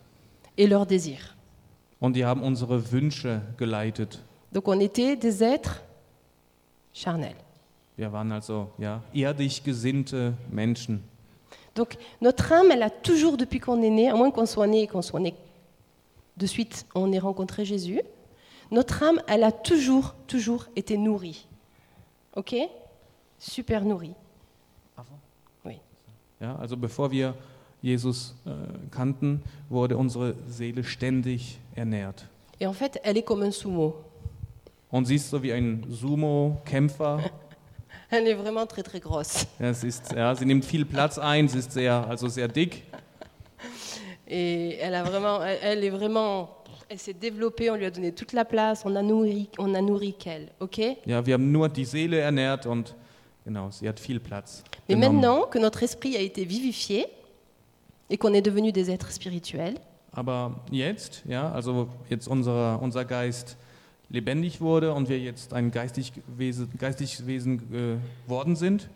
Et 0.58 0.68
leurs 0.68 0.88
désirs. 0.88 1.34
und 2.00 2.16
die 2.16 2.26
haben 2.26 2.42
unsere 2.44 2.92
Wünsche 2.92 3.42
geleitet. 3.58 4.20
Donc 4.52 4.68
on 4.68 4.80
était 4.80 5.16
des 5.16 5.42
êtres 5.42 5.82
charnels. 6.94 7.36
Wir 7.96 8.12
waren 8.12 8.32
also 8.32 8.70
ja 8.78 9.02
irdisch 9.14 9.62
gesinnte 9.64 10.34
Menschen. 10.52 11.04
Donc 11.76 11.98
notre 12.22 12.52
âme, 12.54 12.72
elle 12.72 12.84
a 12.84 12.90
toujours, 12.90 13.36
depuis 13.38 13.60
qu'on 13.60 13.82
est 13.82 13.90
né, 13.90 14.10
à 14.10 14.16
moins 14.16 14.30
qu'on 14.32 14.46
soit 14.46 14.68
né 14.68 14.84
et 14.84 14.88
qu'on 14.88 15.02
soit 15.02 15.20
né 15.20 15.34
de 16.38 16.46
suite, 16.48 16.86
on 16.96 17.12
ait 17.12 17.20
rencontré 17.20 17.66
Jésus, 17.66 18.02
notre 18.72 19.04
âme, 19.04 19.22
elle 19.28 19.44
a 19.44 19.52
toujours, 19.52 20.16
toujours 20.28 20.66
été 20.76 20.98
nourrie. 20.98 21.48
Ok 22.36 22.56
Super 23.40 23.84
nourrie. 23.86 24.16
Ja, 26.40 26.56
also 26.58 26.76
bevor 26.78 27.12
wir 27.12 27.36
Jesus 27.82 28.36
äh, 28.46 28.52
kannten, 28.92 29.42
wurde 29.70 29.98
unsere 29.98 30.36
Seele 30.48 30.84
ständig 30.84 31.60
ernährt. 31.76 32.26
Et 32.60 32.68
en 32.68 32.74
fait, 32.74 33.00
elle 33.04 33.18
est 33.18 33.26
comme 33.26 33.44
un 33.44 33.52
sumo. 33.52 33.96
Und 34.90 35.06
sie 35.06 35.16
ist 35.16 35.30
so 35.30 35.42
wie 35.42 35.52
ein 35.52 35.84
Sumo-Kämpfer. 35.90 37.20
Elle 38.10 38.28
est 38.28 38.36
vraiment 38.36 38.68
très 38.68 38.84
très 38.84 39.00
grosse. 39.00 39.48
Ja, 39.60 39.70
es 39.70 39.84
ist, 39.84 40.12
ja, 40.12 40.36
sie 40.36 40.46
nimmt 40.46 40.66
viel 40.66 40.86
Platz 40.86 41.18
ein, 41.18 41.48
sie 41.48 41.58
ist 41.58 41.72
sehr, 41.72 42.08
also 42.08 42.28
sehr 42.28 42.48
dick. 42.48 42.84
Et 44.28 44.78
elle 44.80 44.94
a 44.94 45.04
vraiment, 45.04 45.42
elle, 45.42 45.58
elle 45.64 45.84
est 45.84 45.90
vraiment, 45.90 46.50
elle 46.90 47.00
s'est 47.00 47.14
développée. 47.14 47.72
On 47.72 47.76
lui 47.76 47.86
a 47.86 47.92
donné 47.92 48.12
toute 48.12 48.34
la 48.34 48.46
place. 48.46 48.84
On 48.86 48.96
a 48.96 49.02
nourri, 49.02 49.50
on 49.58 49.74
a 49.74 49.82
nourri 49.82 50.14
qu'elle. 50.14 50.50
Ok 50.60 50.80
Ja, 51.06 51.26
wir 51.26 51.34
haben 51.34 51.52
nur 51.52 51.70
die 51.70 51.86
Seele 51.86 52.20
ernährt 52.20 52.68
und 52.68 52.96
genau, 53.46 53.70
sie 53.72 53.88
hat 53.88 54.00
viel 54.00 54.20
Platz. 54.20 54.64
Mais 54.88 54.96
genommen. 54.96 55.22
maintenant 55.22 55.48
que 55.48 55.60
notre 55.60 55.84
esprit 55.84 56.16
a 56.16 56.22
été 56.22 56.46
vivifié 56.46 57.08
et 58.10 58.18
qu'on 58.18 58.34
est 58.34 58.42
devenu 58.42 58.72
des 58.72 58.90
êtres 58.90 59.12
spirituels, 59.12 59.80
Aber 60.16 60.64
jetzt, 60.70 61.24
ja, 61.28 61.52
also 61.52 61.90
jetzt 62.08 62.28
unser, 62.28 62.80
unser 62.82 63.04
Geist 63.04 63.58
lebendig 64.10 64.62
wurde 64.62 64.94
und 64.94 65.10
wir 65.10 65.18
jetzt 65.18 65.54
ein 65.54 65.72
geistig 65.72 66.14
Wesen, 66.28 66.70
geistiges 66.78 67.26
Wesen 67.26 67.60
äh, 67.74 68.30
worden 68.30 68.56
sind, 68.56 68.90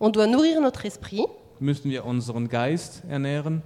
on 0.00 0.12
doit 0.12 0.26
nourrir 0.26 0.60
notre 0.60 0.84
esprit 0.86 1.26
müssen 1.60 1.90
wir 1.90 2.04
unseren 2.04 2.48
Geist 2.48 3.02
ernähren. 3.08 3.62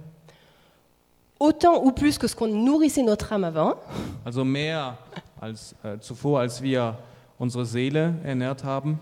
autant 1.39 1.81
ou 1.83 1.91
plus 1.91 2.17
que 2.17 2.27
ce 2.27 2.35
qu'on 2.35 2.47
nourrissait 2.47 3.03
notre 3.03 3.33
âme 3.33 3.45
avant. 3.45 3.75
Also 4.25 4.43
mehr 4.43 4.97
als 5.39 5.73
äh, 5.83 5.97
zuvor, 5.99 6.41
als 6.41 6.61
wir 6.61 6.97
unsere 7.37 7.65
Seele 7.65 8.15
ernährt 8.23 8.63
haben. 8.63 8.99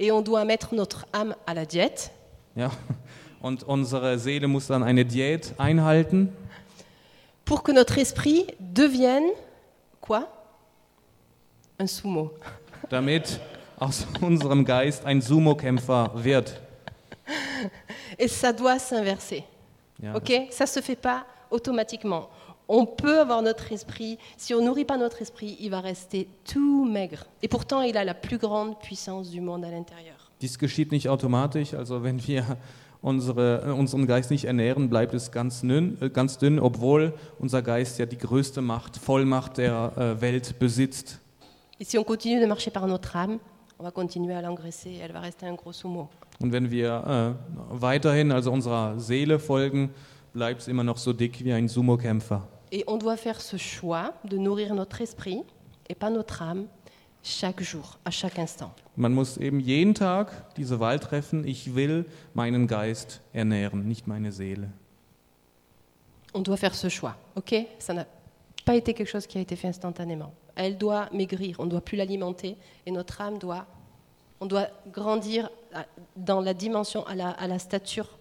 Et 0.00 0.10
on 0.10 0.22
doit 0.22 0.44
mettre 0.46 0.74
notre 0.74 1.06
âme 1.12 1.36
à 1.46 1.52
la 1.54 1.64
diète 1.66 2.10
Ja. 2.56 2.70
Und 3.42 3.62
unsere 3.62 4.18
Seele 4.18 4.48
muss 4.48 4.66
dann 4.66 4.82
eine 4.82 5.04
Diät 5.04 5.54
einhalten, 5.58 6.28
pour 7.44 7.62
que 7.62 7.72
notre 7.72 7.98
esprit 7.98 8.46
devienne 8.58 9.30
quoi? 10.00 10.26
Un 11.78 11.86
sumo. 11.86 12.32
damit 12.90 13.40
aus 13.78 14.06
unserem 14.20 14.64
Geist 14.64 15.04
ein 15.06 15.20
Sumo-Kämpfer 15.22 16.10
wird. 16.14 16.60
Et 18.18 18.28
ça 18.28 18.52
doit 18.52 18.78
s'inverser. 18.78 19.44
Ja, 20.02 20.14
Ok? 20.16 20.30
Ça 20.50 20.66
se 20.66 20.80
fait 20.80 20.96
pas 20.96 21.24
automatiquement. 21.50 22.28
On 22.72 22.86
peut 22.86 23.18
avoir 23.18 23.42
notre 23.42 23.72
esprit. 23.72 24.16
Si 24.36 24.54
on 24.54 24.64
nourrit 24.64 24.84
pas 24.84 24.96
notre 24.96 25.20
esprit, 25.22 25.56
il 25.58 25.70
va 25.70 25.80
rester 25.80 26.28
tout 26.44 26.84
maigre. 26.84 27.26
Et 27.42 27.48
pourtant, 27.48 27.82
il 27.82 27.96
a 27.96 28.04
la 28.04 28.14
plus 28.14 28.38
grande 28.38 28.78
puissance 28.78 29.28
du 29.28 29.40
monde 29.40 29.64
à 29.64 29.72
l'intérieur. 29.72 30.30
Dies 30.40 30.56
geschieht 30.56 30.92
nicht 30.92 31.08
automatisch. 31.08 31.74
Also 31.74 32.04
wenn 32.04 32.24
wir 32.24 32.44
unsere, 33.02 33.74
unseren 33.74 34.06
Geist 34.06 34.30
nicht 34.30 34.44
ernähren, 34.44 34.88
bleibt 34.88 35.14
es 35.14 35.32
ganz 35.32 35.62
dünn, 35.62 35.98
äh, 36.00 36.10
ganz 36.10 36.38
dünn, 36.38 36.60
obwohl 36.60 37.12
unser 37.40 37.60
Geist 37.60 37.98
ja 37.98 38.06
die 38.06 38.18
größte 38.18 38.60
Macht, 38.60 38.98
Vollmacht 38.98 39.58
der 39.58 39.92
äh, 39.96 40.20
Welt 40.20 40.60
besitzt. 40.60 41.18
Et 41.80 41.88
si 41.88 41.98
on 41.98 42.04
continue 42.04 42.38
de 42.38 42.46
marcher 42.46 42.70
par 42.70 42.86
notre 42.86 43.16
âme, 43.16 43.40
on 43.80 43.82
va 43.82 43.90
continuer 43.90 44.34
à 44.34 44.42
l'engraisser. 44.42 45.00
Elle 45.02 45.12
va 45.12 45.20
rester 45.20 45.46
un 45.48 45.56
gros 45.56 45.72
sumo. 45.72 46.08
Und 46.40 46.52
wenn 46.52 46.70
wir 46.70 47.36
äh, 47.42 47.80
weiterhin, 47.82 48.30
also 48.30 48.52
unserer 48.52 49.00
Seele 49.00 49.40
folgen, 49.40 49.90
bleibt 50.32 50.60
es 50.60 50.68
immer 50.68 50.84
noch 50.84 50.98
so 50.98 51.12
dick 51.12 51.44
wie 51.44 51.52
ein 51.52 51.66
Sumo-Kämpfer. 51.66 52.46
Et 52.72 52.84
on 52.86 52.96
doit 52.96 53.16
faire 53.16 53.40
ce 53.40 53.56
choix 53.56 54.14
de 54.24 54.38
nourrir 54.38 54.74
notre 54.74 55.00
esprit 55.00 55.42
et 55.88 55.94
pas 55.94 56.10
notre 56.10 56.42
âme 56.42 56.66
chaque 57.22 57.62
jour, 57.62 57.98
à 58.04 58.10
chaque 58.10 58.38
instant. 58.38 58.72
Man 58.96 59.12
muss 59.12 59.36
eben 59.38 59.60
jeden 59.60 59.94
Tag 59.94 60.28
diese 60.56 60.78
Wahl 60.78 61.00
treffen, 61.00 61.46
ich 61.46 61.74
will 61.74 62.04
meinen 62.34 62.66
Geist 62.66 63.20
ernähren, 63.32 63.86
nicht 63.86 64.06
meine 64.06 64.32
Seele. 64.32 64.68
On 66.32 66.40
doit 66.40 66.56
faire 66.56 66.74
ce 66.74 66.88
choix, 66.88 67.16
ok? 67.36 67.54
Ça 67.78 67.92
n'a 67.92 68.06
pas 68.64 68.76
été 68.76 68.94
quelque 68.94 69.08
chose 69.08 69.26
qui 69.26 69.36
a 69.38 69.40
été 69.40 69.56
fait 69.56 69.68
instantanément. 69.68 70.32
Elle 70.54 70.78
doit 70.78 71.08
maigrir, 71.12 71.56
on 71.58 71.64
ne 71.64 71.70
doit 71.70 71.80
plus 71.80 71.96
l'alimenter 71.96 72.56
et 72.86 72.90
notre 72.90 73.20
âme 73.20 73.38
doit, 73.38 73.66
on 74.40 74.46
doit 74.46 74.68
grandir 74.92 75.50
dans 76.16 76.40
la 76.40 76.54
dimension, 76.54 77.04
à 77.06 77.14
la, 77.14 77.30
à 77.30 77.46
la 77.46 77.58
stature 77.58 78.18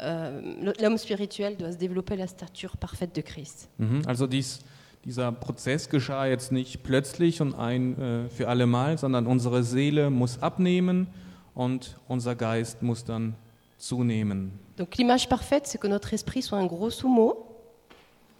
euh, 0.00 0.72
l'homme 0.80 0.98
spirituel 0.98 1.56
doit 1.56 1.72
se 1.72 1.78
développer 1.78 2.16
la 2.16 2.26
stature 2.26 2.76
parfaite 2.76 3.14
de 3.14 3.22
Christ. 3.22 3.68
Mhm. 3.78 4.02
Also 4.06 4.26
dies, 4.26 4.60
dieser 5.04 5.32
Prozess 5.32 5.88
geschah 5.88 6.26
jetzt 6.26 6.52
nicht 6.52 6.82
plötzlich 6.82 7.40
und 7.40 7.54
ein 7.54 7.98
äh, 7.98 8.28
für 8.28 8.48
alle 8.48 8.66
Mal, 8.66 8.98
sondern 8.98 9.26
unsere 9.26 9.62
Seele 9.62 10.10
muss 10.10 10.42
abnehmen 10.42 11.08
und 11.54 11.98
unser 12.08 12.34
Geist 12.34 12.82
muss 12.82 13.04
dann 13.04 13.34
zunehmen. 13.78 14.52
Donc 14.76 14.96
l'image 14.96 15.28
parfaite, 15.28 15.66
c'est 15.66 15.78
que 15.78 15.88
notre 15.88 16.12
esprit 16.12 16.42
soit 16.42 16.58
un 16.58 16.66
gros 16.66 16.90
sumo 16.90 17.44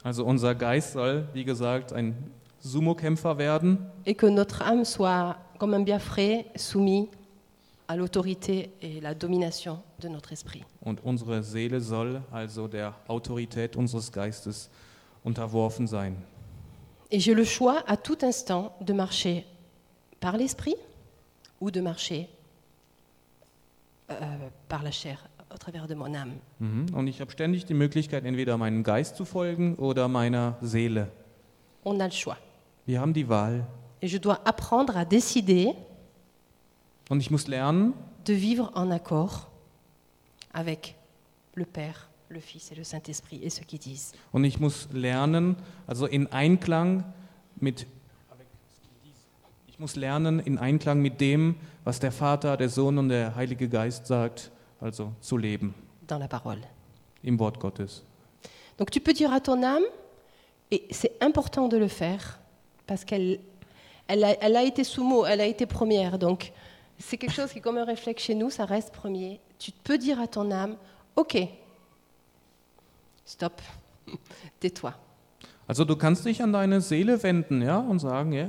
Also 0.04 0.24
unser 0.24 0.54
Geist 0.54 0.92
soll, 0.92 1.26
wie 1.32 1.44
gesagt, 1.44 1.92
ein 1.92 2.14
Sumo-Kämpfer 2.60 3.38
werden 3.38 3.78
et 4.04 4.14
que 4.14 4.26
notre 4.26 4.62
âme 4.62 4.84
soit 4.84 5.36
comme 5.58 5.74
un 5.74 5.82
biafré 5.82 6.46
soumis 6.56 7.08
à 7.88 7.96
l'autorité 7.96 8.70
et 8.82 9.00
la 9.00 9.14
domination 9.14 9.80
de 10.00 10.08
notre 10.08 10.32
esprit. 10.32 10.62
und 10.82 11.00
unsere 11.04 11.42
Seele 11.42 11.80
soll 11.80 12.20
also 12.32 12.68
der 12.68 12.94
Autorität 13.08 13.76
unseres 13.76 14.12
Geistes 14.12 14.70
unterworfen 15.24 15.86
sein. 15.86 16.12
Et 17.10 17.20
j'ai 17.20 17.34
le 17.34 17.44
choix 17.44 17.82
à 17.86 17.96
tout 17.96 18.18
instant 18.22 18.76
de 18.82 18.92
marcher 18.92 19.46
par 20.20 20.36
l'esprit 20.36 20.76
ou 21.60 21.70
de 21.70 21.80
marcher 21.80 22.28
euh, 24.10 24.14
par 24.68 24.82
la 24.82 24.90
chair 24.90 25.26
au 25.52 25.56
travers 25.56 25.86
de 25.86 25.94
mon 25.94 26.14
âme. 26.14 26.34
Mhm. 26.60 26.94
Und 26.94 27.06
ich 27.08 27.20
habe 27.20 27.30
ständig 27.32 27.64
die 27.64 27.74
Möglichkeit, 27.74 28.24
entweder 28.24 28.58
meinem 28.58 28.82
Geist 28.82 29.16
zu 29.16 29.24
folgen 29.24 29.76
oder 29.76 30.08
meiner 30.08 30.56
Seele. 30.60 31.08
On 31.84 31.98
a 32.00 32.04
le 32.06 32.12
choix. 32.12 32.36
Wir 32.84 33.00
haben 33.00 33.14
die 33.14 33.28
Wahl. 33.28 33.66
Et 34.02 34.08
je 34.08 34.18
dois 34.18 34.38
apprendre 34.44 34.96
à 34.96 35.04
décider 35.06 35.74
Und 37.08 37.20
ich 37.20 37.30
muss 37.30 37.46
lernen, 37.46 37.94
de 38.26 38.34
vivre 38.34 38.70
en 38.74 38.90
accord 38.90 39.48
avec 40.52 40.94
le 41.54 41.64
Père, 41.64 42.08
le 42.28 42.40
Fils 42.40 42.70
et 42.70 42.74
le 42.74 42.84
Saint-Esprit 42.84 43.40
et 43.42 43.50
ceux 43.50 43.64
qui 43.64 43.78
disent. 43.78 44.12
und 44.32 44.44
ich 44.44 44.60
muss 44.60 44.88
lernen, 44.92 45.56
also 45.86 46.06
in 46.06 46.26
Einklang 46.32 47.04
mit 47.60 47.86
ich 49.66 49.78
muss 49.78 49.96
lernen 49.96 50.40
in 50.40 50.58
Einklang 50.58 51.00
mit 51.00 51.20
dem, 51.20 51.54
was 51.84 52.00
der 52.00 52.12
Vater, 52.12 52.56
der 52.56 52.68
Sohn 52.68 52.98
und 52.98 53.08
der 53.08 53.34
Heilige 53.36 53.68
Geist 53.68 54.06
sagt, 54.06 54.50
also 54.80 55.12
zu 55.20 55.36
leben 55.38 55.74
dans 56.06 56.18
la 56.18 56.28
parole. 56.28 56.60
im 57.22 57.38
Wort 57.38 57.58
Gottes. 57.60 58.04
Donc 58.76 58.90
tu 58.90 59.00
peux 59.00 59.12
dire 59.12 59.32
à 59.32 59.40
ton 59.40 59.62
âme, 59.62 59.84
et 60.70 60.86
c'est 60.90 61.12
important 61.22 61.68
de 61.68 61.78
le 61.78 61.88
faire, 61.88 62.38
parce 62.86 63.04
qu'elle 63.04 63.40
elle 64.06 64.24
a, 64.24 64.34
elle 64.40 64.56
a 64.56 64.62
été 64.62 64.84
sous-mot, 64.84 65.26
elle 65.26 65.40
a 65.40 65.46
été 65.46 65.66
première, 65.66 66.18
donc 66.18 66.52
c'est 66.98 67.16
quelque 67.16 67.34
chose 67.34 67.52
qui 67.52 67.60
comme 67.60 67.78
un 67.78 67.84
réflexe 67.84 68.22
chez 68.22 68.34
nous, 68.34 68.50
ça 68.50 68.64
reste 68.64 68.92
premier. 68.92 69.40
Tu 69.58 69.70
peux 69.72 69.98
dire 69.98 70.20
à 70.20 70.26
ton 70.26 70.50
âme, 70.50 70.76
ok, 71.16 71.38
stop, 73.24 73.60
tais-toi. 74.60 74.94
Also 75.66 75.84
du 75.84 75.96
kannst 75.96 76.24
dich 76.24 76.42
an 76.42 76.48
deine 76.52 76.80
Seele 76.80 77.22
wenden, 77.22 77.60
ja, 77.62 77.78
und 77.78 77.98
sagen, 77.98 78.32
ja, 78.32 78.48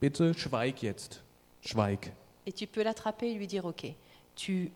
bitte 0.00 0.32
schweig 0.34 0.82
jetzt. 0.82 1.22
Schweig. 1.60 2.12
Et 2.46 2.52
tu 2.52 2.66
peux 2.66 2.82
l'attraper 2.82 3.30
et 3.30 3.34
lui 3.34 3.46
dire, 3.46 3.64
ok, 3.66 3.86
tu 4.34 4.70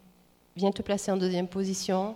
viens 0.54 0.70
te 0.70 0.82
placer 0.82 1.10
en 1.10 1.16
deuxième 1.16 1.48
position, 1.48 2.14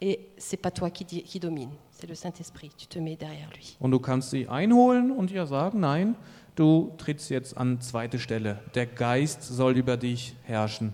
et 0.00 0.28
c'est 0.36 0.56
pas 0.56 0.70
toi 0.70 0.90
qui, 0.90 1.04
qui 1.04 1.40
domine, 1.40 1.70
c'est 1.90 2.06
le 2.06 2.14
Saint-Esprit, 2.14 2.70
tu 2.76 2.86
te 2.86 2.98
mets 2.98 3.16
derrière 3.16 3.48
lui. 3.54 3.76
Und 3.80 3.92
du 3.92 3.98
kannst 3.98 4.30
sie 4.30 4.46
einholen 4.48 5.10
und 5.10 5.30
ihr 5.30 5.46
sagen, 5.46 5.80
nein, 5.80 6.14
du 6.56 6.92
trittst 6.98 7.30
jetzt 7.30 7.56
an 7.56 7.80
zweite 7.80 8.18
Stelle. 8.18 8.60
Der 8.74 8.86
Geist 8.86 9.42
soll 9.42 9.76
über 9.76 9.96
dich 9.96 10.34
herrschen. 10.44 10.92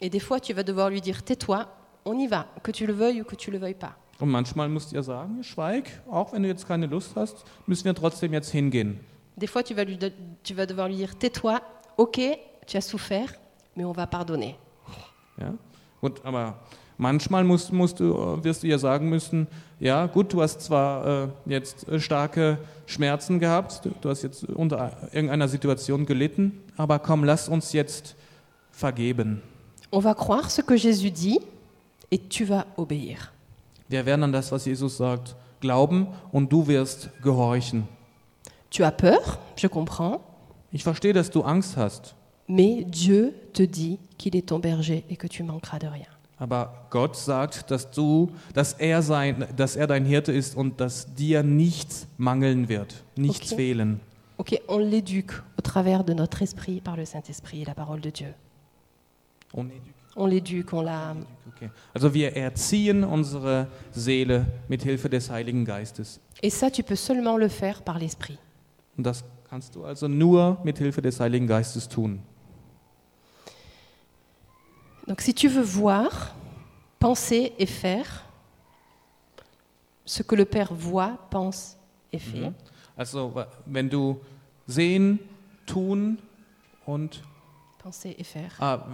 Et 0.00 0.10
des 0.10 0.20
fois, 0.20 0.40
tu 0.40 0.52
vas 0.54 0.62
devoir 0.62 0.90
lui 0.90 1.00
dire, 1.00 1.22
tais-toi, 1.24 1.66
on 2.04 2.18
y 2.18 2.26
va, 2.28 2.46
que 2.62 2.70
tu 2.70 2.86
le 2.86 2.92
veuilles 2.92 3.22
ou 3.22 3.24
que 3.24 3.36
tu 3.36 3.50
le 3.50 3.58
veuilles 3.58 3.74
pas. 3.78 3.94
Und 4.18 4.30
manchmal 4.30 4.68
musst 4.68 4.92
ihr 4.92 5.02
sagen, 5.02 5.42
schweig, 5.42 5.90
auch 6.10 6.32
wenn 6.32 6.42
du 6.42 6.48
jetzt 6.48 6.66
keine 6.66 6.86
Lust 6.86 7.16
hast, 7.16 7.44
müssen 7.66 7.84
wir 7.84 7.94
trotzdem 7.94 8.32
jetzt 8.32 8.50
hingehen. 8.50 8.98
Des 9.36 9.46
fois, 9.46 9.62
tu 9.62 9.74
vas, 9.74 9.84
lui 9.84 9.96
de- 9.98 10.12
tu 10.42 10.54
vas 10.54 10.66
devoir 10.66 10.88
lui 10.88 10.96
dire 10.96 11.14
Tais-toi, 11.18 11.60
ok, 11.96 12.18
tu 12.66 12.76
as 12.76 12.80
souffert, 12.82 13.34
mais 13.74 13.84
on 13.84 13.92
va 13.92 14.06
pardonner. 14.06 14.56
Ja? 15.38 15.52
Gut, 16.00 16.20
aber 16.24 16.58
manchmal 16.98 17.44
musst, 17.44 17.72
musst 17.72 18.00
du, 18.00 18.42
wirst 18.42 18.62
du 18.62 18.66
ihr 18.66 18.78
sagen 18.78 19.08
müssen, 19.08 19.46
ja 19.80 20.06
gut, 20.06 20.32
du 20.32 20.42
hast 20.42 20.60
zwar 20.60 21.24
äh, 21.24 21.28
jetzt 21.46 21.88
äh, 21.88 22.00
starke 22.00 22.58
Schmerzen 22.86 23.38
gehabt, 23.38 23.84
du, 23.84 23.90
du 24.00 24.08
hast 24.08 24.22
jetzt 24.22 24.44
unter 24.44 24.96
irgendeiner 25.12 25.48
Situation 25.48 26.06
gelitten, 26.06 26.62
aber 26.76 26.98
komm, 26.98 27.24
lass 27.24 27.48
uns 27.48 27.72
jetzt 27.72 28.16
vergeben. 28.70 29.42
On 29.92 30.02
va 30.02 30.14
croire 30.14 30.50
ce 30.50 30.62
que 30.62 30.76
Jésus 30.76 31.10
dit 31.10 31.40
et 32.10 32.28
tu 32.28 32.44
vas 32.44 32.66
obéir. 32.76 33.32
Wir 33.88 34.04
werden 34.04 34.24
an 34.24 34.32
das, 34.32 34.50
was 34.50 34.64
Jesus 34.64 34.96
sagt, 34.96 35.36
glauben 35.60 36.08
und 36.32 36.52
du 36.52 36.66
wirst 36.66 37.10
gehorchen. 37.22 37.86
Tu 38.70 38.82
as 38.82 38.90
peur, 38.90 39.38
je 39.56 39.68
comprends, 39.68 40.20
Ich 40.72 40.82
verstehe, 40.82 41.12
dass 41.12 41.30
du 41.30 41.42
Angst 41.42 41.76
hast, 41.76 42.14
mais 42.48 42.84
Dieu 42.84 43.32
te 43.52 43.62
dit 43.62 43.98
qu'il 44.18 44.36
est 44.36 44.48
ton 44.48 44.58
berger 44.58 45.04
et 45.08 45.16
que 45.16 45.26
tu 45.26 45.42
manqueras 45.42 45.78
de 45.78 45.86
rien. 45.86 46.06
Aber 46.38 46.86
Gott 46.90 47.16
sagt, 47.16 47.70
dass 47.70 47.90
du, 47.90 48.30
dass 48.54 48.74
er 48.74 49.02
sein, 49.02 49.46
dass 49.56 49.76
er 49.76 49.86
dein 49.86 50.04
Hirte 50.04 50.32
ist 50.32 50.56
und 50.56 50.80
dass 50.80 51.14
dir 51.14 51.42
nichts 51.42 52.06
mangeln 52.18 52.68
wird, 52.68 53.02
nichts 53.16 53.52
Okay. 53.52 53.56
fehlen. 53.56 54.00
Ok, 54.38 54.60
on 54.68 54.80
l'éduque 54.80 55.42
au 55.58 55.62
travers 55.62 56.04
de 56.04 56.12
notre 56.12 56.42
esprit 56.42 56.80
par 56.82 56.96
le 56.96 57.06
Saint-Esprit 57.06 57.62
et 57.62 57.64
la 57.64 57.74
parole 57.74 58.00
de 58.02 58.10
Dieu. 58.10 58.34
Und 59.52 59.70
On 60.18 60.26
l'éduque, 60.26 60.72
on 60.72 60.80
la. 60.82 61.14
Okay. 61.54 61.70
Also 61.94 62.12
wir 62.14 62.34
erziehen 62.36 63.04
unsere 63.04 63.66
Seele 63.92 64.46
mit 64.68 64.82
Hilfe 64.82 65.08
des 65.10 65.28
Heiligen 65.30 65.64
Geistes. 65.66 66.20
Et 66.42 66.50
ça, 66.50 66.70
tu 66.70 66.82
peux 66.82 66.96
seulement 66.96 67.36
le 67.38 67.48
faire 67.50 67.82
par 67.82 67.98
l'esprit. 67.98 68.38
Und 68.96 69.04
das 69.06 69.24
kannst 69.48 69.74
du 69.74 69.84
also 69.84 70.08
nur 70.08 70.56
mit 70.64 70.78
Hilfe 70.78 71.02
des 71.02 71.20
Heiligen 71.20 71.46
Geistes 71.46 71.88
tun. 71.88 72.20
Donc 75.06 75.20
si 75.20 75.34
tu 75.34 75.48
veux 75.48 75.62
voir, 75.62 76.34
penser 76.98 77.52
et 77.58 77.66
faire 77.66 78.24
ce 80.04 80.22
que 80.22 80.34
le 80.34 80.44
Père 80.44 80.72
voit, 80.72 81.18
pense 81.30 81.76
et 82.12 82.18
fait, 82.18 82.52
Also 82.96 83.30
wa- 83.34 83.48
wenn 83.66 83.88
du 83.88 84.14
sehen, 84.66 85.18
tun 85.66 86.16
und 86.86 87.22
penser 87.78 88.14
et 88.18 88.24
faire, 88.24 88.52
ah, 88.60 88.86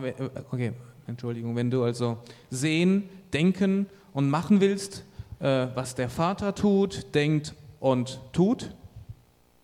okay, 0.50 0.72
Entschuldigung, 1.06 1.54
wenn 1.56 1.70
du 1.70 1.82
also 1.84 2.18
sehen, 2.50 3.08
denken 3.32 3.86
und 4.12 4.28
machen 4.28 4.60
willst, 4.60 5.04
äh, 5.40 5.68
was 5.74 5.94
der 5.94 6.08
Vater 6.08 6.54
tut, 6.54 7.14
denkt 7.14 7.54
und 7.80 8.20
tut, 8.32 8.74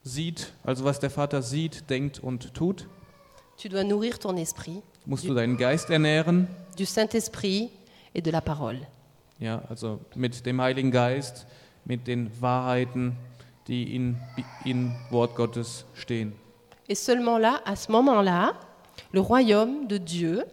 sieht, 0.03 0.53
also 0.65 0.85
was 0.85 0.99
der 1.01 1.11
Vater 1.11 1.43
sieht, 1.43 1.89
denkt 1.91 2.21
und 2.21 2.55
tut, 2.55 2.87
tu 3.61 3.69
dois 3.69 3.83
nourrir 3.85 4.19
ton 4.19 4.37
esprit 4.39 4.83
musst 5.09 5.27
du 5.27 5.35
deinen 5.35 5.57
Geist 5.57 5.91
ernähren. 5.91 6.47
du 6.77 6.85
Saint-Esprit 6.85 7.71
et 8.15 8.25
de 8.25 8.31
la 8.31 8.41
parole. 8.41 8.87
Ja, 9.41 9.63
also 9.69 10.01
mit 10.15 10.45
dem 10.47 10.61
Heiligen 10.61 10.91
Geist, 10.91 11.47
mit 11.85 12.07
den 12.07 12.31
Wahrheiten, 12.41 13.17
die 13.67 13.95
in, 13.97 14.17
in 14.65 14.93
Wort 15.11 15.35
Gottes 15.35 15.85
stehen. 15.95 16.33
Et 16.89 16.97
seulement 16.97 17.39
là, 17.39 17.61
à 17.65 17.77
ce 17.77 17.91
moment-là, 17.93 18.53
le 19.13 19.21
royaume 19.21 19.87
de 19.89 19.99
Dieu, 19.99 20.45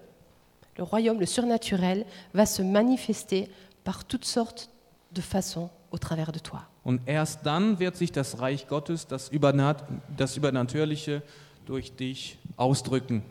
le 0.78 0.84
royaume, 0.84 1.20
le 1.20 1.26
surnaturel, 1.26 2.06
va 2.34 2.46
se 2.46 2.62
manifester 2.62 3.50
par 3.84 4.06
toutes 4.06 4.26
sortes 4.26 4.70
de 5.12 5.22
façons 5.22 5.70
au 5.92 5.98
travers 5.98 6.32
de 6.32 6.40
toi. 6.40 6.62
Und 6.84 7.02
erst 7.08 7.46
dann 7.46 7.80
wird 7.80 7.96
sich 7.96 8.12
das 8.12 8.40
Reich 8.40 8.68
Gottes, 8.68 9.08
das, 9.08 9.30
Übernat 9.30 9.86
das 10.16 10.38
Übernatürliche, 10.38 11.24
durch 11.66 11.96
dich 11.96 12.38
ausdrücken. 12.58 13.24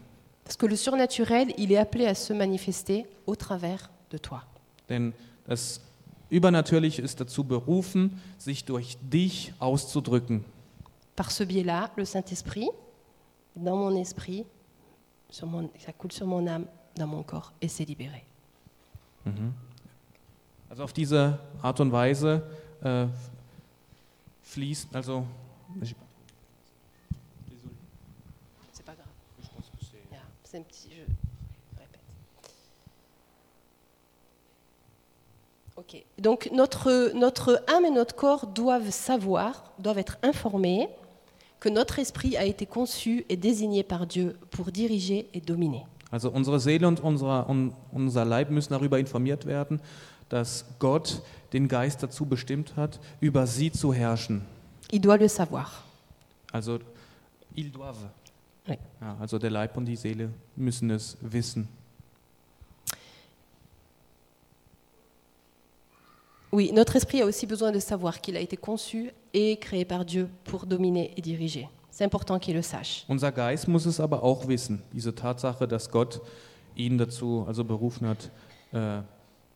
Parce 0.45 0.57
que 0.57 0.67
le 0.67 0.77
surnaturel, 0.77 1.53
il 1.57 1.73
est 1.73 1.79
appelé 1.79 2.07
à 2.07 2.15
se 2.15 2.33
manifester 2.33 3.07
au 3.27 3.35
travers 3.35 3.91
de 4.11 4.19
toi. 4.19 4.43
Denn 4.89 5.13
das 5.47 5.81
Übernatürliche 6.31 7.01
ist 7.01 7.21
dazu 7.21 7.45
berufen, 7.45 8.21
sich 8.39 8.65
durch 8.65 8.99
dich 9.01 9.53
auszudrücken. 9.59 10.45
Par 11.17 11.31
ce 11.31 11.45
biais-là, 11.45 11.91
le 11.97 12.05
Saint-Esprit, 12.05 12.69
dans 13.57 13.77
mon 13.77 13.97
esprit, 13.97 14.45
sur 15.31 15.47
mon, 15.47 15.71
ça 15.79 15.93
coule 15.93 16.13
sur 16.13 16.27
mon 16.27 16.47
âme, 16.47 16.67
dans 16.97 17.07
mon 17.07 17.23
corps, 17.23 17.53
et 17.61 17.69
c'est 17.69 17.85
libéré. 17.85 18.25
Also 20.69 20.83
auf 20.83 20.93
diese 20.93 21.39
Art 21.63 21.81
und 21.81 21.93
Weise 21.93 22.43
äh, 22.83 23.07
fließt, 24.43 24.95
also 24.95 25.25
C'est 28.73 28.85
pas 28.85 28.95
grave. 28.95 29.07
Yeah, 30.13 30.19
C'est 30.55 30.61
un 30.61 30.63
petit 30.63 30.89
jeu. 30.89 31.05
Répète. 31.77 32.01
Ok. 35.75 36.05
Donc 36.17 36.49
notre, 36.53 37.11
notre 37.13 37.61
âme 37.67 37.85
et 37.85 37.91
notre 37.91 38.15
corps 38.15 38.47
doivent 38.47 38.93
savoir, 38.93 39.73
doivent 39.81 39.99
être 39.99 40.17
informés 40.23 40.89
que 41.59 41.69
notre 41.69 41.99
esprit 41.99 42.37
a 42.37 42.45
été 42.45 42.67
conçu 42.67 43.27
et 43.29 43.37
désigné 43.37 43.83
par 43.83 44.07
Dieu 44.07 44.37
pour 44.53 44.71
diriger 44.71 45.29
et 45.35 45.41
dominer. 45.41 45.87
Also 46.13 46.31
unsere 46.31 46.61
Seele 46.61 46.87
und 46.87 47.01
unser, 47.03 47.51
un, 47.51 47.73
unser 47.93 48.25
Leib 48.25 48.51
müssen 48.51 48.75
darüber 48.75 49.01
informiert 49.01 49.47
werden, 49.47 49.81
dass 50.29 50.67
Gott 50.79 51.21
den 51.53 51.67
Geist 51.67 52.01
dazu 52.01 52.27
bestimmt 52.27 52.77
hat, 52.77 53.01
über 53.21 53.49
sie 53.49 53.73
zu 53.73 53.93
herrschen. 53.93 54.43
Il 54.93 55.01
doit 55.01 55.19
le 55.19 55.29
savoir. 55.29 55.83
Also, 56.53 56.79
ils 57.57 57.73
doivent. 57.73 58.09
Ja, 58.67 59.17
also 59.21 59.39
der 59.39 59.51
Leib 59.51 59.77
und 59.77 59.85
die 59.85 59.97
Seele 59.97 60.31
müssen 60.57 60.91
es 60.91 61.17
wissen. 61.21 61.69
Oui, 66.51 66.71
notre 66.73 66.97
esprit 66.97 67.21
a 67.21 67.27
aussi 67.27 67.47
besoin 67.47 67.73
de 67.73 67.81
savoir 67.81 68.21
qu'il 68.21 68.37
a 68.37 68.41
été 68.41 68.57
conçu 68.57 69.11
et 69.33 69.57
créé 69.57 69.85
par 69.85 70.05
Dieu 70.05 70.29
pour 70.45 70.67
dominer 70.67 71.13
et 71.17 71.21
diriger. 71.21 71.69
C'est 71.91 72.05
important 72.05 72.39
qu'il 72.39 72.55
le 72.55 72.63
sache. 72.63 73.05
Unser 73.09 73.33
Geist 73.33 73.69
muss 73.69 73.87
es 73.87 74.01
aber 74.01 74.23
auch 74.23 74.47
wissen, 74.49 74.81
diese 74.93 75.15
Tatsache, 75.15 75.67
dass 75.67 75.91
Gott 75.91 76.21
ihn 76.77 76.97
dazu 76.97 77.45
also 77.47 77.65
berufen 77.65 78.07
hat, 78.07 78.31
äh, 78.73 79.03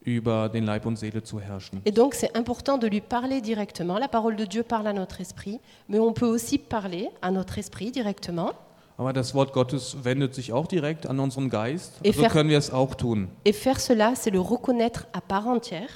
über 0.03 0.49
den 0.49 0.65
Leib 0.65 0.87
und 0.87 0.97
Seele 0.97 1.23
zu 1.23 1.41
herrschen. 1.41 1.81
Et 1.85 1.93
donc 1.93 2.15
c'est 2.15 2.37
important 2.37 2.79
de 2.79 2.89
lui 2.89 3.01
parler 3.01 3.41
directement. 3.41 3.99
La 3.99 4.09
parole 4.09 4.37
de 4.37 4.45
Dieu 4.45 4.63
parle 4.63 4.89
à 4.89 4.93
notre 4.93 5.21
esprit, 5.21 5.61
mais 5.89 5.99
on 5.99 6.13
peut 6.13 6.27
aussi 6.27 6.59
parler 6.59 7.11
à 7.23 7.31
notre 7.31 7.59
esprit 7.59 7.91
directement 7.91 8.53
Aber 8.99 9.13
das 9.13 9.33
Wort 9.33 9.53
Gottes 9.53 9.97
wendet 10.03 10.35
sich 10.35 10.53
auch 10.53 10.67
direkt 10.67 11.07
an 11.07 11.21
unseren 11.21 11.49
Geist, 11.51 11.93
Et 12.03 12.09
also 12.09 12.21
faire- 12.23 12.33
können 12.33 12.51
wir 12.51 12.59
es 12.59 12.71
auch 12.73 12.95
tun. 12.97 13.29
Et 13.45 13.55
faire 13.55 13.79
cela, 13.79 14.15
c'est 14.15 14.31
le 14.33 14.41
reconnaître 14.41 15.07
à 15.13 15.21
part 15.21 15.47
entière 15.47 15.89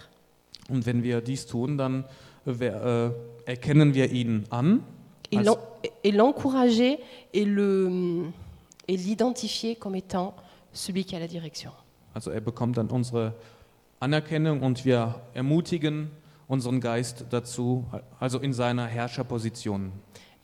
Und 0.71 0.87
wenn 0.87 1.03
wir 1.03 1.21
dies 1.21 1.47
tun, 1.47 1.77
dann 1.77 2.05
äh, 2.47 2.51
äh, 2.53 3.11
erkennen 3.45 3.93
wir 3.95 4.11
ihn 4.13 4.45
an 4.51 4.83
et 5.33 6.13
l'encourager 6.13 6.99
et 7.33 7.45
le- 7.45 8.33
et 8.87 8.97
l'identifier 8.97 9.75
comme 9.77 9.97
étant 9.97 10.35
celui 10.73 11.05
qui 11.05 11.17
a 11.17 11.19
la 11.19 11.27
direction. 11.27 11.73
Also 12.15 12.31
er 12.31 12.41
bekommt 12.41 12.77
dann 12.77 12.89
unsere 12.89 13.33
Anerkennung 13.99 14.63
und 14.63 14.85
wir 14.85 15.17
ermutigen 15.35 16.11
unseren 16.49 16.81
Geist 16.81 17.25
dazu, 17.31 17.85
also 18.21 18.39
in 18.39 18.53
seiner 18.53 18.87
Herrscherposition. 18.87 19.91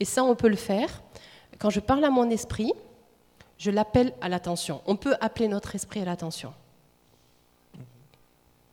Et 0.00 0.06
ça, 0.08 0.22
on 0.24 0.34
peut 0.34 0.48
le 0.48 0.56
faire. 0.56 0.88
Quand 1.58 1.70
je 1.70 1.80
parle 1.80 2.04
à 2.04 2.10
mon 2.10 2.30
esprit, 2.30 2.72
je 3.58 3.70
l'appelle 3.70 4.12
à 4.20 4.28
l'attention. 4.28 4.80
On 4.86 4.96
peut 4.96 5.16
appeler 5.20 5.48
notre 5.48 5.74
esprit 5.74 6.00
à 6.00 6.04
l'attention. 6.04 6.52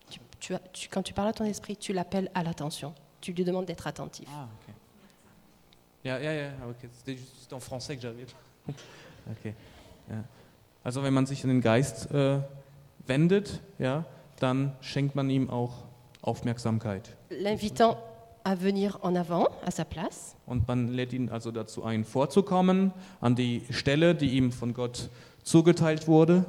Tu- 0.10 0.20
tu 0.40 0.54
as- 0.54 0.60
tu- 0.72 0.90
quand 0.90 1.02
tu 1.04 1.14
parles 1.14 1.30
à 1.30 1.34
ton 1.34 1.46
esprit, 1.46 1.76
tu 1.78 1.94
l'appelles 1.94 2.30
à 2.34 2.44
l'attention. 2.44 2.94
Tu 3.22 3.34
lui 3.34 3.44
demandes 3.44 3.66
d'être 3.66 3.88
attentif. 3.88 4.28
Ah, 4.32 4.48
okay. 4.62 4.74
Ja, 6.04 6.20
ja, 6.20 6.32
ja, 6.34 6.52
okay. 6.70 6.88
C'est 7.04 7.18
juste 7.18 7.52
en 7.54 7.60
français 7.60 7.96
que 7.96 8.02
j'avais. 8.02 8.26
Okay. 9.40 9.56
Ja. 10.08 10.24
Also 10.84 11.02
wenn 11.02 11.12
man 11.16 11.26
sich 11.26 11.44
an 11.44 11.50
den 11.50 11.62
Geist 11.62 12.12
äh, 12.12 12.42
wendet, 13.08 13.60
ja, 13.80 14.06
dann 14.40 14.72
schenkt 14.82 15.16
man 15.16 15.32
ihm 15.32 15.50
auch 15.50 15.84
Aufmerksamkeit. 16.22 17.10
L'invitant 17.32 17.98
à 18.46 18.56
venir 18.56 18.98
en 19.02 19.16
avant, 19.16 19.48
à 19.66 19.72
sa 19.72 19.84
place, 19.84 20.36
Und 20.46 20.68
man 20.68 20.93
lädt 20.93 21.12
ihn 21.14 21.30
also 21.30 21.52
dazu 21.52 21.84
ein, 21.84 22.06
vorzukommen 22.06 22.91
an 23.20 23.36
die 23.36 23.64
Stelle, 23.72 24.14
die 24.16 24.38
ihm 24.38 24.52
von 24.52 24.74
Gott 24.74 25.10
zugeteilt 25.43 26.08
wurde. 26.08 26.46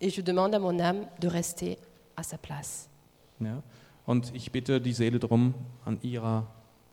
et 0.00 0.10
je 0.10 0.20
demande 0.22 0.54
à 0.54 0.58
mon 0.58 0.78
âme 0.80 1.06
de 1.20 1.28
rester 1.28 1.78
à 2.16 2.22
sa 2.24 2.36
place. 2.36 2.88
Ja. 3.40 3.62
Und 4.06 4.32
ich 4.34 4.50
bitte 4.52 4.80
die 4.80 4.92
Seele 4.92 5.18
darum, 5.18 5.54
an 5.86 5.98
ihrer 6.02 6.46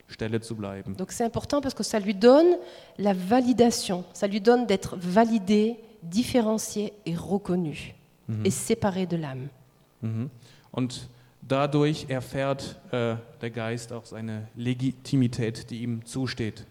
Stelle 0.08 0.40
zu 0.42 0.56
bleiben. 0.56 0.96
Donc 0.96 1.12
c'est 1.12 1.26
important 1.26 1.60
parce 1.62 1.74
que 1.74 1.84
ça 1.84 2.00
lui 2.00 2.14
donne 2.14 2.58
la 2.98 3.14
validation, 3.14 4.04
ça 4.14 4.28
lui 4.28 4.40
donne 4.40 4.66
d'être 4.68 4.96
validé, 4.98 5.78
différencié 6.04 6.94
et 7.06 7.16
reconnu, 7.16 7.96
et 8.46 8.52
séparé 8.52 9.06
de 9.08 9.18
l'âme. 9.18 9.50
Mhm. 10.02 10.30
Und 10.74 11.10
dadurch 11.52 12.06
erfährt 12.10 12.80
äh, 12.92 13.16
der 13.42 13.52
Geist 13.52 13.92
auch 13.92 14.06
seine 14.06 14.48
Legitimität, 14.56 15.70
die 15.70 15.84
ihm 15.84 16.06
zusteht. 16.06 16.66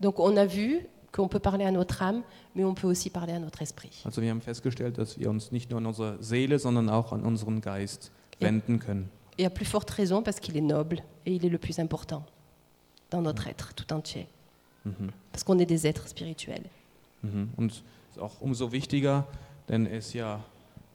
Donc 0.00 0.18
on 0.18 0.36
a 0.36 0.46
vu 0.46 0.80
qu'on 1.10 1.28
peut 1.28 1.40
parler 1.40 1.64
à 1.64 1.72
notre 1.72 2.02
âme, 2.02 2.22
mais 2.54 2.64
on 2.64 2.74
peut 2.74 2.86
aussi 2.86 3.10
parler 3.10 3.32
à 3.32 3.40
notre 3.40 3.62
esprit. 3.62 4.02
Also 4.04 4.22
wir 4.22 4.30
haben 4.30 4.40
festgestellt, 4.40 4.98
dass 4.98 5.18
wir 5.18 5.28
uns 5.28 5.50
nicht 5.50 5.70
nur 5.70 5.78
an 5.78 5.86
unsere 5.86 6.22
Seele, 6.22 6.58
sondern 6.58 6.88
auch 6.88 7.12
an 7.12 7.22
unseren 7.22 7.60
Geist 7.60 8.12
wenden 8.38 8.78
können. 8.78 9.08
Et 9.38 9.46
à 9.46 9.50
plus 9.50 9.66
forte 9.66 9.90
raison 9.90 10.22
parce 10.22 10.40
qu'il 10.40 10.56
est 10.56 10.60
noble 10.60 11.02
et 11.26 11.34
il 11.34 11.44
est 11.44 11.48
le 11.48 11.58
plus 11.58 11.78
important 11.78 12.24
dans 13.10 13.22
notre 13.22 13.48
être 13.48 13.74
tout 13.74 13.92
entier. 13.92 14.28
Mhm. 14.84 15.10
Parce 15.32 15.44
qu'on 15.44 15.58
est 15.58 15.66
des 15.66 15.86
êtres 15.86 16.08
spirituels. 16.08 16.64
Mhm. 17.22 17.50
Und 17.56 17.72
ist 17.72 18.18
auch 18.20 18.40
umso 18.40 18.70
wichtiger, 18.72 19.26
denn 19.68 19.86
ist 19.86 20.12
ja, 20.12 20.44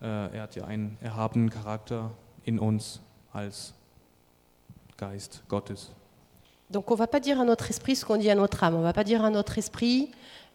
äh, 0.01 0.36
er 0.36 0.43
hat 0.43 0.55
ja 0.55 0.66
einen 0.66 0.97
erhabenen 1.01 1.49
Charakter 1.49 2.11
in 2.45 2.59
uns 2.59 3.01
als 3.31 3.73
Geist 4.97 5.43
Gottes. 5.47 5.91
Donc 6.69 6.89
on 6.89 6.93
ne 6.93 6.99
va 6.99 7.07
pas 7.07 7.19
dire 7.19 7.39
à 7.39 7.45
notre 7.45 7.69
esprit 7.69 7.95
ce 7.95 8.05
qu'on 8.05 8.17
dit 8.17 8.29
à 8.29 8.35
notre 8.35 8.63
âme. 8.63 8.75
On 8.75 8.79
ne 8.79 8.83
va 8.83 8.93
pas 8.93 9.03
dire 9.03 9.23
à 9.23 9.29
notre 9.29 9.57
esprit, 9.57 10.11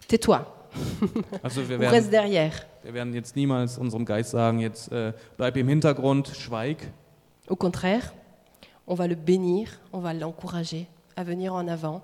tais-toi, 0.08 0.54
Also 1.42 1.62
wir 1.68 1.78
ou 1.78 1.80
reste 1.80 2.10
werden, 2.10 2.10
derrière. 2.10 2.66
wir 2.82 2.94
werden 2.94 3.14
jetzt 3.14 3.36
niemals 3.36 3.78
unserem 3.78 4.04
Geist 4.04 4.30
sagen, 4.30 4.58
jetzt 4.60 4.90
äh, 4.92 5.12
bleib 5.36 5.56
im 5.56 5.68
Hintergrund, 5.68 6.28
schweig, 6.28 6.78
Au 7.48 7.56
contraire, 7.56 8.12
on 8.86 8.94
va 8.94 9.06
le 9.06 9.14
bénir, 9.14 9.68
on 9.92 10.00
va 10.00 10.12
l'encourager 10.12 10.86
à 11.16 11.24
venir 11.24 11.54
en 11.54 11.66
avant 11.68 12.02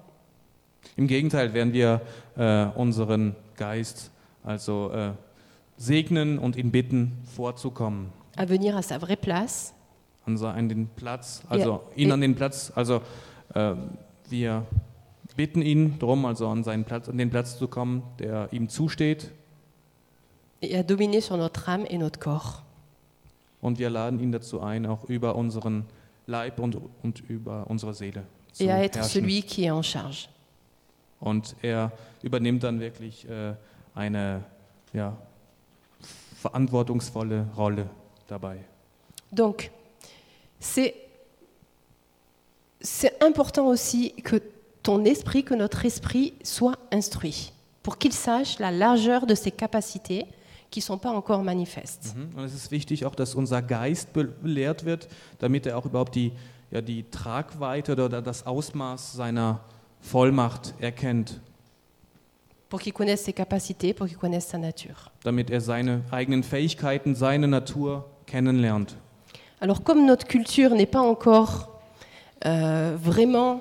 Im 0.96 1.06
Gegenteil 1.06 1.52
werden 1.54 1.72
wir 1.72 2.00
äh, 2.36 2.66
unseren 2.76 3.34
Geist 3.56 4.10
also 4.42 4.90
äh, 4.92 5.12
segnen 5.76 6.38
und 6.38 6.56
ihn 6.56 6.70
bitten, 6.70 7.12
vorzukommen. 7.34 8.12
À 8.36 8.44
venir 8.46 8.76
à 8.76 8.82
sa 8.82 8.98
vraie 8.98 9.16
place 9.16 9.74
An, 10.26 10.68
den 10.68 10.86
Platz, 10.96 11.42
also 11.50 11.70
Ja. 11.70 11.80
ihn 11.96 12.10
an 12.12 12.20
den 12.22 12.34
Platz, 12.34 12.72
also 12.74 13.02
äh, 13.54 13.74
wir 14.30 14.64
bitten 15.36 15.60
ihn 15.60 15.98
darum, 15.98 16.24
also 16.24 16.48
an 16.48 16.64
seinen 16.64 16.84
Platz, 16.84 17.08
an 17.10 17.18
den 17.18 17.28
Platz 17.28 17.58
zu 17.58 17.68
kommen, 17.68 18.02
der 18.18 18.48
ihm 18.52 18.68
zusteht, 18.70 19.30
et 20.62 20.74
à 20.74 20.82
dominer 20.82 21.20
sur 21.20 21.36
notre 21.36 21.68
âme 21.68 21.84
et 21.90 21.98
notre 21.98 22.18
corps. 22.20 22.62
und 23.60 23.78
wir 23.78 23.90
laden 23.90 24.18
ihn 24.18 24.32
dazu 24.32 24.60
ein, 24.62 24.86
auch 24.86 25.04
über 25.10 25.36
unseren 25.36 25.84
Leib 26.26 26.58
und, 26.58 26.78
und 27.02 27.20
über 27.28 27.66
unsere 27.68 27.92
Seele 27.92 28.22
zu 28.52 28.64
Et 28.64 28.70
à 28.70 28.78
être 28.82 28.96
herrschen. 29.00 29.22
celui 29.24 29.42
qui 29.42 29.64
est 29.66 29.72
en 29.72 29.82
charge. 29.82 30.28
Und 31.20 31.54
er 31.62 31.92
übernimmt 32.22 32.62
dann 32.64 32.80
wirklich 32.80 33.28
äh, 33.28 33.54
eine 33.94 34.42
ja, 34.94 35.16
verantwortungsvolle 36.40 37.46
Rolle 37.56 37.88
dabei. 38.28 38.58
Donc, 39.32 39.70
c'est 40.60 40.94
c'est 42.80 43.22
important 43.22 43.66
aussi 43.68 44.12
que 44.22 44.36
ton 44.82 45.04
esprit, 45.04 45.42
que 45.44 45.54
notre 45.54 45.86
esprit 45.86 46.34
soit 46.42 46.76
instruit, 46.92 47.52
pour 47.82 47.96
qu'il 47.96 48.12
sache 48.12 48.58
la 48.58 48.70
largeur 48.70 49.26
de 49.26 49.34
ses 49.34 49.50
capacités 49.50 50.26
qui 50.70 50.80
ne 50.80 50.84
sont 50.84 50.98
pas 50.98 51.10
encore 51.12 51.42
manifestes. 51.42 52.14
Mhm. 52.14 52.38
Und 52.38 52.44
es 52.44 52.52
ist 52.54 52.70
wichtig 52.70 53.06
auch, 53.06 53.14
dass 53.14 53.34
unser 53.34 53.62
Geist 53.62 54.12
belehrt 54.12 54.84
wird, 54.84 55.08
damit 55.38 55.66
er 55.66 55.78
auch 55.78 55.86
überhaupt 55.86 56.14
die, 56.14 56.32
ja, 56.70 56.80
die 56.82 57.04
Tragweite 57.10 57.92
oder 57.92 58.20
das 58.20 58.44
Ausmaß 58.46 59.12
seiner 59.14 59.60
Vollmacht 60.00 60.74
erkennt, 60.80 61.40
Pour 62.68 62.80
qu'il 62.80 62.92
connaisse 62.92 63.24
ses 63.24 63.34
capacités, 63.34 63.94
pour 63.94 64.08
qu'il 64.08 64.16
connaisse 64.18 64.48
sa 64.50 64.58
nature. 64.58 64.96
damit 65.22 65.48
er 65.48 65.60
seine 65.60 66.02
eigenen 66.10 66.42
Fähigkeiten, 66.42 67.14
seine 67.14 67.46
Natur 67.46 68.04
kennenlernt. 68.34 68.96
Alors 69.60 69.82
comme 69.84 70.04
notre 70.06 70.26
culture 70.26 70.74
n'est 70.74 70.90
pas 70.90 71.00
encore 71.00 71.70
euh, 72.44 72.96
vraiment 73.00 73.60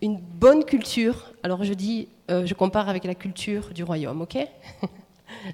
une 0.00 0.18
bonne 0.20 0.64
culture, 0.64 1.32
alors 1.42 1.64
je 1.64 1.74
dis, 1.74 2.08
euh, 2.30 2.46
je 2.46 2.54
compare 2.54 2.88
avec 2.88 3.04
la 3.04 3.16
culture 3.16 3.70
du 3.74 3.82
royaume, 3.82 4.22
ok? 4.22 4.36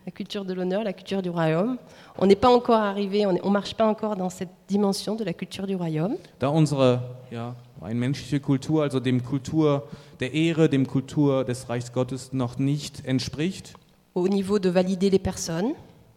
La 0.06 0.12
culture 0.12 0.44
de 0.44 0.52
l'honneur, 0.52 0.84
la 0.84 0.92
culture 0.92 1.22
du 1.22 1.30
royaume. 1.30 1.78
On 2.18 2.26
n'est 2.26 2.36
pas 2.36 2.50
encore 2.50 2.80
arrivé, 2.80 3.24
on 3.26 3.32
ne 3.32 3.50
marche 3.50 3.74
pas 3.74 3.86
encore 3.86 4.14
dans 4.14 4.28
cette 4.28 4.50
dimension 4.68 5.16
de 5.16 5.24
la 5.24 5.32
culture 5.32 5.66
du 5.66 5.74
royaume. 5.74 6.16
Da 6.38 6.48
unsere 6.48 7.00
ja, 7.32 7.54
eine 7.80 7.98
menschliche 7.98 8.40
Kultur, 8.40 8.82
also 8.82 9.00
dem 9.00 9.22
Kultur 9.22 9.88
der 10.20 10.34
Ehre, 10.34 10.68
dem 10.68 10.86
Kultur 10.86 11.44
des 11.44 11.68
Reichs 11.68 11.92
Gottes 11.92 12.32
noch 12.32 12.58
nicht 12.58 13.04
entspricht, 13.06 13.74
au 14.14 14.28
niveau 14.28 14.58
de 14.58 14.68
valider 14.68 15.08
les 15.08 15.18
personnes, 15.18 15.72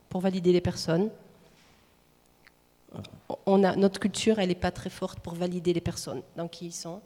pour 0.09 0.21
valider 0.21 0.51
les 0.51 0.61
personnes. 0.61 1.09
On 3.45 3.63
a, 3.63 3.75
notre 3.75 3.99
culture, 3.99 4.39
elle 4.39 4.49
n'est 4.49 4.55
pas 4.55 4.71
très 4.71 4.89
forte 4.89 5.19
pour 5.19 5.33
valider 5.35 5.73
les 5.73 5.81
personnes, 5.81 6.21
dans 6.35 6.47
qui 6.47 6.67
ils 6.67 6.73
sont. 6.73 7.01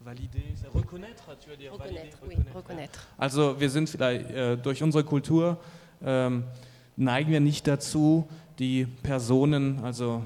Valider, 0.00 0.44
c'est 0.54 0.68
reconnaître, 0.68 1.36
tu 1.40 1.50
veux 1.50 1.56
dire 1.56 1.72
Reconnaître, 1.72 2.18
oui, 2.28 2.36
reconnaître. 2.54 3.08
Also 3.18 3.58
wir 3.58 3.68
sind 3.68 3.88
vielleicht 3.88 4.30
äh, 4.30 4.56
durch 4.56 4.80
unsere 4.80 5.02
Kultur 5.02 5.58
ähm, 6.04 6.44
neigen 6.96 7.32
wir 7.32 7.40
nicht 7.40 7.66
dazu, 7.66 8.24
die 8.60 8.86
Personen 9.02 9.80
also 9.82 10.22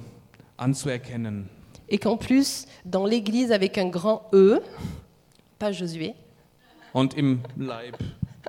anzuerkennen. 0.58 1.48
Et 1.88 1.98
qu'en 1.98 2.18
plus, 2.18 2.66
dans 2.84 3.06
l'Église 3.06 3.52
avec 3.52 3.78
un 3.78 3.88
grand 3.88 4.28
E, 4.34 4.60
pas 5.58 5.72
Josué, 5.72 6.14
Und 6.92 7.14
im 7.16 7.40
Leib 7.56 7.96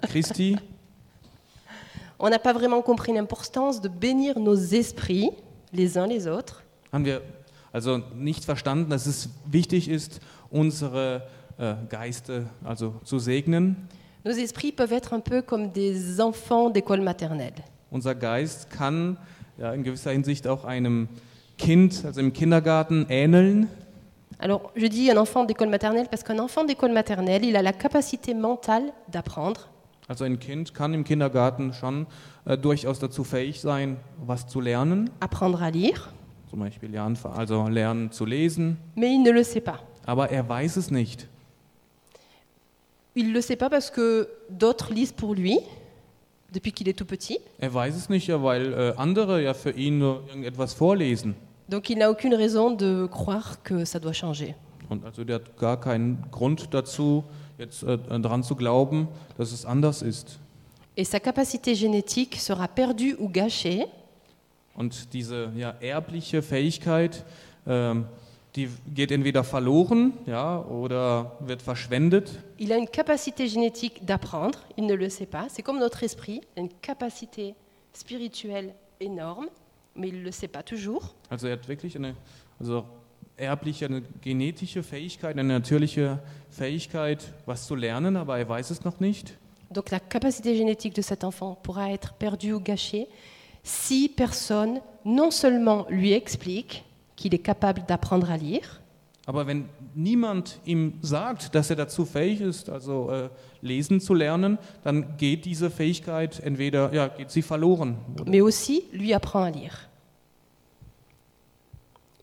Christi 0.02 0.58
on 2.22 2.30
n'a 2.30 2.40
pas 2.40 2.54
vraiment 2.54 2.82
compris 2.82 3.12
l'importance 3.14 3.82
de 3.82 3.90
bénir 3.90 4.40
nos 4.40 4.56
esprits 4.56 5.32
les 5.74 5.98
uns 5.98 6.08
les 6.08 6.28
autres. 6.28 6.64
Haben 6.94 7.06
wir 7.06 7.22
also 7.74 8.00
nicht 8.16 8.46
verstanden, 8.46 8.90
dass 8.90 9.08
es 9.08 9.30
wichtig 9.46 9.90
ist, 9.90 10.20
unsere 10.52 11.24
äh, 11.58 11.74
Geiste 11.90 12.46
also 12.64 12.94
zu 13.04 13.20
segnen? 13.20 13.88
Nos 14.24 14.38
esprits 14.38 14.72
peuvent 14.72 14.92
être 14.92 15.14
un 15.14 15.20
peu 15.20 15.42
comme 15.42 15.72
des 15.72 16.20
enfants 16.20 16.70
d'école 16.70 17.02
maternelle. 17.02 17.64
Unser 17.90 18.14
Geist 18.14 18.70
kann 18.70 19.18
ja, 19.58 19.74
in 19.74 19.84
gewisser 19.84 20.12
Hinsicht 20.12 20.48
auch 20.48 20.64
einem 20.64 21.10
Kind, 21.58 22.06
also 22.06 22.20
im 22.22 22.34
Kindergarten, 22.34 23.08
ähneln. 23.10 23.68
Alors, 24.38 24.72
je 24.76 24.88
dis 24.88 25.12
un 25.12 25.18
enfant 25.18 25.46
d'école 25.46 25.70
maternelle 25.70 26.08
parce 26.10 26.24
qu'un 26.24 26.40
enfant 26.40 26.64
d'école 26.64 26.92
maternelle, 26.92 27.46
il 27.46 27.56
a 27.56 27.62
la 27.62 27.74
capacité 27.74 28.34
mentale 28.34 28.92
d'apprendre, 29.08 29.70
Also 30.08 30.26
ein 30.26 30.40
Kind 30.40 30.74
kann 30.74 30.94
im 30.94 31.04
Kindergarten 31.04 31.74
schon 31.74 32.08
äh, 32.46 32.58
durchaus 32.58 33.00
dazu 33.00 33.24
fähig 33.24 33.62
sein, 33.62 33.98
was 34.18 34.48
zu 34.48 34.60
lernen, 34.60 35.10
apprendre 35.20 35.62
à 35.62 35.72
lire, 35.72 36.10
zum 36.50 36.60
Beispiel 36.60 36.90
lernen, 36.90 37.18
also 37.36 37.68
lernen 37.68 38.12
zu 38.12 38.26
lesen, 38.26 38.78
mais 38.96 39.14
il 39.14 39.22
ne 39.24 39.32
le 39.32 39.44
sait 39.44 39.62
pas. 39.62 39.80
aber 40.06 40.30
er 40.30 40.48
weiß 40.50 40.78
es 40.78 40.92
nicht. 40.92 41.28
Il 43.14 43.28
ne 43.28 43.34
le 43.34 43.42
sait 43.42 43.58
pas 43.58 43.70
parce 43.70 43.92
que 43.92 44.28
d'autres 44.50 44.94
lisent 44.94 45.16
pour 45.16 45.36
lui 45.36 45.60
depuis 46.52 46.72
qu'il 46.72 46.88
est 46.90 46.98
tout 46.98 47.06
petit. 47.06 47.40
Er 47.60 47.74
weiß 47.74 47.96
es 47.96 48.10
nicht, 48.10 48.28
ja, 48.28 48.42
weil 48.44 48.74
äh, 48.74 48.94
andere 48.98 49.42
ja 49.42 49.54
für 49.54 49.72
ihn 49.72 50.00
nur 50.00 50.24
irgendetwas 50.28 50.74
vorlesen. 50.74 51.36
Donc 51.70 51.90
il 51.90 51.98
n'a 52.00 52.10
aucune 52.10 52.34
raison 52.34 52.72
de 52.72 53.08
croire 53.10 53.64
que 53.64 53.86
ça 53.86 54.00
doit 54.00 54.14
changer. 54.14 54.56
Und 54.90 55.06
also 55.06 55.24
der 55.24 55.36
hat 55.36 55.58
gar 55.58 55.80
keinen 55.80 56.26
Grund 56.32 56.74
dazu, 56.74 57.24
jetzt 57.62 57.84
äh, 57.84 57.98
daran 58.20 58.44
zu 58.44 58.56
glauben, 58.56 59.08
dass 59.38 59.52
es 59.52 59.66
anders 59.66 60.02
ist. 60.02 60.40
Et 60.98 61.08
sa 61.08 61.20
capacité 61.20 61.74
génétique 61.74 62.36
sera 62.38 62.68
perdue 62.68 63.16
ou 63.18 63.30
gâchée 63.30 63.88
Und 64.76 65.14
diese 65.14 65.52
ja, 65.56 65.76
erbliche 65.80 66.42
Fähigkeit, 66.42 67.24
ähm, 67.66 68.06
die 68.56 68.70
geht 68.94 69.12
entweder 69.12 69.44
verloren 69.44 70.14
ja, 70.26 70.60
oder 70.66 71.38
wird 71.40 71.62
verschwendet. 71.62 72.40
Il 72.58 72.74
a 72.74 72.78
une 72.78 72.88
capacité 72.88 73.48
génétique 73.48 74.06
d'apprendre, 74.06 74.60
il 74.78 74.86
ne 74.86 74.96
le 74.96 75.10
sait 75.10 75.26
pas. 75.26 75.48
C'est 75.50 75.62
comme 75.62 75.80
notre 75.80 76.04
esprit, 76.04 76.42
il 76.56 76.60
a 76.60 76.64
une 76.64 76.74
capacité 76.82 77.56
spirituelle 77.94 78.74
énorme, 79.00 79.48
mais 79.96 80.10
il 80.10 80.20
ne 80.20 80.24
le 80.24 80.32
sait 80.32 80.50
pas 80.50 80.64
toujours. 80.64 81.14
Also 81.30 81.48
er 81.48 81.54
hat 81.54 81.68
wirklich 81.68 81.96
eine 81.96 82.16
also 82.60 82.84
erbliche, 83.42 83.86
eine 83.86 84.02
genetische 84.22 84.84
Fähigkeit, 84.84 85.38
eine 85.38 85.44
natürliche 85.44 86.20
Fähigkeit, 86.50 87.34
was 87.46 87.66
zu 87.68 87.76
lernen, 87.76 88.16
aber 88.16 88.38
er 88.38 88.48
weiß 88.48 88.70
es 88.70 88.84
noch 88.84 89.00
nicht. 89.00 89.38
Donc 89.70 89.90
la 89.90 90.00
capacité 90.00 90.56
génétique 90.56 90.94
de 90.96 91.02
cet 91.02 91.24
enfant 91.24 91.58
pourra 91.64 91.92
être 91.92 92.14
perdue 92.14 92.54
ou 92.54 92.60
gâchée 92.60 93.08
si 93.64 94.10
personne 94.10 94.82
non 95.06 95.32
seulement 95.32 95.86
lui 95.90 96.12
explique 96.14 96.84
qu'il 97.16 97.34
est 97.34 97.40
capable 97.44 97.84
d'apprendre 97.88 98.30
à 98.32 98.38
lire, 98.38 98.82
Aber 99.28 99.46
wenn 99.46 99.66
niemand 99.94 100.60
ihm 100.66 100.94
sagt, 101.02 101.54
dass 101.54 101.70
er 101.70 101.76
dazu 101.76 102.06
fähig 102.06 102.42
ist, 102.42 102.70
also 102.70 103.12
äh, 103.12 103.30
lesen 103.62 104.02
zu 104.02 104.16
lernen, 104.16 104.58
dann 104.84 105.16
geht 105.18 105.46
diese 105.46 105.70
Fähigkeit 105.70 106.40
entweder, 106.40 106.92
ja, 106.92 107.08
geht 107.08 107.30
sie 107.30 107.44
verloren. 107.44 107.98
mais 108.26 108.42
aussi 108.42 108.84
lui 108.92 109.14
apprend 109.14 109.46
à 109.46 109.52
lire. 109.52 109.78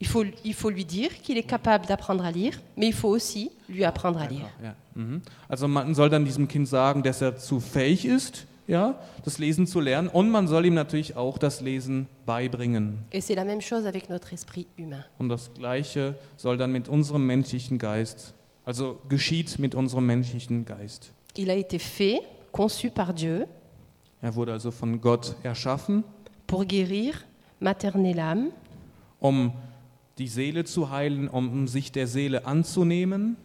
Il 0.01 0.07
faut, 0.07 0.25
il 0.45 0.55
faut 0.55 0.71
lui 0.71 0.85
dire 0.85 1.11
qu'il 1.23 1.39
est 1.39 1.43
capable 1.43 1.87
d'apprendre 1.87 2.25
à 2.25 2.31
lire, 2.31 2.61
mais 2.77 2.87
il 2.87 2.93
faut 2.95 3.09
aussi 3.09 3.51
lui 3.69 3.85
apprendre 3.85 4.21
à 4.21 4.27
lire. 4.27 4.47
Ja, 4.63 4.75
mhm. 4.95 5.23
Also 5.49 5.67
man 5.67 5.95
soll 5.95 6.09
dann 6.09 6.25
diesem 6.25 6.47
Kind 6.47 6.69
sagen, 6.69 7.03
dass 7.03 7.21
er 7.21 7.37
zu 7.37 7.59
fähig 7.59 8.05
ist, 8.05 8.47
ja, 8.69 9.01
das 9.25 9.39
Lesen 9.39 9.67
zu 9.67 9.81
lernen, 9.81 10.09
und 10.09 10.31
man 10.31 10.47
soll 10.47 10.67
ihm 10.67 10.75
natürlich 10.75 11.17
auch 11.17 11.39
das 11.39 11.61
Lesen 11.61 12.07
beibringen. 12.27 12.99
Et 13.11 13.25
c'est 13.25 13.35
la 13.35 13.45
même 13.45 13.61
chose 13.61 13.89
avec 13.89 14.09
notre 14.09 14.33
esprit 14.33 14.69
humain. 14.77 15.05
Und 15.19 15.31
das 15.31 15.53
Gleiche 15.55 16.15
soll 16.37 16.57
dann 16.59 16.71
mit 16.71 16.89
unserem 16.89 17.27
menschlichen 17.27 17.79
Geist, 17.79 18.35
also 18.65 19.01
geschieht 19.09 19.59
mit 19.59 19.75
unserem 19.75 20.07
menschlichen 20.07 20.65
Geist. 20.65 21.13
Il 21.37 21.51
a 21.51 21.55
été 21.55 21.79
fait, 21.81 22.21
conçu 22.53 22.91
par 22.91 23.13
Dieu, 23.13 23.47
Er 24.21 24.35
wurde 24.35 24.53
also 24.53 24.71
von 24.71 25.01
Gott 25.01 25.37
erschaffen, 25.45 26.03
pour 26.47 26.65
guérir, 26.65 27.15
materner 27.61 28.15
l'âme, 28.15 28.51
um 29.21 29.53
die 30.19 30.29
Seele 30.29 30.65
zu 30.65 30.91
heilen, 30.91 31.29
um 31.29 31.69
sich 31.69 31.93
der 31.93 32.07
Seele 32.07 32.47
anzunehmen, 32.47 33.37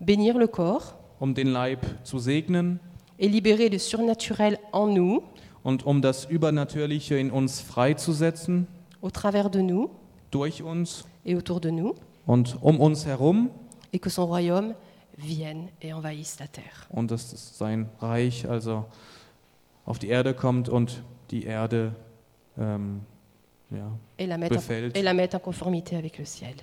bénir 0.00 0.34
le 0.38 0.48
corps 0.48 0.94
um 1.20 1.34
den 1.34 1.48
Leib 1.48 1.80
zu 2.02 2.18
segnen 2.18 2.80
et 3.18 3.28
libérer 3.30 3.68
le 3.70 3.78
surnaturel 3.78 4.58
en 4.72 4.92
nous, 4.92 5.22
und 5.62 5.86
um 5.86 6.02
das 6.02 6.24
Übernatürliche 6.26 7.16
in 7.16 7.30
uns 7.30 7.60
freizusetzen, 7.60 8.66
au 9.00 9.10
travers 9.10 9.50
de 9.50 9.62
nous 9.62 9.90
durch 10.30 10.62
uns 10.62 11.04
et 11.24 11.36
autour 11.36 11.60
de 11.60 11.70
nous, 11.70 11.94
und 12.26 12.58
um 12.60 12.80
uns 12.80 13.06
herum 13.06 13.50
et 13.92 14.00
que 14.00 14.10
son 14.10 14.24
royaume 14.26 14.74
vienne 15.16 15.68
et 15.80 15.90
envahisse 15.90 16.38
la 16.40 16.48
terre. 16.48 16.86
und 16.88 17.10
dass 17.10 17.30
das 17.30 17.56
sein 17.56 17.88
Reich 18.00 18.48
also 18.48 18.86
auf 19.84 19.98
die 19.98 20.08
Erde 20.08 20.34
kommt 20.34 20.68
und 20.68 21.02
die 21.30 21.44
Erde 21.44 21.94
ähm, 22.58 23.02
ja, 23.74 23.90
Et 24.18 24.26
la, 24.26 24.38
mettre 24.38 24.58
en, 24.58 24.72
et 24.94 25.02
la 25.02 25.14
mettre 25.14 25.36
en 25.36 25.40
conformité 25.40 25.96
avec 25.96 26.18
le 26.18 26.24
ciel. 26.24 26.54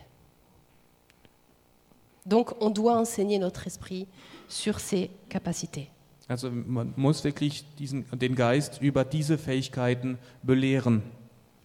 Donc 2.26 2.54
on 2.62 2.70
doit 2.70 2.98
enseigner 3.00 3.40
notre 3.40 3.66
esprit 3.68 4.08
sur 4.48 4.80
ses 4.80 5.10
capacités. 5.30 5.90
Also 6.28 6.50
man 6.50 6.94
muss 6.96 7.24
wirklich 7.24 7.66
diesen, 7.78 8.06
den 8.14 8.36
Geist 8.36 8.80
über 8.82 9.04
diese 9.04 9.38
Fähigkeiten 9.38 10.18
belehren. 10.44 11.02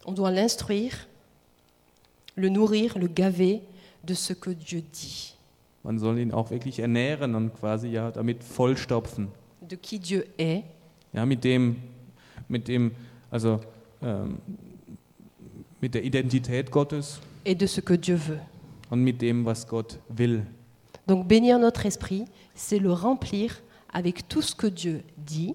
On 0.04 0.12
doit 0.12 0.30
l'instruire, 0.30 0.94
le 2.36 2.48
nourrir, 2.48 2.96
le 2.98 3.08
gaver 3.08 3.60
de 4.04 4.14
ce 4.14 4.32
que 4.32 4.50
Dieu 4.50 4.82
dit, 4.82 5.34
Man 5.82 5.98
soll 6.00 6.18
ihn 6.18 6.32
auch 6.32 6.50
wirklich 6.50 6.80
ernähren 6.80 7.34
und 7.36 7.54
quasi 7.54 7.88
ja 7.88 8.10
damit 8.10 8.42
vollstopfen. 8.42 9.28
de 9.60 9.76
qui 9.76 9.98
Dieu 9.98 10.24
est, 10.36 10.64
Ja, 11.12 11.24
mit 11.24 11.44
dem, 11.44 11.76
mit 12.48 12.66
dem, 12.68 12.92
also 13.30 13.60
ähm, 14.02 14.38
mit 15.86 15.94
der 15.94 16.02
Identität 16.02 16.72
Gottes 16.72 17.20
et 17.44 17.54
de 17.60 17.66
ce 17.68 17.80
que 17.80 17.94
Dieu 17.96 18.16
veut. 18.16 18.40
und 18.90 19.04
mit 19.04 19.22
dem, 19.22 19.44
was 19.44 19.68
Gott 19.68 20.00
will. 20.08 20.44
Donc 21.06 21.28
bénir 21.28 21.60
notre 21.60 21.86
esprit, 21.86 22.24
c'est 22.56 22.80
le 22.80 22.92
remplir 22.92 23.52
avec 23.92 24.28
tout 24.28 24.42
ce 24.42 24.56
que 24.56 24.66
Dieu 24.66 25.04
dit, 25.16 25.54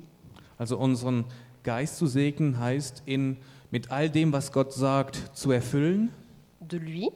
Also 0.57 0.77
unseren 0.77 1.25
Geist 1.63 1.97
zu 1.97 2.07
segnen 2.07 2.57
heißt, 2.61 3.03
ihn 3.07 3.36
mit 3.71 3.91
all 3.91 4.09
dem, 4.09 4.32
was 4.32 4.53
Gott 4.53 4.71
sagt, 4.71 5.36
zu 5.38 5.51
erfüllen, 5.51 6.11
de 6.61 6.77
lui, 6.77 7.09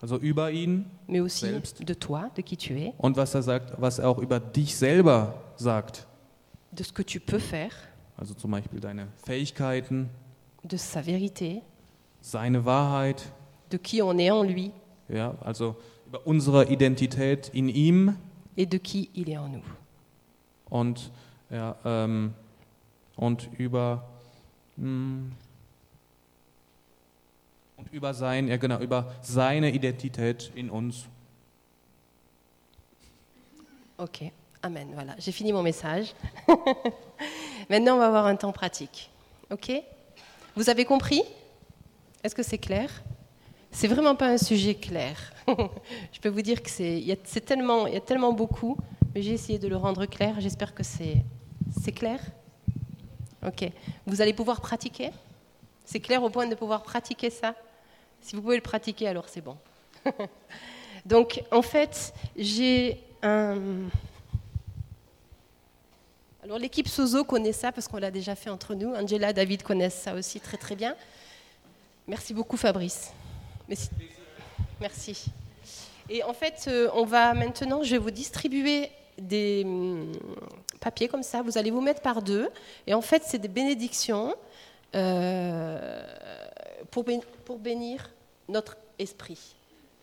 also 0.00 0.16
über 0.16 0.52
ihn 0.52 0.84
mais 1.08 1.20
aussi 1.22 1.46
Selbst. 1.46 1.80
de 1.88 1.94
toi, 1.94 2.30
de 2.36 2.42
qui 2.42 2.56
tu 2.56 2.72
es, 2.74 2.92
und 2.98 3.16
was 3.16 3.34
er 3.34 3.42
sagt, 3.42 3.80
was 3.80 3.98
er 3.98 4.08
auch 4.08 4.18
über 4.18 4.38
dich 4.38 4.76
selber 4.76 5.34
sagt. 5.56 6.06
de 6.70 6.84
ce 6.84 6.92
que 6.92 7.02
tu 7.02 7.18
peux 7.18 7.40
faire, 7.40 7.72
Also 8.16 8.34
zum 8.34 8.52
Beispiel 8.52 8.78
deine 8.78 9.08
Fähigkeiten, 9.24 10.08
de 10.62 10.76
sa 10.76 11.00
vérité, 11.00 11.62
seine 12.20 12.64
Wahrheit, 12.64 13.32
de 13.70 13.76
qui 13.78 14.02
on 14.02 14.18
est 14.18 14.30
en 14.30 14.42
lui 14.42 14.72
ja, 15.08 15.34
also 15.42 15.76
über 16.06 16.26
unsere 16.26 16.64
Identität 16.70 17.50
in 17.54 17.68
ihm 17.68 18.16
et 18.56 18.66
de 18.66 18.78
qui 18.78 19.10
il 19.14 19.28
est 19.28 19.38
en 19.38 19.48
nous. 19.48 19.64
und, 20.70 21.10
ja, 21.50 21.76
ähm, 21.84 22.34
und 23.16 23.48
über 23.58 24.04
mh, 24.76 25.30
und 27.76 27.92
über 27.92 28.12
sein, 28.14 28.48
ja 28.48 28.56
genau, 28.56 28.78
über 28.80 29.12
seine 29.22 29.70
Identität 29.70 30.50
in 30.54 30.70
uns. 30.70 31.06
Ok, 33.98 34.30
Amen. 34.62 34.88
Voilà, 34.94 35.14
j'ai 35.18 35.32
fini 35.32 35.52
mon 35.52 35.62
message. 35.62 36.14
Maintenant, 37.68 37.94
on 37.94 37.98
va 37.98 38.06
avoir 38.08 38.26
un 38.26 38.36
temps 38.36 38.52
pratique. 38.52 39.10
Ok 39.50 39.70
Vous 40.56 40.68
avez 40.68 40.84
compris 40.84 41.22
Est-ce 42.24 42.34
que 42.34 42.42
c'est 42.42 42.58
clair? 42.58 42.90
C'est 43.70 43.86
vraiment 43.86 44.16
pas 44.16 44.28
un 44.28 44.38
sujet 44.38 44.74
clair. 44.74 45.16
Je 46.12 46.20
peux 46.20 46.28
vous 46.28 46.42
dire 46.42 46.62
que 46.62 46.70
c'est, 46.70 46.98
il 46.98 47.06
y 47.06 47.12
a, 47.12 47.16
tellement, 47.16 47.86
il 47.86 47.94
y 47.94 47.96
a 47.96 48.00
tellement 48.00 48.32
beaucoup, 48.32 48.76
mais 49.14 49.22
j'ai 49.22 49.32
essayé 49.32 49.58
de 49.58 49.68
le 49.68 49.76
rendre 49.76 50.06
clair. 50.06 50.40
J'espère 50.40 50.74
que 50.74 50.82
c'est, 50.82 51.16
c'est 51.80 51.92
clair. 51.92 52.20
Ok. 53.46 53.70
Vous 54.06 54.20
allez 54.20 54.32
pouvoir 54.32 54.60
pratiquer? 54.60 55.10
C'est 55.84 56.00
clair 56.00 56.22
au 56.22 56.30
point 56.30 56.46
de 56.46 56.54
pouvoir 56.54 56.82
pratiquer 56.82 57.30
ça? 57.30 57.54
Si 58.20 58.34
vous 58.34 58.42
pouvez 58.42 58.56
le 58.56 58.62
pratiquer, 58.62 59.06
alors 59.08 59.28
c'est 59.28 59.40
bon. 59.40 59.56
Donc, 61.06 61.42
en 61.52 61.62
fait, 61.62 62.12
j'ai 62.36 63.00
un. 63.22 63.58
Alors, 66.42 66.58
l'équipe 66.58 66.88
Sozo 66.88 67.24
connaît 67.24 67.52
ça 67.52 67.70
parce 67.70 67.86
qu'on 67.86 67.98
l'a 67.98 68.10
déjà 68.10 68.34
fait 68.34 68.50
entre 68.50 68.74
nous. 68.74 68.92
Angela, 68.94 69.32
David 69.32 69.62
connaissent 69.62 70.00
ça 70.02 70.14
aussi 70.14 70.40
très 70.40 70.56
très 70.56 70.74
bien. 70.74 70.96
Merci 72.08 72.32
beaucoup, 72.32 72.56
Fabrice. 72.56 73.12
Merci. 74.80 75.26
Et 76.08 76.22
en 76.22 76.32
fait, 76.32 76.64
euh, 76.66 76.88
on 76.94 77.04
va 77.04 77.34
maintenant, 77.34 77.82
je 77.82 77.90
vais 77.90 77.98
vous 77.98 78.10
distribuer 78.10 78.90
des 79.18 79.62
hum, 79.66 80.12
papiers 80.80 81.08
comme 81.08 81.22
ça. 81.22 81.42
Vous 81.42 81.58
allez 81.58 81.70
vous 81.70 81.82
mettre 81.82 82.00
par 82.00 82.22
deux. 82.22 82.48
Et 82.86 82.94
en 82.94 83.02
fait, 83.02 83.24
c'est 83.26 83.36
des 83.36 83.48
bénédictions 83.48 84.34
euh, 84.94 86.02
pour, 86.90 87.04
bénir, 87.04 87.24
pour 87.44 87.58
bénir 87.58 88.10
notre 88.48 88.78
esprit, 88.98 89.54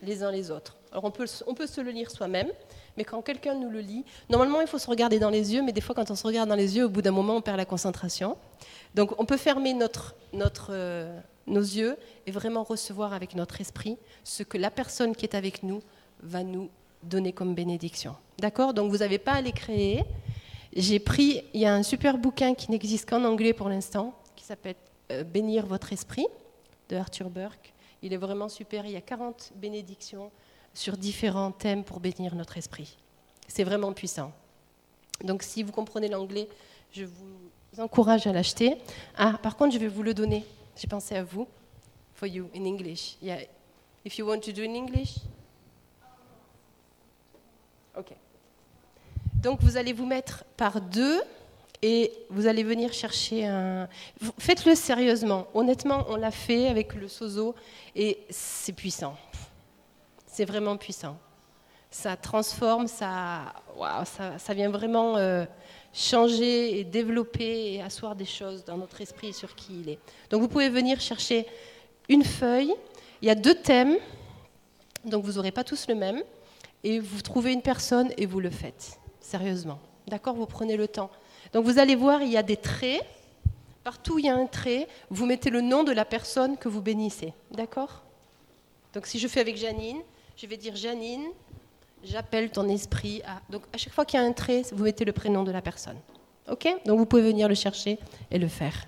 les 0.03 0.22
uns 0.22 0.32
les 0.32 0.51
autres. 0.51 0.78
Alors 0.91 1.06
on 1.06 1.12
peut, 1.12 1.26
on 1.47 1.56
peut 1.56 1.66
se 1.66 1.82
le 1.82 1.89
lire 1.89 2.12
soi-même, 2.12 2.51
mais 2.97 3.03
quand 3.03 3.24
quelqu'un 3.24 3.56
nous 3.56 3.72
le 3.72 3.80
lit, 3.80 4.06
normalement 4.30 4.62
il 4.62 4.68
faut 4.68 4.78
se 4.78 4.88
regarder 4.88 5.18
dans 5.18 5.32
les 5.32 5.56
yeux, 5.56 5.64
mais 5.64 5.74
des 5.74 5.82
fois 5.82 5.95
quand 5.95 6.12
on 6.12 6.16
se 6.16 6.26
regarde 6.26 6.47
dans 6.47 6.56
les 6.56 6.78
yeux, 6.78 6.86
au 6.86 6.89
bout 6.89 7.01
d'un 7.01 7.12
moment 7.12 7.36
on 7.36 7.41
perd 7.41 7.58
la 7.58 7.66
concentration. 7.66 8.38
Donc 8.93 9.20
on 9.20 9.26
peut 9.26 9.36
fermer 9.38 9.74
notre, 9.74 10.16
notre, 10.32 10.70
euh, 10.70 11.20
nos 11.47 11.61
yeux 11.61 11.97
et 12.25 12.31
vraiment 12.31 12.63
recevoir 12.63 13.13
avec 13.13 13.35
notre 13.35 13.61
esprit 13.61 13.97
ce 14.23 14.43
que 14.43 14.57
la 14.57 14.71
personne 14.71 15.15
qui 15.15 15.25
est 15.25 15.35
avec 15.35 15.63
nous 15.63 15.81
va 16.21 16.43
nous 16.43 16.69
donner 17.03 17.33
comme 17.33 17.53
bénédiction. 17.53 18.15
D'accord? 18.39 18.73
Donc 18.73 18.91
vous 18.91 18.97
n'avez 18.97 19.19
pas 19.19 19.33
à 19.33 19.41
les 19.41 19.51
créer. 19.51 20.03
J'ai 20.75 20.99
pris, 20.99 21.43
il 21.53 21.61
y 21.61 21.65
a 21.65 21.73
un 21.73 21.83
super 21.83 22.17
bouquin 22.17 22.53
qui 22.53 22.71
n'existe 22.71 23.09
qu'en 23.09 23.23
anglais 23.23 23.53
pour 23.53 23.69
l'instant, 23.69 24.13
qui 24.35 24.43
s'appelle 24.43 24.75
euh, 25.11 25.23
Bénir 25.23 25.65
votre 25.65 25.93
esprit, 25.93 26.27
de 26.89 26.95
Arthur 26.95 27.29
Burke. 27.29 27.73
Il 28.01 28.13
est 28.13 28.17
vraiment 28.17 28.49
super, 28.49 28.85
il 28.85 28.91
y 28.91 28.97
a 28.97 29.01
40 29.01 29.53
bénédictions 29.55 30.31
sur 30.73 30.97
différents 30.97 31.51
thèmes 31.51 31.83
pour 31.83 31.99
bénir 31.99 32.35
notre 32.35 32.57
esprit. 32.57 32.97
C'est 33.47 33.63
vraiment 33.63 33.93
puissant. 33.93 34.31
Donc 35.23 35.43
si 35.43 35.63
vous 35.63 35.71
comprenez 35.71 36.09
l'anglais, 36.09 36.49
je 36.91 37.05
vous 37.05 37.81
encourage 37.81 38.27
à 38.27 38.33
l'acheter. 38.33 38.77
Ah, 39.17 39.39
par 39.41 39.55
contre, 39.55 39.73
je 39.73 39.79
vais 39.79 39.87
vous 39.87 40.03
le 40.03 40.13
donner. 40.13 40.45
J'ai 40.76 40.88
pensé 40.88 41.15
à 41.15 41.23
vous. 41.23 41.47
For 42.13 42.28
you, 42.28 42.49
in 42.55 42.65
English. 42.65 43.17
Yeah. 43.21 43.39
If 44.05 44.17
you 44.17 44.28
want 44.28 44.39
to 44.41 44.51
do 44.51 44.63
in 44.63 44.73
English? 44.76 45.15
Ok. 47.97 48.13
Donc 49.36 49.61
vous 49.61 49.78
allez 49.78 49.93
vous 49.93 50.05
mettre 50.05 50.43
par 50.57 50.82
deux 50.82 51.21
et 51.82 52.11
vous 52.30 52.47
allez 52.47 52.63
venir 52.63 52.93
chercher 52.93 53.45
un. 53.45 53.88
Faites-le 54.38 54.76
sérieusement. 54.76 55.47
Honnêtement, 55.53 56.05
on 56.09 56.15
l'a 56.15 56.32
fait 56.32 56.67
avec 56.67 56.95
le 56.95 57.07
sozo 57.07 57.55
et 57.95 58.19
c'est 58.30 58.73
puissant. 58.73 59.15
C'est 60.26 60.45
vraiment 60.45 60.78
puissant. 60.78 61.17
Ça 61.91 62.17
transforme, 62.17 62.88
ça, 62.88 63.53
ça, 64.05 64.38
ça, 64.38 64.53
vient 64.53 64.69
vraiment 64.69 65.15
euh, 65.15 65.45
changer 65.95 66.77
et 66.77 66.83
développer 66.83 67.73
et 67.73 67.81
asseoir 67.81 68.15
des 68.15 68.25
choses 68.25 68.65
dans 68.65 68.77
notre 68.77 68.99
esprit 68.99 69.31
sur 69.31 69.55
qui 69.55 69.79
il 69.79 69.89
est. 69.89 69.99
Donc 70.29 70.41
vous 70.41 70.49
pouvez 70.49 70.69
venir 70.69 70.99
chercher 70.99 71.47
une 72.09 72.23
feuille. 72.23 72.73
Il 73.21 73.27
y 73.27 73.31
a 73.31 73.35
deux 73.35 73.55
thèmes, 73.55 73.95
donc 75.05 75.23
vous 75.23 75.33
n'aurez 75.33 75.51
pas 75.51 75.63
tous 75.63 75.87
le 75.87 75.95
même. 75.95 76.21
Et 76.83 76.99
vous 76.99 77.21
trouvez 77.21 77.51
une 77.53 77.63
personne 77.63 78.11
et 78.17 78.27
vous 78.27 78.39
le 78.39 78.51
faites, 78.51 78.99
sérieusement. 79.19 79.79
D'accord? 80.07 80.35
Vous 80.35 80.45
prenez 80.45 80.77
le 80.77 80.87
temps. 80.87 81.09
Donc 81.53 81.65
vous 81.65 81.79
allez 81.79 81.95
voir, 81.95 82.21
il 82.21 82.29
y 82.29 82.37
a 82.37 82.43
des 82.43 82.57
traits. 82.57 83.03
Partout 83.83 84.19
il 84.19 84.25
y 84.25 84.29
a 84.29 84.35
un 84.35 84.47
trait, 84.47 84.87
vous 85.09 85.25
mettez 85.25 85.49
le 85.49 85.61
nom 85.61 85.83
de 85.83 85.91
la 85.91 86.05
personne 86.05 86.57
que 86.57 86.67
vous 86.67 86.81
bénissez. 86.81 87.33
D'accord? 87.51 88.03
Donc 88.93 89.05
si 89.05 89.17
je 89.17 89.27
fais 89.27 89.39
avec 89.39 89.57
Janine, 89.57 89.99
je 90.35 90.45
vais 90.47 90.57
dire 90.57 90.75
Janine, 90.75 91.25
j'appelle 92.06 92.49
ton 92.49 92.68
esprit 92.70 93.22
à. 93.26 93.41
Donc 93.49 93.64
à 93.74 93.78
chaque 93.78 93.93
fois 93.93 94.06
qu'il 94.06 94.20
y 94.20 94.24
a 94.24 94.26
un 94.26 94.32
trait, 94.34 94.64
vous 94.72 94.84
mettez 94.84 95.06
le 95.06 95.12
prénom 95.12 95.43
de 95.43 95.51
la 95.51 95.62
personne. 95.62 95.97
Ok? 96.49 96.68
Donc 96.86 96.99
vous 96.99 97.06
pouvez 97.06 97.24
venir 97.24 97.47
le 97.47 97.56
chercher 97.56 97.97
et 98.32 98.38
le 98.38 98.47
faire. 98.47 98.88